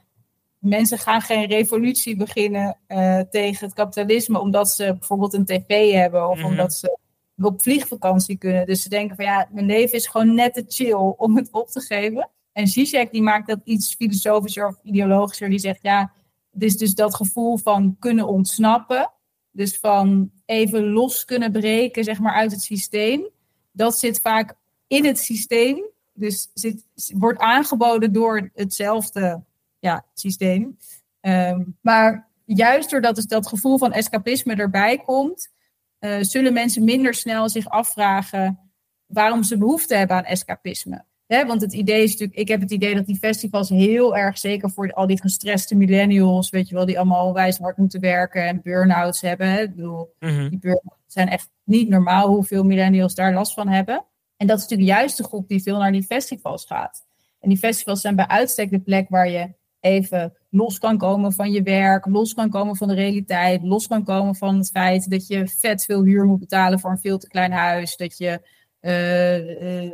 mensen 0.59 0.97
gaan 0.97 1.21
geen 1.21 1.45
revolutie 1.45 2.15
beginnen 2.15 2.77
eh, 2.87 3.19
tegen 3.19 3.65
het 3.65 3.75
kapitalisme 3.75 4.39
omdat 4.39 4.69
ze 4.69 4.95
bijvoorbeeld 4.99 5.33
een 5.33 5.45
tv 5.45 5.91
hebben 5.93 6.29
of 6.29 6.37
Mhm. 6.37 6.45
omdat 6.45 6.73
ze 6.73 6.97
op 7.45 7.61
vliegvakantie 7.61 8.37
kunnen. 8.37 8.65
Dus 8.65 8.81
ze 8.81 8.89
denken 8.89 9.15
van 9.15 9.25
ja, 9.25 9.47
mijn 9.51 9.65
leven 9.65 9.97
is 9.97 10.07
gewoon 10.07 10.33
net 10.33 10.53
te 10.53 10.65
chill 10.67 11.13
om 11.17 11.35
het 11.35 11.51
op 11.51 11.67
te 11.67 11.81
geven. 11.81 12.29
En 12.51 12.67
Zizek 12.67 13.11
die 13.11 13.21
maakt 13.21 13.47
dat 13.47 13.59
iets 13.63 13.93
filosofischer 13.95 14.67
of 14.67 14.75
ideologischer. 14.83 15.49
Die 15.49 15.59
zegt 15.59 15.81
ja, 15.81 16.11
het 16.53 16.63
is 16.63 16.77
dus 16.77 16.95
dat 16.95 17.15
gevoel 17.15 17.57
van 17.57 17.95
kunnen 17.99 18.27
ontsnappen. 18.27 19.11
Dus 19.51 19.77
van 19.77 20.31
even 20.45 20.89
los 20.89 21.25
kunnen 21.25 21.51
breken, 21.51 22.03
zeg 22.03 22.19
maar, 22.19 22.33
uit 22.33 22.51
het 22.51 22.61
systeem. 22.61 23.29
Dat 23.71 23.99
zit 23.99 24.21
vaak 24.21 24.55
in 24.87 25.05
het 25.05 25.19
systeem. 25.19 25.83
Dus 26.13 26.51
zit, 26.53 26.83
wordt 27.13 27.39
aangeboden 27.39 28.13
door 28.13 28.49
hetzelfde 28.53 29.43
ja, 29.79 30.05
systeem. 30.13 30.77
Ehm, 31.19 31.63
maar 31.81 32.27
juist 32.45 32.89
doordat 32.89 33.15
dus 33.15 33.25
dat 33.25 33.47
gevoel 33.47 33.77
van 33.77 33.93
escapisme 33.93 34.55
erbij 34.55 34.97
komt, 34.97 35.51
eh, 35.99 36.17
zullen 36.21 36.53
mensen 36.53 36.83
minder 36.83 37.13
snel 37.13 37.49
zich 37.49 37.69
afvragen 37.69 38.59
waarom 39.05 39.43
ze 39.43 39.57
behoefte 39.57 39.95
hebben 39.95 40.15
aan 40.17 40.23
escapisme. 40.23 41.05
Want 41.27 41.61
het 41.61 41.73
idee 41.73 42.03
is 42.03 42.11
natuurlijk, 42.11 42.39
ik 42.39 42.47
heb 42.47 42.61
het 42.61 42.71
idee 42.71 42.95
dat 42.95 43.05
die 43.05 43.17
festivals 43.17 43.69
heel 43.69 44.17
erg, 44.17 44.37
zeker 44.37 44.69
voor 44.69 44.93
al 44.93 45.07
die 45.07 45.21
gestreste 45.21 45.75
millennials, 45.75 46.49
weet 46.49 46.69
je 46.69 46.75
wel, 46.75 46.85
die 46.85 46.97
allemaal 46.97 47.33
wijs 47.33 47.57
hard 47.57 47.77
moeten 47.77 47.99
werken 47.99 48.47
en 48.47 48.61
burn-outs 48.63 49.21
hebben. 49.21 49.61
Ik 49.61 49.75
bedoel, 49.75 50.13
Mhm. 50.19 50.49
die 50.49 50.59
burn-outs 50.59 51.03
zijn 51.07 51.29
echt 51.29 51.49
niet 51.63 51.89
normaal 51.89 52.27
hoeveel 52.27 52.63
millennials 52.63 53.15
daar 53.15 53.33
last 53.33 53.53
van 53.53 53.67
hebben. 53.67 54.05
En 54.37 54.47
dat 54.47 54.57
is 54.57 54.63
natuurlijk 54.63 54.89
juist 54.89 55.17
de 55.17 55.23
groep 55.23 55.47
die 55.47 55.61
veel 55.61 55.77
naar 55.77 55.91
die 55.91 56.03
festivals 56.03 56.65
gaat. 56.65 57.05
En 57.39 57.49
die 57.49 57.57
festivals 57.57 58.01
zijn 58.01 58.15
bij 58.15 58.27
uitstek 58.27 58.69
de 58.69 58.79
plek 58.79 59.09
waar 59.09 59.29
je 59.29 59.53
even 59.79 60.37
los 60.57 60.79
kan 60.79 60.97
komen 60.97 61.33
van 61.33 61.51
je 61.51 61.61
werk, 61.61 62.05
los 62.05 62.33
kan 62.33 62.49
komen 62.49 62.75
van 62.75 62.87
de 62.87 62.93
realiteit, 62.93 63.63
los 63.63 63.87
kan 63.87 64.03
komen 64.03 64.35
van 64.35 64.57
het 64.57 64.69
feit 64.69 65.09
dat 65.09 65.27
je 65.27 65.47
vet 65.47 65.85
veel 65.85 66.03
huur 66.03 66.25
moet 66.25 66.39
betalen 66.39 66.79
voor 66.79 66.91
een 66.91 66.97
veel 66.97 67.17
te 67.17 67.27
klein 67.27 67.51
huis, 67.51 67.95
dat 67.97 68.17
je, 68.17 68.41
eh, 68.79 69.83
eh, 69.85 69.91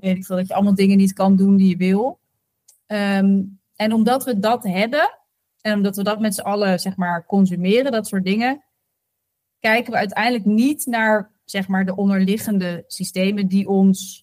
weet 0.00 0.16
ik 0.16 0.24
veel, 0.24 0.36
dat 0.36 0.46
je 0.46 0.54
allemaal 0.54 0.74
dingen 0.74 0.96
niet 0.96 1.12
kan 1.12 1.36
doen 1.36 1.56
die 1.56 1.68
je 1.68 1.76
wil. 1.76 2.18
Ehm, 2.86 3.42
en 3.76 3.92
omdat 3.92 4.24
we 4.24 4.38
dat 4.38 4.64
hebben, 4.64 5.18
en 5.60 5.74
omdat 5.74 5.96
we 5.96 6.02
dat 6.02 6.20
met 6.20 6.34
z'n 6.34 6.40
allen, 6.40 6.80
zeg 6.80 6.96
maar, 6.96 7.26
consumeren, 7.26 7.92
dat 7.92 8.06
soort 8.06 8.24
dingen, 8.24 8.64
kijken 9.60 9.92
we 9.92 9.98
uiteindelijk 9.98 10.44
niet 10.44 10.86
naar, 10.86 11.30
zeg 11.44 11.68
maar, 11.68 11.84
de 11.84 11.96
onderliggende 11.96 12.84
systemen 12.86 13.48
die 13.48 13.68
ons 13.68 14.21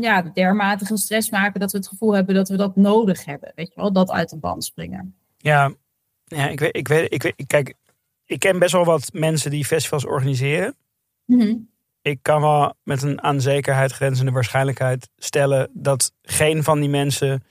ja, 0.00 0.22
dermate 0.22 0.84
gestrest 0.84 1.30
maken 1.30 1.60
dat 1.60 1.72
we 1.72 1.78
het 1.78 1.88
gevoel 1.88 2.14
hebben 2.14 2.34
dat 2.34 2.48
we 2.48 2.56
dat 2.56 2.76
nodig 2.76 3.24
hebben. 3.24 3.52
Weet 3.54 3.68
je 3.68 3.80
wel, 3.80 3.92
dat 3.92 4.10
uit 4.10 4.30
de 4.30 4.36
band 4.36 4.64
springen. 4.64 5.14
Ja, 5.36 5.72
ja 6.24 6.48
ik, 6.48 6.60
weet, 6.60 6.76
ik, 6.76 6.88
weet, 6.88 7.12
ik 7.12 7.22
weet, 7.22 7.34
kijk, 7.46 7.74
ik 8.24 8.38
ken 8.38 8.58
best 8.58 8.72
wel 8.72 8.84
wat 8.84 9.10
mensen 9.12 9.50
die 9.50 9.64
festivals 9.64 10.06
organiseren. 10.06 10.76
Ik 12.02 12.18
kan 12.22 12.40
wel 12.40 12.74
met 12.82 13.02
een 13.02 13.22
aan 13.22 13.40
zekerheid 13.40 13.92
grenzende 13.92 14.32
waarschijnlijkheid 14.32 15.08
stellen 15.16 15.70
dat 15.72 16.12
geen 16.22 16.62
van 16.62 16.80
die 16.80 16.88
mensen 16.88 17.44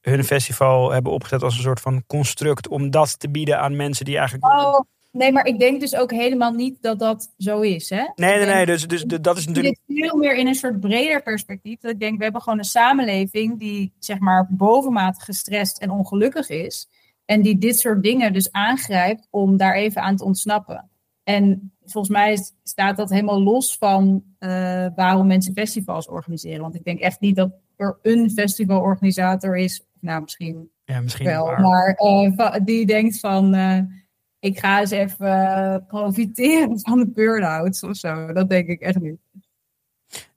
hun 0.00 0.24
festival 0.24 0.90
hebben 0.90 1.12
opgezet 1.12 1.42
als 1.42 1.56
een 1.56 1.62
soort 1.62 1.80
van 1.80 2.04
construct 2.06 2.68
om 2.68 2.90
dat 2.90 3.18
te 3.18 3.30
bieden 3.30 3.60
aan 3.60 3.76
mensen 3.76 4.04
die 4.04 4.16
eigenlijk. 4.16 4.46
Oh, 4.46 4.80
nee, 5.12 5.32
maar 5.32 5.46
ik 5.46 5.58
denk 5.58 5.80
dus 5.80 5.94
ook 5.94 6.10
helemaal 6.10 6.52
niet 6.52 6.82
dat 6.82 6.98
dat 6.98 7.32
zo 7.38 7.60
is. 7.60 7.90
Hè? 7.90 8.02
Nee, 8.14 8.36
nee, 8.36 8.46
nee. 8.46 8.66
Dus, 8.66 8.86
dus 8.86 9.04
dat 9.04 9.36
is 9.36 9.42
Ik 9.42 9.48
natuurlijk. 9.48 9.78
veel 9.86 10.16
meer 10.16 10.36
in 10.36 10.46
een 10.46 10.54
soort 10.54 10.80
breder 10.80 11.22
perspectief. 11.22 11.80
Dat 11.80 11.90
ik 11.90 12.00
denk, 12.00 12.16
we 12.16 12.22
hebben 12.22 12.42
gewoon 12.42 12.58
een 12.58 12.64
samenleving 12.64 13.58
die 13.58 13.92
zeg 13.98 14.18
maar 14.18 14.46
bovenmatig 14.50 15.24
gestrest 15.24 15.78
en 15.78 15.90
ongelukkig 15.90 16.48
is. 16.48 16.88
En 17.24 17.42
die 17.42 17.58
dit 17.58 17.80
soort 17.80 18.02
dingen 18.02 18.32
dus 18.32 18.52
aangrijpt 18.52 19.26
om 19.30 19.56
daar 19.56 19.74
even 19.74 20.02
aan 20.02 20.16
te 20.16 20.24
ontsnappen. 20.24 20.90
En 21.24 21.72
volgens 21.84 22.12
mij 22.12 22.38
staat 22.62 22.96
dat 22.96 23.10
helemaal 23.10 23.42
los 23.42 23.76
van 23.76 24.24
eh, 24.38 24.86
waarom 24.94 25.26
mensen 25.26 25.52
festivals 25.52 26.08
organiseren. 26.08 26.60
Want 26.60 26.74
ik 26.74 26.84
denk 26.84 27.00
echt 27.00 27.20
niet 27.20 27.36
dat 27.36 27.50
er 27.76 27.98
een 28.02 28.30
festivalorganisator 28.30 29.56
is, 29.56 29.86
nou 30.00 30.22
misschien 30.22 30.70
Ja, 30.84 31.00
misschien 31.00 31.26
wel, 31.26 31.46
maar 31.46 31.94
eh, 31.94 32.54
die 32.64 32.86
denkt 32.86 33.20
van 33.20 33.54
eh, 33.54 33.78
ik 34.40 34.58
ga 34.58 34.80
eens 34.80 34.90
even 34.90 35.26
eh, 35.26 35.76
profiteren 35.86 36.80
van 36.80 36.98
de 36.98 37.06
burn-outs 37.06 37.82
of 37.82 37.96
zo. 37.96 38.32
Dat 38.32 38.48
denk 38.48 38.68
ik 38.68 38.80
echt 38.80 39.00
niet. 39.00 39.18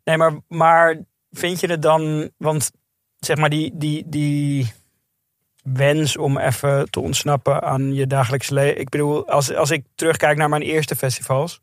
Nee, 0.03 0.17
maar, 0.17 0.39
maar 0.47 1.01
vind 1.31 1.59
je 1.59 1.67
het 1.67 1.81
dan, 1.81 2.29
want 2.37 2.71
zeg 3.17 3.37
maar 3.37 3.49
die, 3.49 3.71
die, 3.77 4.03
die 4.09 4.71
wens 5.63 6.17
om 6.17 6.37
even 6.37 6.89
te 6.89 6.99
ontsnappen 6.99 7.61
aan 7.61 7.93
je 7.93 8.07
dagelijks 8.07 8.49
leven. 8.49 8.79
Ik 8.79 8.89
bedoel, 8.89 9.27
als, 9.27 9.53
als 9.53 9.71
ik 9.71 9.85
terugkijk 9.95 10.37
naar 10.37 10.49
mijn 10.49 10.61
eerste 10.61 10.95
festivals. 10.95 11.61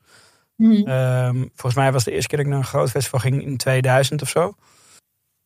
ehm, 0.84 1.36
volgens 1.36 1.74
mij 1.74 1.92
was 1.92 2.04
de 2.04 2.10
eerste 2.10 2.28
keer 2.28 2.38
dat 2.38 2.46
ik 2.46 2.52
naar 2.52 2.62
een 2.62 2.68
groot 2.68 2.90
festival 2.90 3.20
ging 3.20 3.42
in 3.42 3.56
2000 3.56 4.22
of 4.22 4.28
zo. 4.28 4.54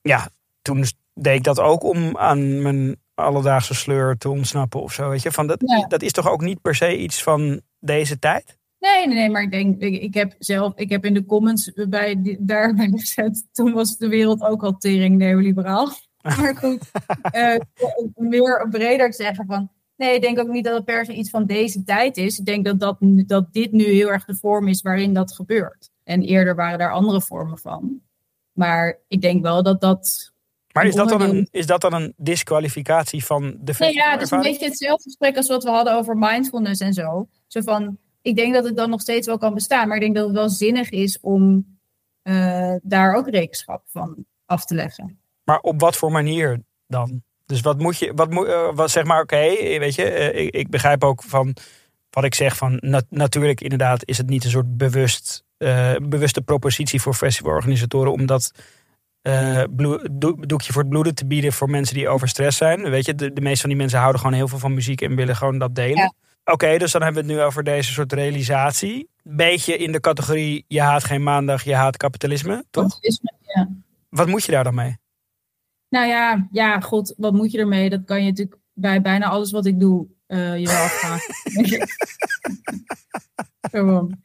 Ja, 0.01 0.29
toen 0.63 0.85
deed 1.15 1.37
ik 1.37 1.45
dat 1.45 1.61
ook 1.61 1.83
om 1.83 2.17
aan 2.17 2.63
mijn 2.63 2.97
alledaagse 3.15 3.75
sleur 3.75 4.17
te 4.17 4.29
ontsnappen 4.29 4.83
of 4.83 4.93
zo. 4.93 5.09
Weet 5.09 5.23
je? 5.23 5.33
Van 5.33 5.47
dat, 5.47 5.63
Ja. 5.67 5.87
dat 5.87 6.03
is 6.03 6.13
toch 6.13 6.29
ook 6.31 6.41
niet 6.41 6.61
per 6.61 6.75
se 6.75 6.99
iets 6.99 7.23
van 7.23 7.61
deze 7.81 8.19
tijd? 8.19 8.59
Nee, 8.79 9.07
nee, 9.07 9.17
nee, 9.17 9.31
maar 9.31 9.43
ik 9.43 9.51
denk, 9.51 9.81
ik, 9.81 10.03
ik 10.03 10.15
heb 10.15 10.35
zelf, 10.39 10.73
ik 10.77 10.91
heb 10.91 11.05
in 11.05 11.15
de 11.15 11.25
comments 11.25 11.73
bij 11.89 12.23
die, 12.23 12.37
daarbij 12.41 12.89
gezet, 12.95 13.47
toen 13.53 13.73
was 13.73 13.97
de 13.97 14.09
wereld 14.09 14.43
ook 14.43 14.63
al 14.63 14.77
tering 14.77 15.17
neoliberaal. 15.17 15.89
Maar 16.23 16.57
goed, 16.57 16.91
eh, 17.23 17.57
meer 18.17 18.67
breder 18.71 19.11
te 19.11 19.23
zeggen 19.23 19.47
van, 19.47 19.71
nee, 19.97 20.15
ik 20.15 20.23
denk 20.23 20.39
ook 20.39 20.49
niet 20.49 20.65
dat 20.65 20.75
het 20.75 20.85
per 20.85 21.05
se 21.05 21.13
iets 21.15 21.31
van 21.31 21.47
deze 21.47 21.85
tijd 21.85 22.17
is. 22.17 22.39
Ik 22.39 22.45
denk 22.45 22.65
dat, 22.65 22.81
dat, 22.81 22.97
dat 23.01 23.53
dit 23.53 23.73
nu 23.73 23.85
heel 23.85 24.13
erg 24.13 24.25
de 24.25 24.37
vorm 24.37 24.69
is 24.69 24.83
waarin 24.83 25.15
dat 25.15 25.35
gebeurt. 25.35 25.91
En 26.05 26.23
eerder 26.23 26.55
waren 26.55 26.79
daar 26.79 26.93
andere 26.93 27.21
vormen 27.21 27.59
van. 27.59 28.01
Maar 28.53 28.99
ik 29.09 29.21
denk 29.21 29.43
wel 29.43 29.63
dat 29.63 29.81
dat 29.81 30.33
Maar 30.75 30.87
is 30.87 30.95
dat, 30.95 31.09
dan 31.09 31.21
een, 31.21 31.49
is 31.51 31.67
dat 31.67 31.81
dan 31.81 31.93
een 31.93 32.15
disqualificatie 32.17 33.25
van 33.25 33.57
de 33.61 33.75
Nee, 33.79 33.93
ja, 33.93 34.11
het 34.11 34.23
is 34.23 34.31
een 34.31 34.41
beetje 34.41 34.67
hetzelfde 34.67 35.03
gesprek 35.03 35.37
als 35.37 35.49
wat 35.49 35.65
we 35.65 35.71
hadden 35.71 35.97
over 35.97 36.17
mindfulness 36.17 36.81
en 36.81 36.93
zo. 36.93 37.29
Zo 37.47 37.61
van, 37.61 37.99
ik 38.23 38.37
denk 38.37 38.55
dat 38.55 38.65
het 38.65 38.77
dan 38.77 38.91
nog 38.91 39.01
steeds 39.01 39.27
wel 39.27 39.39
kan 39.39 39.55
bestaan, 39.55 39.89
maar 39.89 39.97
ik 39.97 40.03
denk 40.03 40.15
dat 40.15 40.27
het 40.27 40.35
wel 40.35 40.49
zinnig 40.49 40.91
is 40.91 41.21
om 41.21 41.67
eh, 42.23 42.75
daar 42.83 43.15
ook 43.15 43.29
rekenschap 43.29 43.83
van 43.87 44.25
af 44.47 44.65
te 44.65 44.75
leggen. 44.75 45.19
Maar 45.45 45.59
op 45.59 45.81
wat 45.81 45.97
voor 45.97 46.11
manier 46.13 46.61
dan? 46.87 47.23
Dus 47.47 47.61
wat 47.61 47.79
moet 47.79 47.99
je, 47.99 48.13
wat 48.15 48.31
moet, 48.31 48.47
eh, 48.47 48.75
wat 48.75 48.91
zeg 48.91 49.05
maar, 49.05 49.21
oké, 49.23 49.39
weet 49.79 49.95
je, 49.95 50.05
eh, 50.05 50.45
ik, 50.45 50.55
ik 50.55 50.71
begrijp 50.71 51.05
ook 51.05 51.23
van 51.23 51.57
wat 52.11 52.25
ik 52.25 52.35
zeg 52.35 52.57
van, 52.57 52.79
nat- 52.81 53.07
natuurlijk 53.09 53.61
inderdaad 53.61 54.09
is 54.09 54.19
het 54.19 54.29
niet 54.29 54.45
een 54.45 54.51
soort 54.51 54.77
bewust, 54.77 55.45
bewuste 56.03 56.43
propositie 56.43 57.01
voor 57.01 57.15
festivalorganisatoren 57.15 58.13
om 58.13 58.27
dat 58.27 58.51
doe- 60.11 60.47
doekje 60.47 60.73
voor 60.73 60.83
het 60.83 60.91
bloeden 60.91 61.15
te 61.15 61.27
bieden 61.27 61.53
voor 61.53 61.71
mensen 61.71 61.95
die 61.95 62.09
over 62.09 62.29
stress 62.29 62.57
zijn. 62.57 62.91
Weet 62.91 63.07
je, 63.07 63.15
de, 63.15 63.33
de 63.33 63.41
meeste 63.41 63.61
van 63.61 63.69
die 63.69 63.79
mensen 63.79 63.99
houden 63.99 64.21
gewoon 64.21 64.37
heel 64.37 64.49
veel 64.49 64.59
van 64.59 64.75
muziek 64.75 65.01
en 65.01 65.17
willen 65.17 65.37
gewoon 65.37 65.59
dat 65.59 65.75
delen. 65.75 65.97
Ja. 65.97 66.13
Oké, 66.45 66.79
dus 66.79 66.93
dan 66.93 67.03
hebben 67.03 67.23
we 67.23 67.29
het 67.29 67.39
nu 67.39 67.45
over 67.45 67.65
deze 67.65 67.93
soort 67.93 68.13
realisatie. 68.13 69.09
Beetje 69.23 69.77
in 69.77 69.93
de 69.93 70.01
categorie, 70.01 70.65
je 70.69 70.81
haat 70.81 71.05
geen 71.05 71.23
maandag, 71.23 71.63
je 71.63 71.75
haat 71.75 71.97
kapitalisme, 71.97 72.65
toch? 72.71 72.99
Ja. 73.41 73.69
Wat 74.09 74.27
moet 74.27 74.45
je 74.45 74.53
daar 74.53 74.65
dan 74.65 74.75
mee? 74.75 74.97
Nou 75.89 76.07
ja, 76.07 76.49
ja, 76.51 76.81
god, 76.81 77.15
wat 77.17 77.33
moet 77.33 77.51
je 77.51 77.59
ermee? 77.59 77.91
Dat 77.91 78.05
kan 78.05 78.23
je 78.23 78.29
natuurlijk 78.29 78.59
bij 78.73 79.01
bijna 79.01 79.27
alles 79.27 79.51
wat 79.51 79.67
ik 79.67 79.81
doe 79.81 80.07
eh 80.35 80.59
je 80.59 80.67
wel. 80.67 80.87
Gewoon. 83.71 84.17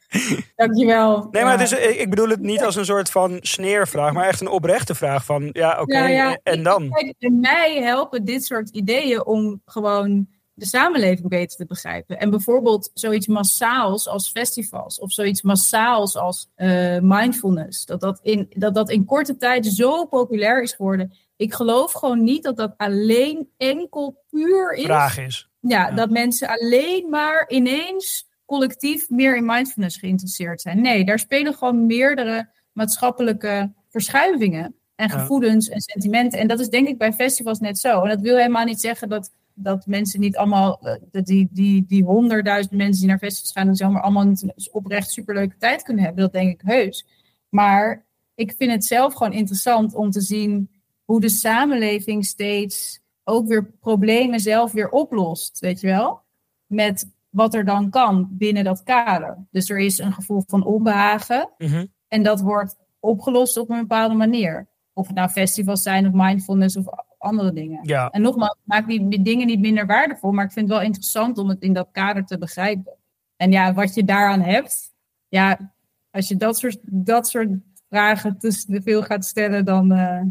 Dankjewel. 0.56 1.28
Nee, 1.32 1.44
maar 1.44 1.60
Ja. 1.60 1.64
het 1.64 1.72
is, 1.72 1.98
ik 1.98 2.10
bedoel 2.10 2.30
het 2.30 2.40
niet 2.40 2.64
als 2.64 2.76
een 2.76 2.86
soort 2.86 3.10
van 3.12 3.38
sneervraag, 3.42 4.14
maar 4.14 4.28
echt 4.28 4.42
een 4.42 4.48
oprechte 4.48 4.96
vraag 4.96 5.26
van, 5.26 5.50
ja, 5.52 5.82
oké, 5.82 5.98
Ja, 5.98 6.08
ja. 6.08 6.40
en 6.44 6.64
dan? 6.64 6.90
Kijk, 6.90 7.16
mij 7.32 7.82
helpen 7.82 8.26
dit 8.26 8.46
soort 8.46 8.70
ideeën 8.70 9.26
om 9.26 9.62
gewoon 9.66 10.28
de 10.54 10.66
samenleving 10.66 11.28
beter 11.30 11.58
te 11.58 11.66
begrijpen. 11.66 12.20
En 12.20 12.30
bijvoorbeeld 12.30 12.92
zoiets 12.94 13.28
massaals 13.28 14.08
als 14.08 14.30
festivals 14.32 15.00
of 15.00 15.12
zoiets 15.12 15.42
massaals 15.42 16.16
als 16.18 16.50
eh, 16.56 16.98
mindfulness. 17.02 17.86
Dat 17.86 18.02
dat, 18.02 18.20
in, 18.22 18.46
dat 18.50 18.74
dat 18.74 18.90
in 18.90 19.06
korte 19.06 19.38
tijd 19.38 19.66
zo 19.66 20.06
populair 20.06 20.62
is 20.64 20.74
geworden. 20.74 21.14
Ik 21.40 21.54
geloof 21.54 21.92
gewoon 21.92 22.24
niet 22.24 22.44
dat 22.44 22.58
dat 22.58 22.74
alleen 22.78 23.50
enkel 23.58 24.24
puur 24.30 24.74
is. 24.74 24.84
Vraag 24.84 25.18
is. 25.18 25.50
Ja, 25.60 25.88
Ja. 25.88 25.96
dat 25.96 26.10
mensen 26.10 26.48
alleen 26.48 27.10
maar 27.10 27.50
ineens 27.50 28.28
collectief 28.46 29.10
meer 29.10 29.38
in 29.38 29.46
mindfulness 29.46 29.98
geïnteresseerd 29.98 30.62
zijn. 30.62 30.82
Nee, 30.82 31.06
daar 31.06 31.20
spelen 31.20 31.54
gewoon 31.54 31.86
meerdere 31.86 32.50
maatschappelijke 32.72 33.74
verschuivingen 33.90 34.76
en 34.96 35.08
Ja. 35.08 35.20
gevoelens 35.20 35.70
en 35.70 35.82
sentimenten. 35.82 36.40
En 36.40 36.48
dat 36.48 36.60
is 36.60 36.70
denk 36.70 36.88
ik 36.88 36.98
bij 36.98 37.14
festivals 37.14 37.60
net 37.60 37.80
zo. 37.80 38.02
En 38.02 38.10
dat 38.10 38.22
wil 38.22 38.36
helemaal 38.36 38.66
niet 38.66 38.80
zeggen 38.82 39.10
dat, 39.10 39.32
dat 39.54 39.86
mensen 39.86 40.20
niet 40.20 40.38
allemaal, 40.38 40.80
eh, 40.82 40.96
dat 41.12 41.26
die, 41.26 41.48
die, 41.52 41.86
die 41.88 42.04
honderdduizend 42.04 42.76
mensen 42.76 43.00
die 43.00 43.10
naar 43.10 43.18
festivals 43.20 43.52
gaan, 43.52 43.76
zomaar 43.76 44.02
allemaal 44.02 44.26
niet 44.26 44.42
een 44.42 44.54
oprecht 44.72 45.12
superleuke 45.12 45.58
tijd 45.58 45.84
kunnen 45.84 46.04
hebben. 46.04 46.24
Dat 46.24 46.34
denk 46.34 46.52
ik 46.54 46.62
heus. 46.66 47.06
Maar 47.50 48.06
ik 48.36 48.54
vind 48.58 48.72
het 48.72 48.86
zelf 48.86 49.14
gewoon 49.14 49.34
interessant 49.34 49.94
om 49.96 50.12
te 50.12 50.22
zien 50.22 50.70
hoe 51.10 51.22
de 51.22 51.30
samenleving 51.30 52.26
steeds 52.26 53.00
ook 53.24 53.48
weer 53.48 53.66
problemen 53.80 54.40
zelf 54.40 54.72
weer 54.72 54.90
oplost, 54.90 55.60
weet 55.60 55.80
je 55.80 55.88
wel? 55.88 56.22
Met 56.66 57.12
wat 57.30 57.54
er 57.54 57.66
dan 57.66 57.90
kan 57.90 58.28
binnen 58.32 58.64
dat 58.64 58.84
kader. 58.84 59.48
Dus 59.52 59.70
er 59.70 59.80
is 59.80 59.98
een 59.98 60.14
gevoel 60.14 60.44
van 60.48 60.64
onbehagen 60.66 61.50
Mhm. 61.58 61.86
en 62.08 62.24
dat 62.24 62.42
wordt 62.42 62.76
opgelost 63.00 63.58
op 63.58 63.70
een 63.70 63.80
bepaalde 63.80 64.16
manier. 64.16 64.68
Of 64.94 65.08
het 65.08 65.16
nou 65.16 65.30
festivals 65.30 65.82
zijn 65.84 66.06
of 66.08 66.14
mindfulness 66.14 66.78
of 66.78 66.86
andere 67.18 67.54
dingen. 67.54 67.80
Ja, 67.84 68.10
En 68.10 68.22
nogmaals, 68.22 68.52
ik 68.60 68.66
maak 68.66 68.88
die 68.88 69.22
dingen 69.22 69.48
niet 69.48 69.60
minder 69.60 69.86
waardevol, 69.86 70.32
maar 70.32 70.46
ik 70.46 70.52
vind 70.52 70.68
het 70.68 70.78
wel 70.78 70.86
interessant 70.86 71.38
om 71.38 71.50
het 71.50 71.62
in 71.62 71.74
dat 71.74 71.90
kader 71.92 72.26
te 72.26 72.38
begrijpen. 72.38 72.94
En 73.36 73.52
ja, 73.52 73.74
wat 73.74 73.94
je 73.96 74.04
daaraan 74.04 74.42
hebt, 74.42 74.94
ja, 75.28 75.74
als 76.12 76.28
je 76.28 76.36
dat 76.38 76.58
soort, 76.58 76.80
dat 76.84 77.28
soort 77.28 77.50
vragen 77.90 78.38
te 78.40 78.82
veel 78.84 79.04
gaat 79.04 79.26
stellen, 79.26 79.66
dan. 79.66 79.92
eh, 79.92 80.22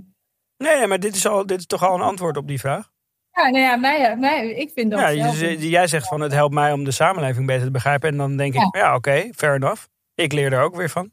nee, 0.58 0.86
maar 0.86 1.00
dit 1.00 1.14
is, 1.16 1.26
al, 1.26 1.46
dit 1.46 1.58
is 1.58 1.66
toch 1.66 1.84
al 1.84 1.94
een 1.94 2.00
antwoord 2.00 2.36
op 2.36 2.48
die 2.48 2.58
vraag? 2.60 2.90
Ja, 3.32 3.48
nou 3.48 3.64
ja, 3.64 3.76
mij, 3.76 4.16
mij, 4.16 4.50
ik 4.50 4.70
vind 4.74 4.90
dat 4.90 5.00
Ja, 5.00 5.12
zelf. 5.12 5.40
je- 5.40 5.68
jij 5.68 5.86
zegt 5.86 6.08
van, 6.08 6.20
het 6.20 6.32
helpt 6.32 6.54
mij 6.54 6.72
om 6.72 6.84
de 6.84 6.90
samenleving 6.90 7.46
beter 7.46 7.64
te 7.64 7.70
begrijpen. 7.70 8.08
En 8.08 8.16
dan 8.16 8.36
denk 8.36 8.54
ik, 8.54 8.76
ja, 8.76 8.94
oké, 8.94 9.28
fair 9.36 9.54
enough. 9.54 9.82
Ik 10.14 10.32
leer 10.32 10.52
er 10.52 10.62
ook 10.62 10.76
weer 10.76 10.90
van. 10.90 11.10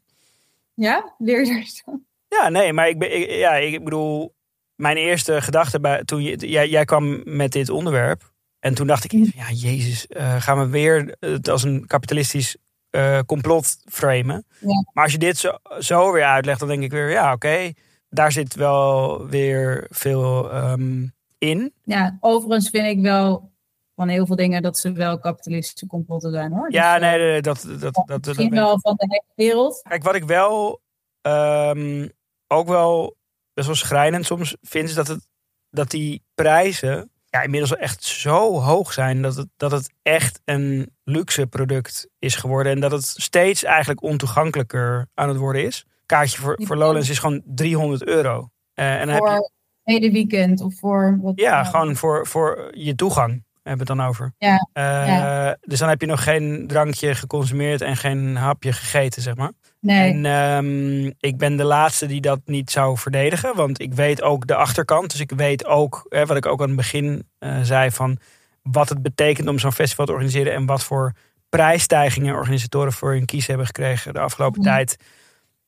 Ja, 0.74 1.14
leer 1.18 1.44
je 1.46 1.52
er 1.54 1.66
zo. 1.66 2.00
Ja, 2.28 2.48
nee, 2.48 2.72
maar 2.72 2.88
ik, 2.88 2.98
ben, 2.98 3.16
ik, 3.20 3.30
ja, 3.30 3.54
ik 3.54 3.84
bedoel, 3.84 4.34
mijn 4.74 4.96
eerste 4.96 5.42
gedachte 5.42 5.80
bij, 5.80 6.04
toen 6.04 6.22
je, 6.22 6.36
jij, 6.48 6.68
jij 6.68 6.84
kwam 6.84 7.20
met 7.36 7.52
dit 7.52 7.68
onderwerp. 7.70 8.32
En 8.60 8.74
toen 8.74 8.86
dacht 8.86 9.04
ik, 9.04 9.12
ja, 9.34 9.50
jezus, 9.50 10.06
eh, 10.06 10.40
gaan 10.42 10.58
we 10.58 10.68
weer 10.68 11.16
het 11.20 11.48
als 11.48 11.62
een 11.62 11.86
kapitalistisch 11.86 12.56
eh, 12.90 13.18
complot 13.26 13.76
framen. 13.90 14.44
Ja. 14.60 14.84
Maar 14.92 15.02
als 15.04 15.12
je 15.12 15.18
dit 15.18 15.36
zo, 15.38 15.52
zo 15.78 16.12
weer 16.12 16.24
uitlegt, 16.24 16.58
dan 16.58 16.68
denk 16.68 16.82
ik 16.82 16.90
weer, 16.90 17.10
ja, 17.10 17.32
oké, 17.32 17.72
daar 18.16 18.32
zit 18.32 18.54
wel 18.54 19.26
weer 19.26 19.86
veel 19.88 20.50
ehm, 20.52 21.06
in. 21.38 21.72
Ja, 21.84 22.16
overigens 22.20 22.70
vind 22.70 22.86
ik 22.86 23.00
wel 23.00 23.52
van 23.94 24.08
heel 24.08 24.26
veel 24.26 24.36
dingen 24.36 24.62
dat 24.62 24.78
ze 24.78 24.92
wel 24.92 25.18
kapitalistische 25.18 25.86
complotten 25.86 26.30
zijn 26.30 26.52
hoor. 26.52 26.72
Ja, 26.72 26.92
Dus, 26.92 27.02
nee, 27.02 27.18
eh, 27.18 27.26
nee, 27.26 27.42
dat, 27.42 27.66
dat, 27.68 27.80
dat, 27.80 28.06
dat, 28.06 28.24
dat 28.24 28.36
wel 28.48 28.80
van 28.80 28.94
de 28.96 29.06
hele 29.08 29.48
wereld. 29.48 29.82
Kijk, 29.88 30.02
wat 30.02 30.14
ik 30.14 30.24
wel 30.24 30.80
ehm, 31.20 32.08
ook 32.46 32.68
wel 32.68 33.16
best 33.52 33.66
wel 33.66 33.76
schrijnend 33.76 34.26
soms 34.26 34.56
vind, 34.62 34.88
is 34.88 34.94
dat, 34.94 35.06
het, 35.06 35.28
dat 35.70 35.90
die 35.90 36.22
prijzen 36.34 37.10
ja, 37.36 37.42
inmiddels 37.42 37.76
echt 37.76 38.04
zo 38.04 38.60
hoog 38.60 38.92
zijn 38.92 39.22
dat 39.22 39.36
het, 39.36 39.48
dat 39.56 39.70
het 39.70 39.90
echt 40.02 40.40
een 40.44 40.90
luxe 41.04 41.46
product 41.46 42.08
is 42.18 42.34
geworden. 42.34 42.72
En 42.72 42.80
dat 42.80 42.90
het 42.90 43.04
steeds 43.04 43.64
eigenlijk 43.64 44.02
ontoegankelijker 44.02 45.08
aan 45.14 45.28
het 45.28 45.38
worden 45.38 45.64
is. 45.64 45.86
Kaartje 46.06 46.38
voor, 46.40 46.60
voor 46.62 46.76
Lowlands 46.76 47.08
is 47.10 47.18
gewoon 47.18 47.42
300 47.44 48.06
euro. 48.06 48.48
Eh, 48.74 48.94
en 49.00 49.06
dan 49.06 49.14
heb 49.14 49.22
je, 49.24 49.28
Voor 49.28 49.50
hele 49.82 50.10
weekend 50.12 50.60
of 50.60 50.74
voor 50.78 51.18
wat 51.22 51.32
ja, 51.40 51.64
gewoon 51.64 51.96
voor, 51.96 52.26
voor 52.26 52.70
je 52.74 52.94
toegang 52.94 53.44
hebben 53.62 53.86
we 53.86 53.92
het 53.92 53.98
dan 54.00 54.08
over. 54.08 54.34
Ja, 54.38 54.68
Eh, 54.72 54.82
ja. 55.08 55.56
Dus 55.60 55.78
dan 55.78 55.88
heb 55.88 56.00
je 56.00 56.06
nog 56.06 56.22
geen 56.22 56.64
drankje 56.66 57.14
geconsumeerd 57.14 57.80
en 57.80 57.96
geen 57.96 58.36
hapje 58.36 58.72
gegeten, 58.72 59.22
zeg 59.22 59.36
maar. 59.36 59.52
Nee. 59.80 60.12
En 60.12 60.24
ehm, 60.26 61.12
ik 61.20 61.36
ben 61.36 61.56
de 61.56 61.64
laatste 61.64 62.06
die 62.06 62.20
dat 62.20 62.40
niet 62.44 62.70
zou 62.70 62.96
verdedigen. 62.98 63.56
Want 63.56 63.80
ik 63.80 63.94
weet 63.94 64.22
ook 64.22 64.46
de 64.46 64.54
achterkant. 64.54 65.10
Dus 65.10 65.20
ik 65.20 65.30
weet 65.36 65.66
ook, 65.66 66.06
hè, 66.08 66.26
wat 66.26 66.36
ik 66.36 66.46
ook 66.46 66.60
aan 66.60 66.66
het 66.66 66.76
begin 66.76 67.28
eh, 67.38 67.60
zei, 67.62 67.90
van 67.90 68.18
wat 68.62 68.88
het 68.88 69.02
betekent 69.02 69.48
om 69.48 69.58
zo'n 69.58 69.72
festival 69.72 70.06
te 70.06 70.12
organiseren. 70.12 70.52
En 70.52 70.66
wat 70.66 70.82
voor 70.84 71.12
prijsstijgingen 71.48 72.34
organisatoren 72.34 72.92
voor 72.92 73.12
hun 73.12 73.24
kies 73.24 73.46
hebben 73.46 73.66
gekregen 73.66 74.12
de 74.12 74.20
afgelopen 74.20 74.62
Ja. 74.62 74.74
tijd. 74.74 74.96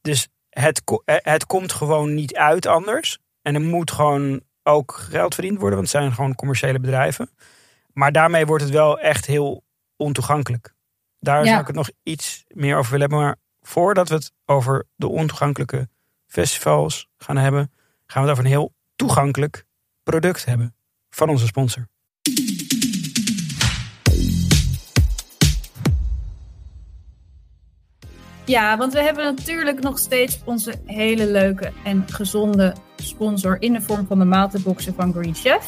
Dus 0.08 0.28
het, 0.48 0.82
eh, 1.04 1.16
het 1.18 1.46
komt 1.46 1.72
gewoon 1.72 2.14
niet 2.14 2.36
uit 2.36 2.66
anders. 2.66 3.18
En 3.42 3.54
er 3.54 3.60
moet 3.60 3.90
gewoon 3.90 4.40
ook 4.62 4.92
geld 5.10 5.34
verdiend 5.34 5.58
worden, 5.58 5.78
want 5.78 5.92
het 5.92 6.00
zijn 6.00 6.12
gewoon 6.12 6.34
commerciële 6.34 6.80
bedrijven. 6.80 7.30
Maar 7.92 8.12
daarmee 8.12 8.46
wordt 8.46 8.62
het 8.64 8.72
wel 8.72 8.98
echt 9.00 9.26
heel 9.26 9.64
ontoegankelijk. 9.96 10.76
daar 11.20 11.44
Ja. 11.44 11.48
zou 11.48 11.60
ik 11.60 11.66
het 11.66 11.76
nog 11.76 11.90
iets 12.02 12.44
meer 12.48 12.76
over 12.76 12.90
willen 12.92 13.08
hebben. 13.08 13.26
Maar 13.26 13.36
voordat 13.60 14.08
we 14.08 14.14
het 14.14 14.32
over 14.44 14.86
de 14.94 15.08
ontoegankelijke 15.08 15.88
festivals 16.26 17.08
gaan 17.16 17.36
hebben, 17.36 17.72
gaan 18.06 18.22
we 18.22 18.28
het 18.28 18.38
over 18.38 18.44
een 18.44 18.50
heel 18.58 18.74
toegankelijk 18.96 19.64
product 20.02 20.44
hebben 20.44 20.74
van 21.10 21.28
onze 21.28 21.46
sponsor. 21.46 21.88
Ja, 28.48 28.76
want 28.76 28.92
we 28.92 29.02
hebben 29.02 29.24
natuurlijk 29.24 29.80
nog 29.80 29.98
steeds 29.98 30.40
onze 30.44 30.74
hele 30.84 31.26
leuke 31.26 31.72
en 31.84 32.04
gezonde 32.06 32.74
sponsor 32.96 33.62
in 33.62 33.72
de 33.72 33.80
vorm 33.80 34.06
van 34.06 34.18
de 34.18 34.24
maaltijdboxen 34.24 34.94
van 34.94 35.12
Green 35.12 35.34
Chef. 35.34 35.66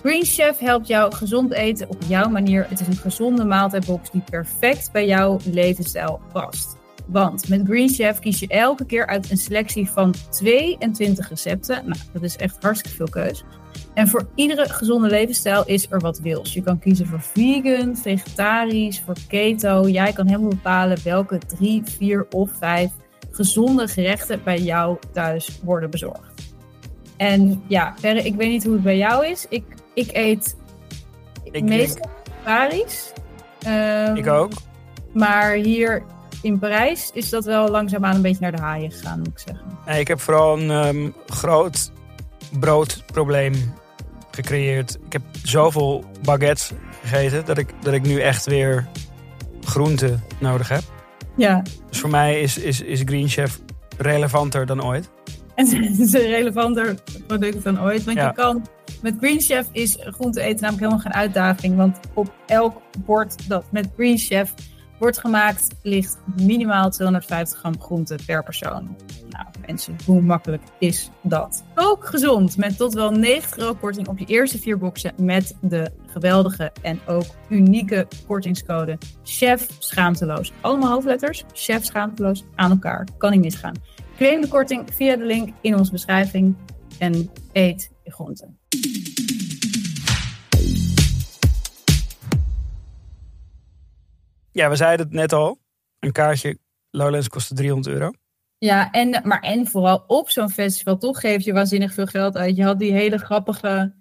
Green 0.00 0.24
Chef 0.24 0.58
helpt 0.58 0.86
jou 0.86 1.14
gezond 1.14 1.52
eten 1.52 1.88
op 1.88 2.02
jouw 2.06 2.28
manier. 2.28 2.66
Het 2.68 2.80
is 2.80 2.86
een 2.86 2.96
gezonde 2.96 3.44
maaltijdbox 3.44 4.10
die 4.10 4.22
perfect 4.30 4.92
bij 4.92 5.06
jouw 5.06 5.38
levensstijl 5.44 6.20
past. 6.32 6.76
Want 7.06 7.48
met 7.48 7.60
Green 7.64 7.88
Chef 7.88 8.18
kies 8.18 8.38
je 8.38 8.48
elke 8.48 8.84
keer 8.84 9.06
uit 9.06 9.30
een 9.30 9.36
selectie 9.36 9.90
van 9.90 10.14
22 10.30 11.28
recepten. 11.28 11.82
Nou, 11.84 12.00
dat 12.12 12.22
is 12.22 12.36
echt 12.36 12.56
hartstikke 12.60 12.96
veel 12.96 13.08
keus. 13.08 13.44
En 13.94 14.08
voor 14.08 14.26
iedere 14.34 14.68
gezonde 14.68 15.08
levensstijl 15.08 15.62
is 15.66 15.86
er 15.90 15.98
wat 15.98 16.20
wils. 16.20 16.54
Je 16.54 16.62
kan 16.62 16.78
kiezen 16.78 17.06
voor 17.06 17.20
vegan, 17.20 17.96
vegetarisch, 17.96 19.02
voor 19.04 19.16
keto. 19.28 19.88
Jij 19.88 20.12
kan 20.12 20.26
helemaal 20.26 20.48
bepalen 20.48 20.98
welke 21.04 21.38
drie, 21.38 21.82
vier 21.84 22.26
of 22.30 22.50
vijf 22.58 22.90
gezonde 23.30 23.88
gerechten 23.88 24.40
bij 24.44 24.58
jou 24.58 24.98
thuis 25.12 25.60
worden 25.62 25.90
bezorgd. 25.90 26.54
En 27.16 27.62
ja, 27.66 27.94
Perre, 28.00 28.22
ik 28.22 28.34
weet 28.34 28.50
niet 28.50 28.64
hoe 28.64 28.72
het 28.72 28.82
bij 28.82 28.96
jou 28.96 29.26
is. 29.26 29.46
Ik, 29.48 29.64
ik 29.94 30.08
eet 30.12 30.56
Ik 31.52 31.64
meestal 31.64 32.10
vegetarisch. 32.24 33.12
Ehm, 33.62 34.16
Ik 34.16 34.26
ook. 34.26 34.52
Maar 35.12 35.52
hier 35.52 36.02
in 36.42 36.58
Parijs 36.58 37.10
is 37.14 37.30
dat 37.30 37.44
wel 37.44 37.68
langzaamaan 37.68 38.14
een 38.14 38.22
beetje 38.22 38.40
naar 38.40 38.52
de 38.56 38.62
haaien 38.62 38.90
gegaan, 38.90 39.18
moet 39.18 39.28
ik 39.28 39.38
zeggen. 39.38 39.66
Nee, 39.86 40.00
ik 40.00 40.08
heb 40.08 40.20
vooral 40.20 40.58
een 40.58 40.70
ehm, 40.70 41.10
groot 41.26 41.92
broodprobleem 42.58 43.54
gecreëerd. 44.30 44.98
Ik 45.06 45.12
heb 45.12 45.22
zoveel 45.42 46.04
baguettes 46.22 46.72
gegeten 47.04 47.44
dat 47.44 47.58
ik, 47.58 47.74
dat 47.82 47.92
ik 47.94 48.02
nu 48.02 48.20
echt 48.20 48.44
weer 48.46 48.88
groente 49.64 50.18
nodig 50.40 50.68
heb. 50.68 50.82
Ja, 51.36 51.62
Dus 51.88 52.00
voor 52.00 52.10
mij 52.10 52.40
is, 52.40 52.58
is, 52.58 52.80
is 52.80 53.00
Green 53.04 53.28
Chef 53.28 53.58
relevanter 53.98 54.66
dan 54.66 54.84
ooit. 54.84 55.10
En 55.54 55.66
het 55.84 55.98
is 55.98 56.12
een 56.12 56.20
relevanter 56.26 56.94
product 57.26 57.62
dan 57.62 57.80
ooit. 57.80 58.04
Want 58.04 58.16
Ja. 58.16 58.26
je 58.26 58.32
kan, 58.34 58.66
met 59.02 59.14
Green 59.18 59.40
Chef 59.40 59.66
is 59.72 59.96
groente 60.00 60.40
eten 60.40 60.60
namelijk 60.60 60.78
helemaal 60.84 60.98
geen 60.98 61.14
uitdaging. 61.14 61.76
Want 61.76 61.98
op 62.14 62.32
elk 62.46 62.80
bord 62.98 63.48
dat 63.48 63.64
met 63.70 63.88
Green 63.96 64.18
Chef 64.18 64.54
wordt 65.00 65.18
gemaakt, 65.18 65.66
ligt 65.82 66.18
minimaal 66.42 66.90
250 66.90 67.58
gram 67.58 67.80
groente 67.80 68.18
per 68.26 68.42
persoon. 68.42 68.96
Nou 69.28 69.46
mensen, 69.66 69.96
hoe 70.06 70.20
makkelijk 70.20 70.62
is 70.78 71.10
dat? 71.22 71.64
Ook 71.74 72.06
gezond, 72.06 72.56
met 72.56 72.76
tot 72.76 72.94
wel 72.94 73.10
90 73.10 73.58
euro 73.58 73.74
korting 73.74 74.08
op 74.08 74.18
je 74.18 74.24
eerste 74.24 74.58
vier 74.58 74.78
boxen 74.78 75.12
met 75.16 75.56
de 75.60 75.90
geweldige 76.06 76.72
en 76.82 77.00
ook 77.06 77.24
unieke 77.48 78.06
kortingscode 78.26 78.98
Chef 79.22 79.66
Schaamteloos. 79.78 80.52
Allemaal 80.60 80.92
hoofdletters, 80.92 81.44
Chef 81.52 81.84
Schaamteloos 81.84 82.44
aan 82.54 82.70
elkaar. 82.70 83.08
Kan 83.18 83.30
niet 83.30 83.40
misgaan. 83.40 83.74
Claim 84.16 84.40
de 84.40 84.48
korting 84.48 84.88
via 84.94 85.16
de 85.16 85.24
link 85.24 85.48
in 85.60 85.76
onze 85.78 85.92
beschrijving 85.92 86.56
en 86.98 87.30
eet 87.52 87.90
je 88.04 88.12
groenten. 88.12 88.58
Ja, 94.52 94.68
we 94.68 94.76
zeiden 94.76 95.06
het 95.06 95.14
net 95.14 95.32
al. 95.32 95.58
Een 95.98 96.12
kaartje 96.12 96.58
Lowlands 96.90 97.28
kostte 97.28 97.54
300 97.54 97.94
euro. 97.94 98.10
Ja, 98.58 98.90
en, 98.90 99.20
maar 99.24 99.40
en 99.40 99.66
vooral 99.66 100.04
op 100.06 100.30
zo'n 100.30 100.50
festival, 100.50 100.96
toch 100.96 101.20
geef 101.20 101.44
je 101.44 101.52
waanzinnig 101.52 101.94
veel 101.94 102.06
geld 102.06 102.36
uit. 102.36 102.56
Je 102.56 102.64
had 102.64 102.78
die 102.78 102.92
hele 102.92 103.18
grappige, 103.18 103.94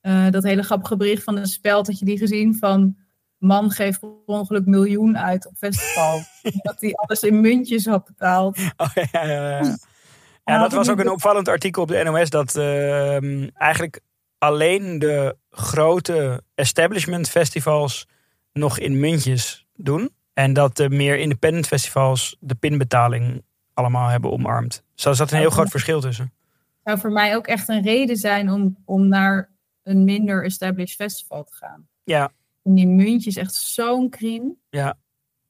eh, 0.00 0.30
dat 0.30 0.42
hele 0.42 0.62
grappige 0.62 0.96
bericht 0.96 1.22
van 1.22 1.36
een 1.36 1.46
speld, 1.46 1.86
had 1.86 1.98
je 1.98 2.04
die 2.04 2.18
gezien 2.18 2.56
van 2.56 2.96
man 3.38 3.70
geeft 3.70 4.00
per 4.00 4.08
ongeluk 4.26 4.66
miljoen 4.66 5.18
uit 5.18 5.46
op 5.46 5.56
festival. 5.56 6.20
dat 6.62 6.80
hij 6.80 6.92
alles 6.94 7.22
in 7.22 7.40
muntjes 7.40 7.86
had 7.86 8.04
betaald. 8.04 8.58
Oh, 8.76 8.90
ja, 8.94 9.24
ja, 9.26 9.60
ja. 9.60 9.76
ja. 10.44 10.58
Dat 10.58 10.72
was 10.72 10.88
ook 10.88 10.98
een 10.98 11.10
opvallend 11.10 11.48
artikel 11.48 11.82
op 11.82 11.88
de 11.88 12.02
NOS 12.02 12.30
dat 12.30 12.56
ehm, 12.56 13.48
eigenlijk 13.54 14.00
alleen 14.38 14.98
de 14.98 15.36
grote 15.50 16.42
establishment 16.54 17.28
festivals 17.28 18.08
nog 18.52 18.78
in 18.78 19.00
muntjes 19.00 19.66
doen. 19.84 20.10
En 20.32 20.52
dat 20.52 20.76
de 20.76 20.90
meer 20.90 21.18
independent 21.18 21.66
festivals 21.66 22.36
de 22.40 22.54
pinbetaling 22.54 23.42
allemaal 23.74 24.08
hebben 24.08 24.30
omarmd. 24.32 24.82
Dus 24.94 25.04
daar 25.04 25.14
zat 25.14 25.30
een 25.30 25.38
heel 25.38 25.50
groot 25.50 25.70
verschil 25.70 26.00
tussen. 26.00 26.32
zou 26.84 26.98
voor 26.98 27.12
mij 27.12 27.36
ook 27.36 27.46
echt 27.46 27.68
een 27.68 27.82
reden 27.82 28.16
zijn 28.16 28.50
om, 28.50 28.76
om 28.84 29.08
naar 29.08 29.50
een 29.82 30.04
minder 30.04 30.44
established 30.44 30.94
festival 30.96 31.44
te 31.44 31.54
gaan. 31.54 31.88
Ja, 32.04 32.30
En 32.64 32.74
die 32.74 32.86
muntjes 32.86 33.36
echt 33.36 33.54
zo'n 33.54 34.10
kriem. 34.10 34.56
ja. 34.70 34.98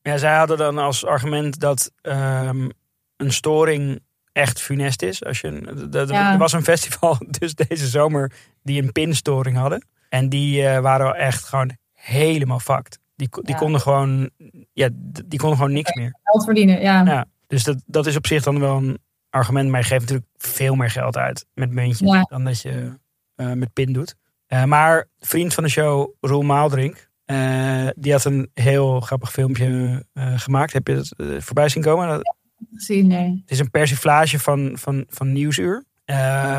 ja, 0.03 0.16
zij 0.16 0.37
hadden 0.37 0.57
dan 0.59 0.78
als 0.78 1.05
argument 1.05 1.61
dat 1.61 1.93
ehm, 2.01 2.68
een 3.16 3.33
storing 3.33 4.01
echt 4.33 4.61
funest 4.61 5.03
is. 5.03 5.24
Als 5.24 5.41
je, 5.41 5.87
dat- 5.91 6.09
Ja. 6.09 6.33
Er 6.33 6.39
was 6.39 6.53
een 6.53 6.62
festival 6.64 7.18
dus 7.39 7.55
deze 7.55 7.87
zomer 7.89 8.33
die 8.62 8.83
een 8.83 8.93
pinstoring 8.93 9.57
hadden. 9.57 9.87
En 10.09 10.28
die 10.28 10.66
eh, 10.66 10.81
waren 10.81 11.14
echt 11.14 11.45
gewoon 11.45 11.76
helemaal 11.93 12.59
fucked. 12.61 12.99
Die, 13.21 13.29
die 13.31 13.55
Ja. 13.55 13.57
konden 13.57 13.81
gewoon, 13.81 14.31
ja, 14.73 14.89
die 15.27 15.39
konden 15.39 15.59
gewoon 15.59 15.73
niks 15.73 15.95
meer. 15.95 16.18
Geld 16.23 16.45
verdienen, 16.45 16.81
ja. 16.81 17.05
Ja, 17.05 17.25
dus 17.47 17.64
dat, 17.64 17.83
dat 17.87 18.07
is 18.07 18.16
op 18.16 18.27
zich 18.27 18.43
dan 18.43 18.61
wel 18.61 18.77
een 18.77 18.99
argument. 19.31 19.71
Maar 19.71 19.81
je 19.81 19.87
geeft 19.87 20.01
natuurlijk 20.01 20.29
veel 20.37 20.75
meer 20.75 20.91
geld 20.91 21.16
uit 21.16 21.47
met 21.55 21.71
muntjes 21.71 21.99
Ja. 22.12 22.23
dan 22.23 22.45
dat 22.45 22.61
je 22.61 22.99
eh, 23.35 23.53
met 23.53 23.73
pin 23.73 23.93
doet. 23.93 24.14
Eh, 24.47 24.64
maar 24.64 25.09
vriend 25.18 25.55
van 25.55 25.64
de 25.64 25.71
show, 25.71 26.11
Roel 26.21 26.43
Maaldrink, 26.43 27.09
eh, 27.25 27.87
die 27.97 28.12
had 28.12 28.25
een 28.25 28.51
heel 28.55 29.01
grappig 29.01 29.33
filmpje 29.33 30.05
gemaakt. 30.14 30.73
Heb 30.73 30.87
je 30.87 30.95
het 30.95 31.45
voorbij 31.45 31.68
zien 31.68 31.83
komen? 31.83 32.09
Dat- 32.09 32.35
Gezien, 32.75 33.07
nee. 33.07 33.41
het 33.43 33.51
is 33.51 33.59
een 33.59 33.71
persiflage 33.71 34.39
van, 34.39 34.73
van, 34.75 35.05
van 35.09 35.33
Nieuwsuur. 35.33 35.85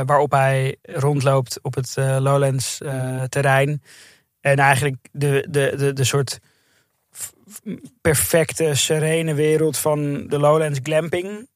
waarop 0.06 0.32
hij 0.32 0.78
rondloopt 0.82 1.60
op 1.62 1.76
het 1.76 1.94
Lowlands 1.98 2.78
terrein. 3.30 3.82
En 4.40 4.58
eigenlijk 4.58 4.96
de, 5.12 5.48
de, 5.50 5.74
de, 5.78 5.94
de 5.94 6.04
soort 6.04 6.40
perfecte, 8.02 8.76
serene 8.76 9.34
wereld 9.34 9.78
van 9.78 10.28
de 10.28 10.40
Lowlands 10.40 10.80
glamping. 10.84 11.50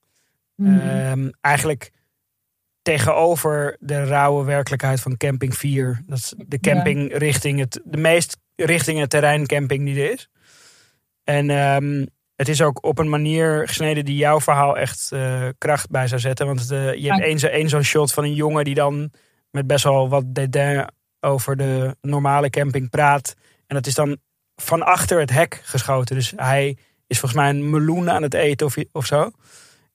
Mhm. 0.56 0.80
Ehm, 0.80 1.30
eigenlijk 1.42 1.92
tegenover 2.82 3.78
de 3.80 4.04
rauwe 4.04 4.44
werkelijkheid 4.46 5.02
van 5.02 5.18
camping 5.18 5.58
4. 5.58 6.02
Dat 6.06 6.18
is 6.18 6.34
de 6.48 6.60
camping 6.60 7.18
richting 7.18 7.60
het, 7.60 7.82
de 7.84 7.98
meest 7.98 8.38
richting 8.56 9.00
het 9.00 9.10
terrein 9.10 9.46
camping 9.46 9.86
die 9.86 10.04
er 10.04 10.12
is. 10.12 10.30
En 11.24 11.50
ehm, 11.50 12.06
het 12.36 12.48
is 12.50 12.62
ook 12.62 12.86
op 12.86 12.98
een 13.00 13.10
manier 13.10 13.68
gesneden 13.68 14.06
die 14.06 14.16
jouw 14.16 14.42
verhaal 14.42 14.78
echt 14.78 15.12
eh, 15.12 15.48
kracht 15.58 15.90
bij 15.90 16.08
zou 16.08 16.22
zetten. 16.22 16.46
Want 16.46 16.72
eh, 16.72 16.94
je 16.94 17.08
hebt 17.10 17.22
één 17.24 17.40
zo- 17.40 17.48
één 17.48 17.70
zo'n 17.70 17.84
shot 17.84 18.14
van 18.14 18.24
een 18.24 18.34
jongen 18.34 18.64
die 18.64 18.76
dan 18.76 19.12
met 19.52 19.68
best 19.68 19.84
wel 19.84 20.10
wat 20.10 20.24
dédain 20.36 20.88
over 21.20 21.56
de 21.58 21.96
normale 22.02 22.50
camping 22.50 22.90
praat. 22.90 23.34
En 23.68 23.76
dat 23.76 23.88
is 23.88 23.94
dan 23.96 24.18
van 24.56 24.84
achter 24.84 25.20
het 25.20 25.30
hek 25.30 25.62
geschoten. 25.64 26.16
Dus 26.16 26.34
hij 26.36 26.78
is 27.08 27.20
volgens 27.20 27.42
mij 27.42 27.50
een 27.50 27.70
meloen 27.70 28.10
aan 28.10 28.22
het 28.24 28.34
eten 28.34 28.66
of, 28.66 28.76
of 28.92 29.06
zo. 29.06 29.32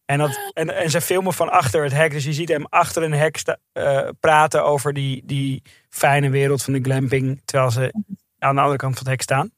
En, 0.05 0.19
dat, 0.19 0.51
en, 0.53 0.77
en 0.77 0.91
ze 0.91 1.01
filmen 1.01 1.33
van 1.33 1.51
achter 1.51 1.83
het 1.83 1.93
hek. 1.93 2.11
Dus 2.11 2.25
je 2.25 2.33
ziet 2.33 2.49
hem 2.49 2.67
achter 2.69 3.03
een 3.03 3.13
hek 3.13 3.37
sta- 3.37 3.59
eh, 3.73 4.09
praten 4.21 4.65
over 4.65 4.93
die, 4.93 5.23
die 5.25 5.63
fijne 5.89 6.31
wereld 6.31 6.63
van 6.63 6.73
de 6.73 6.81
glamping. 6.81 7.41
Terwijl 7.45 7.71
ze 7.71 7.95
aan 8.39 8.55
de 8.55 8.61
andere 8.61 8.79
kant 8.79 8.93
van 8.95 9.03
het 9.03 9.13
hek 9.13 9.23
staan. 9.23 9.51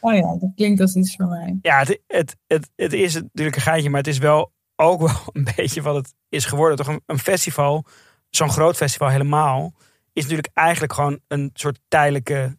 Oh 0.00 0.14
ja, 0.14 0.36
dat 0.40 0.50
klinkt 0.56 0.80
als 0.80 0.94
iets 0.94 1.16
voor 1.16 1.26
mij. 1.26 1.58
Ja, 1.62 1.78
het, 1.78 2.00
het, 2.06 2.36
het, 2.46 2.70
het 2.76 2.92
is 2.92 3.14
natuurlijk 3.14 3.56
een 3.56 3.62
geintje, 3.62 3.90
maar 3.90 3.98
het 3.98 4.08
is 4.08 4.18
wel 4.18 4.52
ook 4.76 5.00
wel 5.00 5.16
een 5.32 5.48
beetje 5.56 5.82
wat 5.82 5.94
het 5.94 6.14
is 6.28 6.44
geworden. 6.44 6.76
Toch 6.76 6.86
een, 6.88 7.02
een 7.06 7.18
festival, 7.18 7.84
zo'n 8.30 8.50
groot 8.50 8.76
festival 8.76 9.08
helemaal, 9.08 9.72
is 10.12 10.22
natuurlijk 10.22 10.48
eigenlijk 10.52 10.92
gewoon 10.92 11.20
een 11.28 11.50
soort 11.54 11.80
tijdelijke 11.88 12.58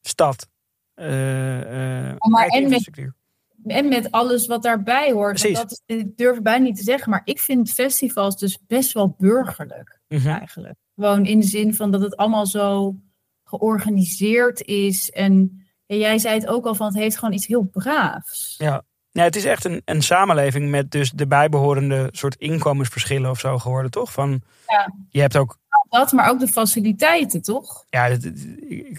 stad. 0.00 0.48
Eh, 0.98 2.08
eh, 2.10 2.16
maar 2.18 2.46
en 2.46 2.68
met-. 2.68 2.90
En 3.66 3.88
met 3.88 4.10
alles 4.10 4.46
wat 4.46 4.62
daarbij 4.62 5.12
hoort. 5.12 5.54
Dat 5.54 5.82
ik 5.86 6.16
durf 6.16 6.34
het 6.34 6.42
bijna 6.42 6.64
niet 6.64 6.76
te 6.76 6.82
zeggen, 6.82 7.10
maar 7.10 7.20
ik 7.24 7.40
vind 7.40 7.70
festivals 7.70 8.38
dus 8.38 8.58
best 8.66 8.92
wel 8.92 9.14
burgerlijk 9.18 10.00
Mhm. 10.08 10.28
eigenlijk. 10.28 10.74
Gewoon 10.94 11.26
in 11.26 11.40
de 11.40 11.46
zin 11.46 11.74
van 11.74 11.90
dat 11.90 12.00
het 12.00 12.16
allemaal 12.16 12.46
zo 12.46 12.96
georganiseerd 13.44 14.62
is. 14.62 15.10
En 15.10 15.66
ja, 15.86 15.96
jij 15.96 16.18
zei 16.18 16.34
het 16.34 16.46
ook 16.46 16.66
al 16.66 16.74
van 16.74 16.86
het 16.86 16.96
heeft 16.96 17.18
gewoon 17.18 17.34
iets 17.34 17.46
heel 17.46 17.62
braafs. 17.62 18.54
Ja. 18.58 18.82
Nee, 19.12 19.24
het 19.24 19.36
is 19.36 19.44
echt 19.44 19.64
een, 19.64 19.82
een 19.84 20.02
samenleving 20.02 20.70
met 20.70 20.90
dus 20.90 21.10
de 21.10 21.26
bijbehorende 21.26 22.08
soort 22.10 22.34
inkomensverschillen 22.36 23.30
of 23.30 23.40
zo 23.40 23.58
geworden, 23.58 23.90
toch? 23.90 24.12
Van, 24.12 24.42
Ja. 24.66 24.94
Je 25.10 25.20
hebt 25.20 25.36
ook 25.36 25.56
Dat, 25.88 26.12
maar 26.12 26.30
ook 26.30 26.38
de 26.38 26.48
faciliteiten, 26.48 27.42
toch? 27.42 27.84
Ja, 27.88 28.04
het, 28.08 28.32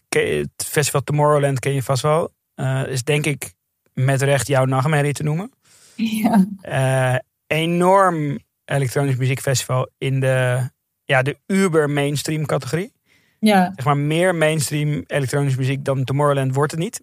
het- 0.09 0.65
festival 0.65 1.01
Tomorrowland 1.01 1.59
ken 1.59 1.73
je 1.73 1.83
vast 1.83 2.01
wel. 2.01 2.33
Eh, 2.55 2.83
is 2.87 3.03
denk 3.03 3.25
ik 3.25 3.53
met 3.93 4.21
recht 4.21 4.47
jouw 4.47 4.65
nachtmerrie 4.65 5.13
te 5.13 5.23
noemen. 5.23 5.51
Ja. 5.95 6.45
Eh, 6.61 7.15
enorm 7.47 8.39
elektronisch 8.65 9.15
muziekfestival 9.15 9.89
in 9.97 10.19
de, 10.19 10.69
ja, 11.03 11.21
de 11.21 11.37
uber 11.47 11.89
mainstream 11.89 12.45
categorie. 12.45 12.91
ja. 13.39 13.71
Zeg 13.75 13.85
maar 13.85 13.97
meer 13.97 14.35
mainstream 14.35 15.03
elektronische 15.07 15.59
muziek 15.59 15.83
dan 15.85 16.03
Tomorrowland 16.03 16.53
wordt 16.55 16.71
het 16.71 16.79
niet. 16.81 17.01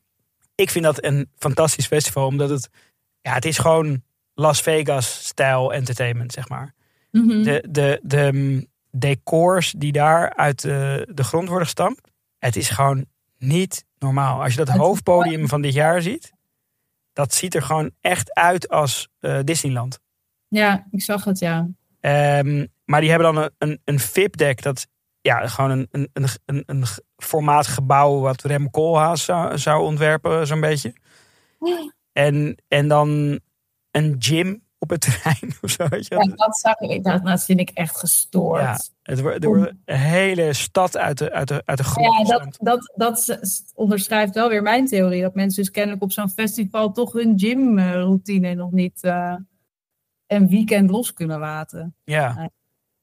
Ik 0.54 0.70
vind 0.70 0.84
dat 0.84 1.04
een 1.04 1.30
fantastisch 1.36 1.86
festival, 1.86 2.26
omdat 2.26 2.50
het, 2.50 2.68
ja, 3.20 3.32
het 3.32 3.44
is 3.44 3.58
gewoon 3.58 4.02
Las 4.34 4.60
Vegas 4.60 5.26
stijl 5.26 5.72
entertainment, 5.72 6.32
zeg 6.32 6.48
maar. 6.48 6.74
Mhm. 7.10 7.42
De, 7.42 7.64
de, 7.70 8.00
de 8.02 8.30
mm, 8.32 8.66
decors 8.90 9.74
die 9.78 9.92
daar 9.92 10.34
uit 10.34 10.62
de, 10.62 11.08
de 11.14 11.24
grond 11.24 11.48
worden 11.48 11.64
gestampt, 11.64 12.00
het 12.46 12.56
is 12.56 12.68
gewoon 12.68 13.04
niet 13.38 13.84
normaal. 13.98 14.42
Als 14.42 14.54
je 14.54 14.64
dat 14.64 14.76
hoofdpodium 14.76 15.48
van 15.48 15.62
dit 15.62 15.72
jaar 15.72 16.02
ziet, 16.02 16.32
dat 17.12 17.34
ziet 17.34 17.54
er 17.54 17.62
gewoon 17.62 17.90
echt 18.00 18.34
uit 18.34 18.68
als 18.68 19.08
eh, 19.20 19.38
Disneyland. 19.44 20.00
ja, 20.48 20.86
ik 20.90 21.02
zag 21.02 21.24
het, 21.24 21.38
ja. 21.38 21.68
Ehm, 22.00 22.66
maar 22.84 23.00
die 23.00 23.10
hebben 23.10 23.34
dan 23.34 23.42
een, 23.42 23.50
een, 23.58 23.80
een 23.84 23.98
VIP-deck. 23.98 24.62
Dat 24.62 24.86
ja, 25.20 25.48
gewoon 25.48 25.70
een, 25.70 25.88
een, 25.90 26.08
een, 26.12 26.28
een, 26.44 26.62
een 26.66 26.84
formaat 27.16 27.66
gebouw 27.66 28.20
wat 28.20 28.42
Rem 28.42 28.70
Koolhaas 28.70 29.24
zou, 29.24 29.58
zou 29.58 29.82
ontwerpen, 29.82 30.46
zo'n 30.46 30.60
beetje. 30.60 30.94
En, 32.12 32.56
en 32.68 32.88
dan 32.88 33.40
een 33.90 34.16
gym 34.18 34.62
op 34.86 35.00
het 35.00 35.00
terrein 35.00 35.52
of 35.62 35.70
zo. 35.70 35.88
Weet 35.88 36.06
je 36.06 36.14
ja 36.14 36.34
dat 36.34 36.56
zag 36.56 36.78
ik. 36.78 37.04
Dat, 37.04 37.24
dat 37.24 37.44
vind 37.44 37.60
ik 37.60 37.70
echt 37.70 37.96
gestoord. 37.96 38.60
Ja, 38.60 38.78
het 39.02 39.20
wordt, 39.20 39.44
er 39.44 39.48
wordt 39.48 39.72
een 39.84 39.96
hele 39.96 40.52
stad 40.52 40.96
uit 40.96 41.18
de, 41.18 41.32
uit 41.32 41.48
de, 41.48 41.62
uit 41.64 41.78
de 41.78 41.84
grond 41.84 42.28
Ja, 42.28 42.38
dat, 42.38 42.58
dat, 42.60 42.92
dat 42.94 43.38
onderschrijft 43.74 44.34
wel 44.34 44.48
weer 44.48 44.62
mijn 44.62 44.86
theorie. 44.86 45.22
Dat 45.22 45.34
mensen 45.34 45.62
dus 45.62 45.72
kennelijk 45.72 46.02
op 46.02 46.12
zo'n 46.12 46.30
festival 46.30 46.92
toch 46.92 47.12
hun 47.12 47.38
gymroutine 47.38 48.54
nog 48.54 48.72
niet 48.72 49.02
eh, 49.02 49.34
een 50.26 50.48
weekend 50.48 50.90
los 50.90 51.12
kunnen 51.12 51.38
laten. 51.38 51.94
Ja. 52.04 52.50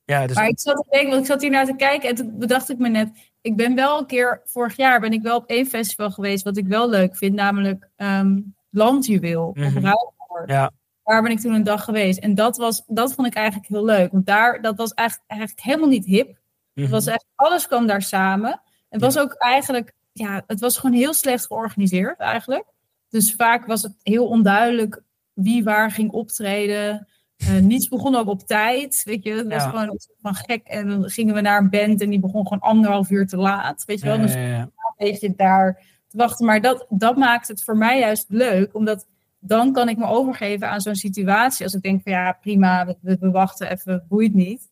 Ja, 0.06 0.28
dus 0.28 0.36
Maar 0.36 0.48
ik 0.48 0.60
zat 0.60 0.76
te 0.76 0.88
denken, 0.90 1.10
want 1.10 1.22
ik 1.22 1.28
zat 1.28 1.42
hier 1.42 1.52
naar 1.52 1.66
te 1.66 1.76
kijken 1.76 2.10
en 2.10 2.16
toen 2.16 2.38
bedacht 2.38 2.70
ik 2.70 2.78
me 2.78 2.90
net, 2.90 3.10
ik 3.42 3.56
ben 3.56 3.76
wel 3.76 4.00
een 4.00 4.06
keer, 4.06 4.42
vorig 4.46 4.76
jaar 4.76 5.00
ben 5.00 5.14
ik 5.14 5.22
wel 5.22 5.38
op 5.38 5.50
één 5.50 5.66
festival 5.66 6.12
geweest 6.12 6.44
wat 6.44 6.58
ik 6.58 6.68
wel 6.68 6.90
leuk 6.90 7.18
vind, 7.18 7.36
namelijk 7.36 7.90
ehm 7.96 8.40
Landjuweel 8.76 9.48
op 9.48 9.58
Ruigoord. 9.58 10.50
Ja. 10.50 10.72
Daar 11.04 11.22
ben 11.22 11.32
ik 11.32 11.40
toen 11.40 11.54
een 11.54 11.64
dag 11.64 11.84
geweest 11.84 12.20
en 12.20 12.36
dat, 12.36 12.58
was, 12.58 12.84
dat 12.88 13.14
vond 13.14 13.28
ik 13.28 13.34
eigenlijk 13.34 13.68
heel 13.68 13.86
leuk, 13.86 14.12
want 14.12 14.26
daar, 14.26 14.62
dat 14.62 14.78
was 14.78 14.94
eigenlijk, 14.94 15.30
eigenlijk 15.30 15.62
helemaal 15.62 15.90
niet 15.90 16.06
hip. 16.06 16.28
Het 16.28 16.84
mhm. 16.84 16.92
was 16.92 17.06
echt, 17.06 17.26
alles 17.36 17.68
kwam 17.68 17.88
daar 17.88 18.02
samen. 18.02 18.62
Het 18.90 19.02
was 19.02 19.18
ook 19.18 19.34
eigenlijk, 19.34 19.94
ja, 20.12 20.44
het 20.48 20.60
was 20.60 20.78
gewoon 20.78 20.96
heel 20.96 21.14
slecht 21.14 21.46
georganiseerd 21.46 22.20
eigenlijk. 22.20 22.66
Dus 23.10 23.34
vaak 23.36 23.66
was 23.66 23.82
het 23.82 23.96
heel 24.02 24.28
onduidelijk 24.28 25.02
wie 25.34 25.64
waar 25.64 25.92
ging 25.92 26.12
optreden. 26.12 27.08
Eh, 27.38 27.60
niets 27.60 27.88
begon 27.88 28.16
ook 28.16 28.28
op 28.28 28.42
tijd, 28.42 29.02
weet 29.06 29.24
je. 29.24 29.34
Het 29.34 29.48
was 29.48 29.64
Ja. 29.64 29.70
gewoon 29.70 30.00
van 30.22 30.36
gek. 30.36 30.68
En 30.68 30.88
dan 30.88 31.10
gingen 31.10 31.36
we 31.36 31.42
naar 31.42 31.60
een 31.60 31.70
band 31.70 32.02
en 32.02 32.10
die 32.10 32.20
begon 32.20 32.48
gewoon 32.48 32.60
anderhalf 32.60 33.10
uur 33.10 33.28
te 33.28 33.38
laat, 33.38 33.86
weet 33.86 34.00
je 34.00 34.06
wel. 34.06 34.18
Dus 34.18 34.34
ja, 34.34 34.40
ja. 34.40 34.62
een 34.62 34.72
beetje 34.98 35.36
daar 35.36 35.82
te 36.08 36.18
wachten. 36.18 36.46
Maar 36.46 36.62
dat, 36.62 36.86
dat 36.90 37.18
maakt 37.18 37.48
het 37.48 37.64
voor 37.64 37.78
mij 37.78 38.00
juist 38.00 38.26
leuk, 38.30 38.76
omdat 38.76 39.08
dan 39.46 39.74
kan 39.74 39.90
ik 39.90 39.98
me 39.98 40.06
overgeven 40.08 40.70
aan 40.70 40.82
zo'n 40.82 40.96
situatie. 40.96 41.66
Als 41.66 41.74
ik 41.74 41.82
denk 41.82 42.02
van 42.04 42.12
ja, 42.12 42.32
prima, 42.42 42.86
we, 42.86 42.98
we- 43.02 43.18
we 43.20 43.32
wachten 43.32 43.72
even, 43.72 44.06
boeit 44.10 44.34
niet. 44.34 44.72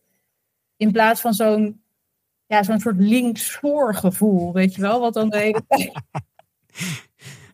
In 0.77 0.91
plaats 0.91 1.21
van 1.21 1.33
zo'n 1.33 1.81
ja, 2.45 2.63
zo'n 2.63 2.79
soort 2.79 2.99
links-voor 2.99 3.95
gevoel, 3.95 4.53
weet 4.53 4.75
je 4.75 4.81
wel? 4.81 4.99
Wat 4.99 5.13
dan 5.13 5.29
de 5.29 5.37
hele 5.37 5.63
tijd... 5.67 5.91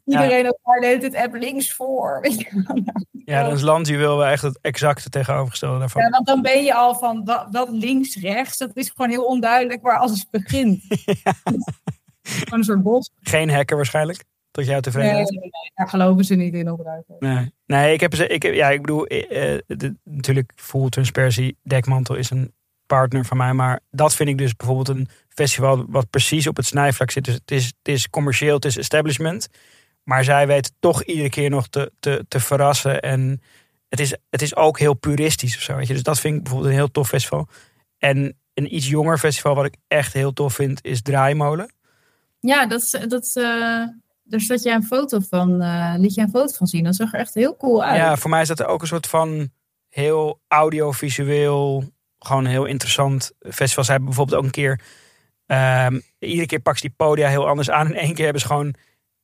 Iedereen 0.06 0.46
elkaar 0.46 0.80
hele 0.84 1.00
tijd 1.00 1.16
app 1.16 1.34
links 1.34 1.74
voor. 1.74 2.20
Weet 2.22 2.40
je 2.40 2.64
wel. 2.68 2.84
ja, 3.26 3.48
is 3.48 3.62
Landjuweel 3.62 4.18
wel 4.18 4.26
echt 4.28 4.42
het 4.42 4.60
exacte 4.62 5.10
tegenovergestelde 5.10 5.80
daarvan. 5.80 6.02
Ja, 6.02 6.10
want 6.10 6.26
dan 6.28 6.42
ben 6.42 6.64
je 6.64 6.74
al 6.74 6.96
van 6.96 7.24
dat, 7.24 7.54
dat 7.54 7.70
links-rechts. 7.70 8.58
Dat 8.58 8.72
is 8.74 8.90
gewoon 8.90 9.10
heel 9.10 9.26
onduidelijk 9.26 9.82
waar 9.82 9.98
alles 9.98 10.30
begint. 10.30 10.84
Gewoon 12.22 12.60
een 12.60 12.64
soort 12.64 12.84
bos. 12.84 13.12
Geen 13.22 13.50
hacker 13.50 13.76
waarschijnlijk, 13.76 14.24
tot 14.52 14.64
jouw 14.66 14.74
Nee, 14.74 14.82
tevredenheid. 14.82 15.30
nee, 15.30 15.40
nee, 15.40 15.52
daar 15.76 15.90
geloven 15.90 16.26
ze 16.26 16.36
niet 16.36 16.54
in 16.54 16.72
opruimen. 16.72 17.06
Nee, 17.20 17.52
nee 17.66 17.94
ik 17.94 18.00
heb, 18.00 18.16
ze- 18.16 18.28
ik 18.28 18.42
heb 18.44 18.54
ja, 18.54 18.70
ik 18.70 18.82
bedoel, 18.82 19.06
eh, 19.06 19.54
eh, 19.56 19.62
de- 19.68 19.96
natuurlijk 20.04 20.52
full 20.56 20.90
transparency, 20.90 21.54
Dekmantel 21.64 22.16
is 22.16 22.30
een 22.30 22.54
partner 22.86 23.26
van 23.26 23.38
mij, 23.38 23.54
maar 23.54 23.80
dat 23.92 24.16
vind 24.16 24.30
ik 24.30 24.38
dus 24.38 24.56
bijvoorbeeld 24.56 24.90
een 24.98 25.10
festival 25.30 25.86
wat 25.88 26.10
precies 26.10 26.48
op 26.48 26.56
het 26.58 26.66
snijvlak 26.66 27.12
zit. 27.12 27.26
Dus 27.26 27.34
het 27.34 27.52
is, 27.52 27.66
het 27.66 27.76
is 27.88 28.10
commercieel, 28.10 28.56
het 28.56 28.66
is 28.66 28.78
establishment, 28.78 29.48
maar 30.04 30.24
zij 30.24 30.48
weten 30.48 30.74
toch 30.80 31.04
iedere 31.04 31.30
keer 31.30 31.50
nog 31.50 31.68
te, 31.68 31.92
te, 32.00 32.26
te 32.28 32.40
verrassen 32.40 33.02
en 33.02 33.42
het 33.90 34.00
is, 34.00 34.16
het 34.30 34.42
is 34.42 34.56
ook 34.56 34.80
heel 34.80 34.94
puristisch 34.94 35.56
of 35.56 35.62
zo, 35.62 35.76
weet 35.76 35.88
je. 35.88 35.94
Dus 35.94 36.04
dat 36.04 36.20
vind 36.20 36.36
ik 36.36 36.42
bijvoorbeeld 36.44 36.72
een 36.72 36.78
heel 36.80 36.92
tof 36.92 37.08
festival. 37.08 37.48
En 37.98 38.38
een 38.54 38.76
iets 38.76 38.88
jonger 38.88 39.18
festival 39.18 39.56
wat 39.56 39.66
ik 39.66 39.76
echt 39.88 40.14
heel 40.14 40.34
tof 40.34 40.54
vind 40.54 40.86
is 40.86 41.02
Draaimolen. 41.02 41.74
Ja, 42.40 42.66
dat, 42.68 42.82
is- 42.82 43.06
dat, 43.08 43.24
is, 43.24 43.36
eh, 43.36 43.84
daar 44.30 44.40
zat 44.40 44.64
jij 44.64 44.76
een 44.76 44.84
foto 44.84 45.20
van, 45.30 45.62
eh, 45.62 45.94
liet 45.98 46.14
jij 46.14 46.24
een 46.24 46.30
foto 46.30 46.54
van 46.54 46.68
zien. 46.68 46.84
Dat 46.84 46.96
zag 46.96 47.14
er 47.14 47.20
echt 47.20 47.34
heel 47.34 47.58
cool 47.58 47.84
uit. 47.84 47.98
Ja, 47.98 48.18
voor 48.18 48.30
mij 48.30 48.42
is 48.42 48.48
dat 48.48 48.64
ook 48.64 48.82
een 48.82 48.88
soort 48.88 49.08
van 49.08 49.50
heel 49.90 50.40
audiovisueel, 50.48 51.84
gewoon 52.20 52.46
heel 52.46 52.66
interessant 52.66 53.32
festival. 53.40 53.84
Ze 53.84 53.92
hebben 53.92 54.10
bijvoorbeeld 54.10 54.38
ook 54.38 54.46
een 54.46 54.52
keer, 54.52 54.82
ehm, 55.46 56.00
iedere 56.20 56.46
keer 56.48 56.60
pakken 56.60 56.82
ze 56.82 56.88
die 56.88 56.98
podia 56.98 57.30
heel 57.30 57.48
anders 57.48 57.70
aan. 57.70 57.88
En 57.88 57.94
één 57.94 58.14
keer 58.14 58.24
hebben 58.24 58.42
ze 58.42 58.48
gewoon 58.48 58.74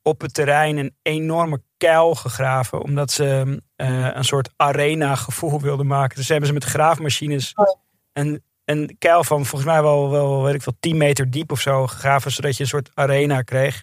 op 0.02 0.20
het 0.20 0.34
terrein 0.34 0.76
een 0.76 0.96
enorme 1.02 1.62
kuil 1.76 2.14
gegraven, 2.14 2.82
omdat 2.82 3.10
ze 3.10 3.60
eh, 3.76 4.08
een 4.14 4.24
soort 4.24 4.50
arena 4.56 5.14
gevoel 5.14 5.60
wilden 5.60 5.86
maken. 5.86 6.16
Dus 6.16 6.28
hebben 6.28 6.46
ze 6.46 6.52
met 6.54 6.64
graafmachines 6.64 7.52
Oh. 7.54 7.80
een, 8.12 8.42
een 8.64 8.96
kuil 8.98 9.24
van 9.24 9.46
volgens 9.46 9.70
mij 9.70 9.82
wel, 9.82 10.10
wel 10.10 10.42
weet 10.42 10.54
ik 10.54 10.62
veel, 10.62 10.76
10 10.80 10.96
meter 10.96 11.30
diep 11.30 11.52
of 11.52 11.60
zo 11.60 11.86
gegraven, 11.86 12.30
zodat 12.32 12.56
je 12.56 12.62
een 12.62 12.68
soort 12.68 12.90
arena 12.94 13.42
kreeg. 13.42 13.82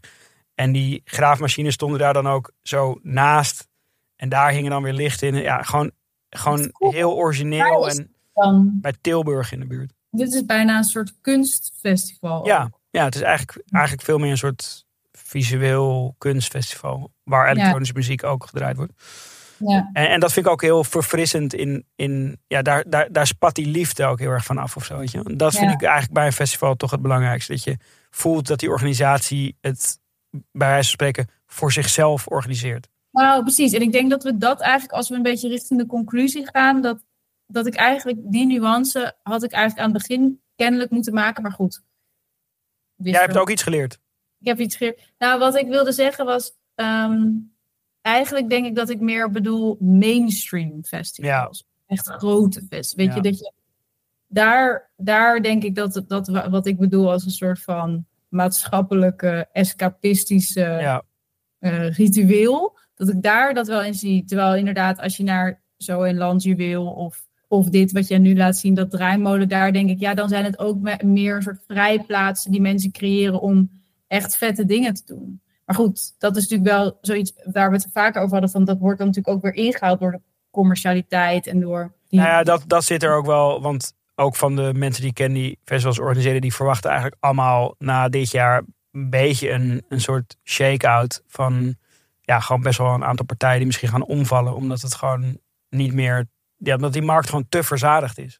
En 0.55 0.71
die 0.71 1.01
graafmachines 1.05 1.73
stonden 1.73 1.99
daar 1.99 2.13
dan 2.13 2.27
ook 2.27 2.51
zo 2.61 2.99
naast. 3.03 3.67
En 4.15 4.29
daar 4.29 4.51
hingen 4.51 4.71
dan 4.71 4.83
weer 4.83 4.93
licht 4.93 5.21
in. 5.21 5.35
Ja, 5.35 5.61
gewoon, 5.61 5.91
gewoon 6.29 6.71
cool. 6.71 6.91
heel 6.91 7.15
origineel. 7.15 7.89
En 7.89 8.13
Dan, 8.33 8.77
bij 8.81 8.93
Tilburg 9.01 9.51
in 9.51 9.59
de 9.59 9.65
buurt. 9.65 9.93
dit 10.09 10.33
is 10.33 10.45
bijna 10.45 10.77
een 10.77 10.83
soort 10.83 11.13
kunstfestival. 11.21 12.45
Ja, 12.45 12.69
ja 12.89 13.03
het 13.05 13.15
is 13.15 13.21
eigenlijk, 13.21 13.63
eigenlijk 13.69 14.03
veel 14.03 14.17
meer 14.17 14.31
een 14.31 14.37
soort 14.37 14.85
visueel 15.11 16.15
kunstfestival. 16.17 17.11
Waar 17.23 17.49
elektronische 17.49 17.93
muziek 17.93 18.23
ook 18.23 18.45
gedraaid 18.45 18.75
wordt. 18.77 18.93
ja. 19.57 19.89
En, 19.93 20.09
en 20.09 20.19
dat 20.19 20.33
vind 20.33 20.45
ik 20.45 20.51
ook 20.51 20.61
heel 20.61 20.83
verfrissend. 20.83 21.53
In, 21.53 21.85
in, 21.95 22.39
ja, 22.47 22.61
daar, 22.61 22.83
daar, 22.87 23.11
daar 23.11 23.27
spat 23.27 23.55
die 23.55 23.67
liefde 23.67 24.05
ook 24.05 24.19
heel 24.19 24.29
erg 24.29 24.45
van 24.45 24.57
af 24.57 24.75
of 24.75 24.85
zo. 24.85 24.97
Weet 24.97 25.11
je? 25.11 25.35
Dat 25.35 25.53
vind 25.55 25.69
Ja. 25.69 25.73
ik 25.75 25.81
eigenlijk 25.83 26.13
bij 26.13 26.25
een 26.25 26.31
festival 26.33 26.75
toch 26.75 26.91
het 26.91 27.01
belangrijkste. 27.01 27.51
Dat 27.51 27.63
je 27.63 27.77
voelt 28.09 28.47
dat 28.47 28.59
die 28.59 28.69
organisatie 28.69 29.57
het 29.61 29.99
bij 30.31 30.41
wijze 30.67 30.73
van 30.75 30.83
spreken 30.83 31.27
voor 31.45 31.71
zichzelf 31.71 32.27
organiseert. 32.27 32.87
Nou, 33.11 33.41
precies. 33.41 33.73
En 33.73 33.81
ik 33.81 33.91
denk 33.91 34.09
dat 34.09 34.23
we 34.23 34.37
dat 34.37 34.59
eigenlijk, 34.61 34.93
als 34.93 35.09
we 35.09 35.15
een 35.15 35.21
beetje 35.23 35.47
richting 35.49 35.79
de 35.79 35.85
conclusie 35.85 36.47
gaan, 36.51 36.81
dat, 36.81 37.03
dat 37.47 37.67
ik 37.67 37.75
eigenlijk 37.75 38.17
die 38.23 38.45
nuance 38.45 39.15
had 39.23 39.43
ik 39.43 39.51
eigenlijk 39.51 39.85
aan 39.87 39.93
het 39.93 40.07
begin 40.07 40.41
kennelijk 40.55 40.91
moeten 40.91 41.13
maken. 41.13 41.43
Maar 41.43 41.51
goed. 41.51 41.81
Jij 42.95 43.21
hebt 43.21 43.37
ook 43.37 43.49
iets 43.49 43.63
geleerd. 43.63 43.99
Ik 44.39 44.47
heb 44.47 44.59
iets 44.59 44.75
geleerd. 44.75 45.13
Nou, 45.17 45.39
wat 45.39 45.55
ik 45.55 45.67
wilde 45.67 45.91
zeggen 45.91 46.25
was. 46.25 46.53
ehm, 46.75 47.29
eigenlijk 48.01 48.49
denk 48.49 48.65
ik 48.65 48.75
dat 48.75 48.89
ik 48.89 48.99
meer 48.99 49.31
bedoel 49.31 49.77
mainstream 49.79 50.83
festivals. 50.83 51.65
Echt 51.87 52.07
grote 52.07 52.59
festivals. 52.59 52.93
Weet 52.93 53.07
Ja. 53.07 53.15
je, 53.15 53.21
dat 53.21 53.39
je. 53.39 53.51
Daar, 54.27 54.89
daar 54.97 55.41
denk 55.41 55.63
ik 55.63 55.75
dat, 55.75 56.03
dat 56.07 56.27
wa- 56.27 56.49
wat 56.49 56.65
ik 56.65 56.77
bedoel 56.77 57.11
als 57.11 57.25
een 57.25 57.31
soort 57.31 57.61
van 57.61 58.05
maatschappelijke, 58.31 59.47
escapistische 59.51 60.59
Ja, 60.61 61.03
eh, 61.59 61.89
ritueel. 61.89 62.79
Dat 62.95 63.09
ik 63.09 63.21
daar 63.21 63.53
dat 63.53 63.67
wel 63.67 63.83
in 63.83 63.93
zie. 63.93 64.25
Terwijl 64.25 64.55
inderdaad, 64.55 64.99
als 64.99 65.17
je 65.17 65.23
naar 65.23 65.61
zo 65.77 66.03
een 66.03 66.17
landjuweel 66.17 66.85
of, 66.85 67.27
of 67.47 67.69
dit 67.69 67.91
wat 67.91 68.07
jij 68.07 68.17
nu 68.17 68.35
laat 68.35 68.57
zien, 68.57 68.73
dat 68.73 68.91
draaimolen, 68.91 69.49
daar 69.49 69.73
denk 69.73 69.89
ik, 69.89 69.99
ja, 69.99 70.13
dan 70.13 70.29
zijn 70.29 70.43
het 70.43 70.59
ook 70.59 70.79
me- 70.79 70.99
meer 71.03 71.35
een 71.35 71.41
soort 71.41 71.63
vrijplaatsen 71.67 72.51
die 72.51 72.61
mensen 72.61 72.91
creëren 72.91 73.41
om 73.41 73.69
echt 74.07 74.37
vette 74.37 74.65
dingen 74.65 74.93
te 74.93 75.03
doen. 75.05 75.41
Maar 75.65 75.75
goed, 75.75 76.15
dat 76.17 76.35
is 76.35 76.41
natuurlijk 76.47 76.69
wel 76.69 76.97
zoiets 77.01 77.33
waar 77.43 77.69
we 77.69 77.75
het 77.75 77.87
vaker 77.91 78.21
over 78.21 78.31
hadden. 78.31 78.51
Van 78.51 78.65
dat 78.65 78.79
wordt 78.79 78.97
dan 78.97 79.07
natuurlijk 79.07 79.35
ook 79.35 79.43
weer 79.43 79.65
ingehaald 79.65 79.99
door 79.99 80.11
de 80.11 80.21
commercialiteit 80.51 81.47
en 81.47 81.59
door. 81.59 81.93
Die, 82.07 82.19
nou 82.19 82.31
ja, 82.31 82.43
dat, 82.43 82.63
dat 82.67 82.83
zit 82.83 83.03
er 83.03 83.15
ook 83.15 83.25
wel. 83.25 83.61
Want 83.61 83.93
ook 84.21 84.35
van 84.35 84.55
de 84.55 84.71
mensen 84.75 85.01
die 85.01 85.09
ik 85.09 85.15
ken 85.15 85.33
die 85.33 85.59
festivals 85.63 85.99
organiseren, 85.99 86.41
die 86.41 86.53
verwachten 86.53 86.89
eigenlijk 86.89 87.21
allemaal 87.23 87.75
na 87.77 88.09
dit 88.09 88.31
jaar 88.31 88.61
een 88.91 89.09
beetje 89.09 89.49
een, 89.51 89.83
een 89.89 90.01
soort 90.01 90.37
shake-out 90.43 91.23
van 91.27 91.75
ja, 92.21 92.39
gewoon 92.39 92.61
best 92.61 92.77
wel 92.77 92.93
een 92.93 93.03
aantal 93.05 93.25
partijen 93.25 93.57
die 93.57 93.65
misschien 93.65 93.89
gaan 93.89 94.05
omvallen. 94.05 94.55
Omdat 94.55 94.81
het 94.81 94.95
gewoon 94.95 95.37
niet 95.69 95.93
meer. 95.93 96.27
Ja, 96.57 96.75
omdat 96.75 96.93
die 96.93 97.01
markt 97.01 97.29
gewoon 97.29 97.45
te 97.49 97.63
verzadigd 97.63 98.17
is. 98.17 98.39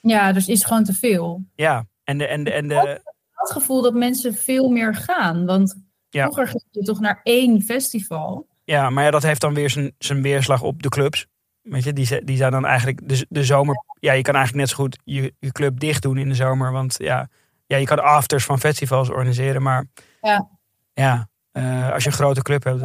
ja, 0.00 0.32
dus 0.32 0.48
is 0.48 0.64
gewoon 0.64 0.84
te 0.84 0.92
veel. 0.94 1.44
Ja, 1.54 1.86
en 2.04 2.18
de, 2.18 2.26
en 2.26 2.44
de, 2.44 2.50
en 2.50 2.68
de, 2.68 3.00
het 3.32 3.50
gevoel 3.52 3.82
dat 3.82 3.94
mensen 3.94 4.34
veel 4.34 4.68
meer 4.68 4.94
gaan. 4.94 5.46
Want 5.46 5.76
Ja. 6.10 6.22
vroeger 6.22 6.46
ging 6.46 6.62
je 6.70 6.82
toch 6.82 7.00
naar 7.00 7.20
één 7.22 7.62
festival. 7.62 8.46
Ja, 8.64 8.90
maar 8.90 9.04
ja, 9.04 9.10
dat 9.10 9.22
heeft 9.22 9.40
dan 9.40 9.54
weer 9.54 9.70
zijn, 9.70 9.94
zijn 9.98 10.22
weerslag 10.22 10.62
op 10.62 10.82
de 10.82 10.88
clubs. 10.88 11.26
Weet 11.70 11.84
je, 11.84 11.92
die, 11.92 12.24
die 12.24 12.36
zijn 12.36 12.52
dan 12.52 12.66
eigenlijk 12.66 13.08
de, 13.08 13.26
de 13.28 13.44
zomer. 13.44 13.84
Ja, 14.00 14.12
je 14.12 14.22
kan 14.22 14.34
eigenlijk 14.34 14.66
net 14.66 14.76
zo 14.76 14.82
goed 14.84 14.98
je, 15.04 15.34
je 15.38 15.52
club 15.52 15.80
dicht 15.80 16.02
doen 16.02 16.18
in 16.18 16.28
de 16.28 16.34
zomer. 16.34 16.72
Want 16.72 16.94
ja, 16.98 17.28
ja, 17.66 17.76
je 17.76 17.86
kan 17.86 18.02
afters 18.02 18.44
van 18.44 18.58
festivals 18.58 19.08
organiseren. 19.10 19.62
Maar 19.62 19.84
Ja. 20.20 20.48
ja 20.92 21.28
eh, 21.52 21.92
als 21.92 22.02
je 22.04 22.08
een 22.10 22.16
grote 22.16 22.42
club 22.42 22.64
hebt. 22.64 22.82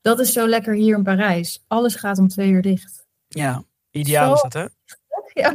Dat 0.00 0.20
is 0.20 0.32
zo 0.32 0.46
lekker 0.48 0.74
hier 0.74 0.96
in 0.96 1.02
Parijs. 1.02 1.64
Alles 1.66 1.94
gaat 1.94 2.18
om 2.18 2.28
twee 2.28 2.50
uur 2.50 2.62
dicht. 2.62 3.06
Ja, 3.28 3.62
ideaal 3.90 4.26
Zo. 4.28 4.34
is 4.34 4.40
dat, 4.40 4.52
hè? 4.52 4.66
Ja, 5.42 5.50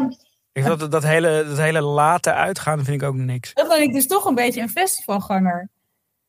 Ik 0.51 0.63
vind 0.63 0.79
dat, 0.79 0.91
dat, 0.91 1.03
hele, 1.03 1.45
dat 1.47 1.57
hele 1.57 1.81
late 1.81 2.33
uitgaan 2.33 2.83
vind 2.83 3.01
ik 3.01 3.07
ook 3.07 3.15
niks. 3.15 3.53
dan 3.53 3.67
ben 3.67 3.81
ik 3.81 3.93
dus 3.93 4.07
toch 4.07 4.25
een 4.25 4.35
beetje 4.35 4.61
een 4.61 4.69
festivalganger. 4.69 5.69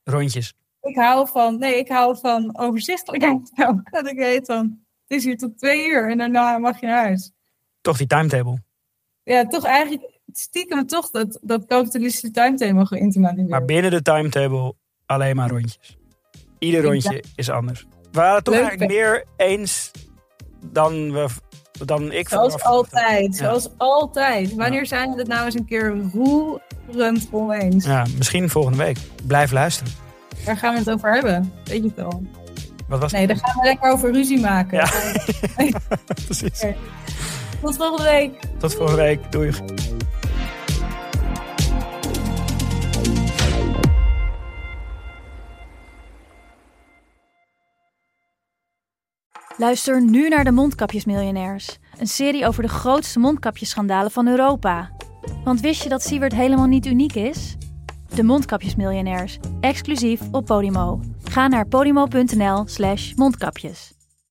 Rondjes. 0.04 0.54
Ik 0.82 0.96
hou 0.96 1.28
van, 1.28 1.58
nee, 1.58 1.78
ik 1.78 1.88
hou 1.88 2.18
van 2.20 2.58
overzichtelijkheid. 2.58 3.50
Dat 3.90 4.06
ik 4.06 4.16
weet 4.16 4.46
van, 4.46 4.78
het 5.06 5.18
is 5.18 5.24
hier 5.24 5.36
tot 5.36 5.58
twee 5.58 5.88
uur 5.88 6.10
en 6.10 6.18
daarna 6.18 6.58
mag 6.58 6.80
je 6.80 6.86
naar 6.86 7.04
huis. 7.04 7.32
Toch 7.80 7.96
die 7.96 8.06
timetable. 8.06 8.62
Ja, 9.22 9.46
toch 9.46 9.64
eigenlijk 9.64 10.20
stiekem 10.32 10.86
toch 10.86 11.10
dat, 11.10 11.38
dat 11.42 11.66
kapitalistische 11.66 12.30
timetable 12.30 12.86
geïnternaliseerd. 12.86 13.48
Maar 13.48 13.64
binnen 13.64 13.90
de 13.90 14.02
timetable 14.02 14.74
alleen 15.06 15.36
maar 15.36 15.50
rondjes. 15.50 15.96
Ieder 16.58 16.82
rondje 16.82 17.24
is 17.34 17.50
anders. 17.50 17.86
We 18.02 18.22
waren 18.22 18.34
het 18.34 18.44
toch 18.44 18.54
Leuk, 18.54 18.62
eigenlijk 18.62 18.92
meer 18.92 19.24
eens 19.36 19.90
dan, 20.72 21.12
we, 21.12 21.26
dan 21.84 22.12
ik 22.12 22.28
Zoals 22.28 22.62
altijd, 22.62 23.36
Ja. 23.36 23.44
zoals 23.44 23.70
altijd. 23.76 24.54
Wanneer 24.54 24.86
zijn 24.86 25.10
we 25.12 25.18
het 25.18 25.28
nou 25.28 25.44
eens 25.44 25.54
een 25.54 25.66
keer 25.66 25.96
roerend 26.12 27.28
oneens? 27.30 27.84
Ja, 27.84 28.06
misschien 28.18 28.48
volgende 28.50 28.78
week. 28.78 28.98
Blijf 29.26 29.52
luisteren. 29.52 29.92
Waar 30.44 30.56
gaan 30.56 30.72
we 30.72 30.78
het 30.78 30.90
over 30.90 31.12
hebben? 31.14 31.52
Weet 31.64 31.82
je 31.82 31.88
het 31.96 31.98
al? 31.98 32.22
Wat 32.88 33.00
was 33.00 33.12
Nee, 33.12 33.26
daar 33.26 33.36
gaan 33.36 33.60
we 33.60 33.66
lekker 33.68 33.90
over 33.90 34.12
ruzie 34.12 34.40
maken. 34.40 34.78
Ja. 34.78 34.90
Precies. 36.26 36.64
Tot 37.60 37.76
volgende 37.76 38.10
week. 38.10 38.40
Tot 38.58 38.74
volgende 38.74 39.02
week. 39.02 39.32
Doei. 39.32 39.52
Luister 49.58 50.02
nu 50.02 50.28
naar 50.28 50.44
de 50.44 50.50
Mondkapjesmiljonairs. 50.50 51.78
Een 51.98 52.06
serie 52.06 52.46
over 52.46 52.62
de 52.62 52.68
grootste 52.68 53.18
mondkapjesschandalen 53.18 54.10
van 54.10 54.28
Europa. 54.28 54.90
Want 55.44 55.60
wist 55.60 55.82
je 55.82 55.88
dat 55.88 56.02
Siewert 56.02 56.34
helemaal 56.34 56.66
niet 56.66 56.86
uniek 56.86 57.14
is? 57.14 57.56
De 58.16 58.22
Mondkapjesmiljonairs, 58.22 59.38
exclusief 59.60 60.20
op 60.30 60.46
Podimo. 60.46 61.00
Ga 61.24 61.48
naar 61.48 61.66
podimo.nl 61.66 62.62
slash 62.66 63.14
mondkapjes. 63.14 63.95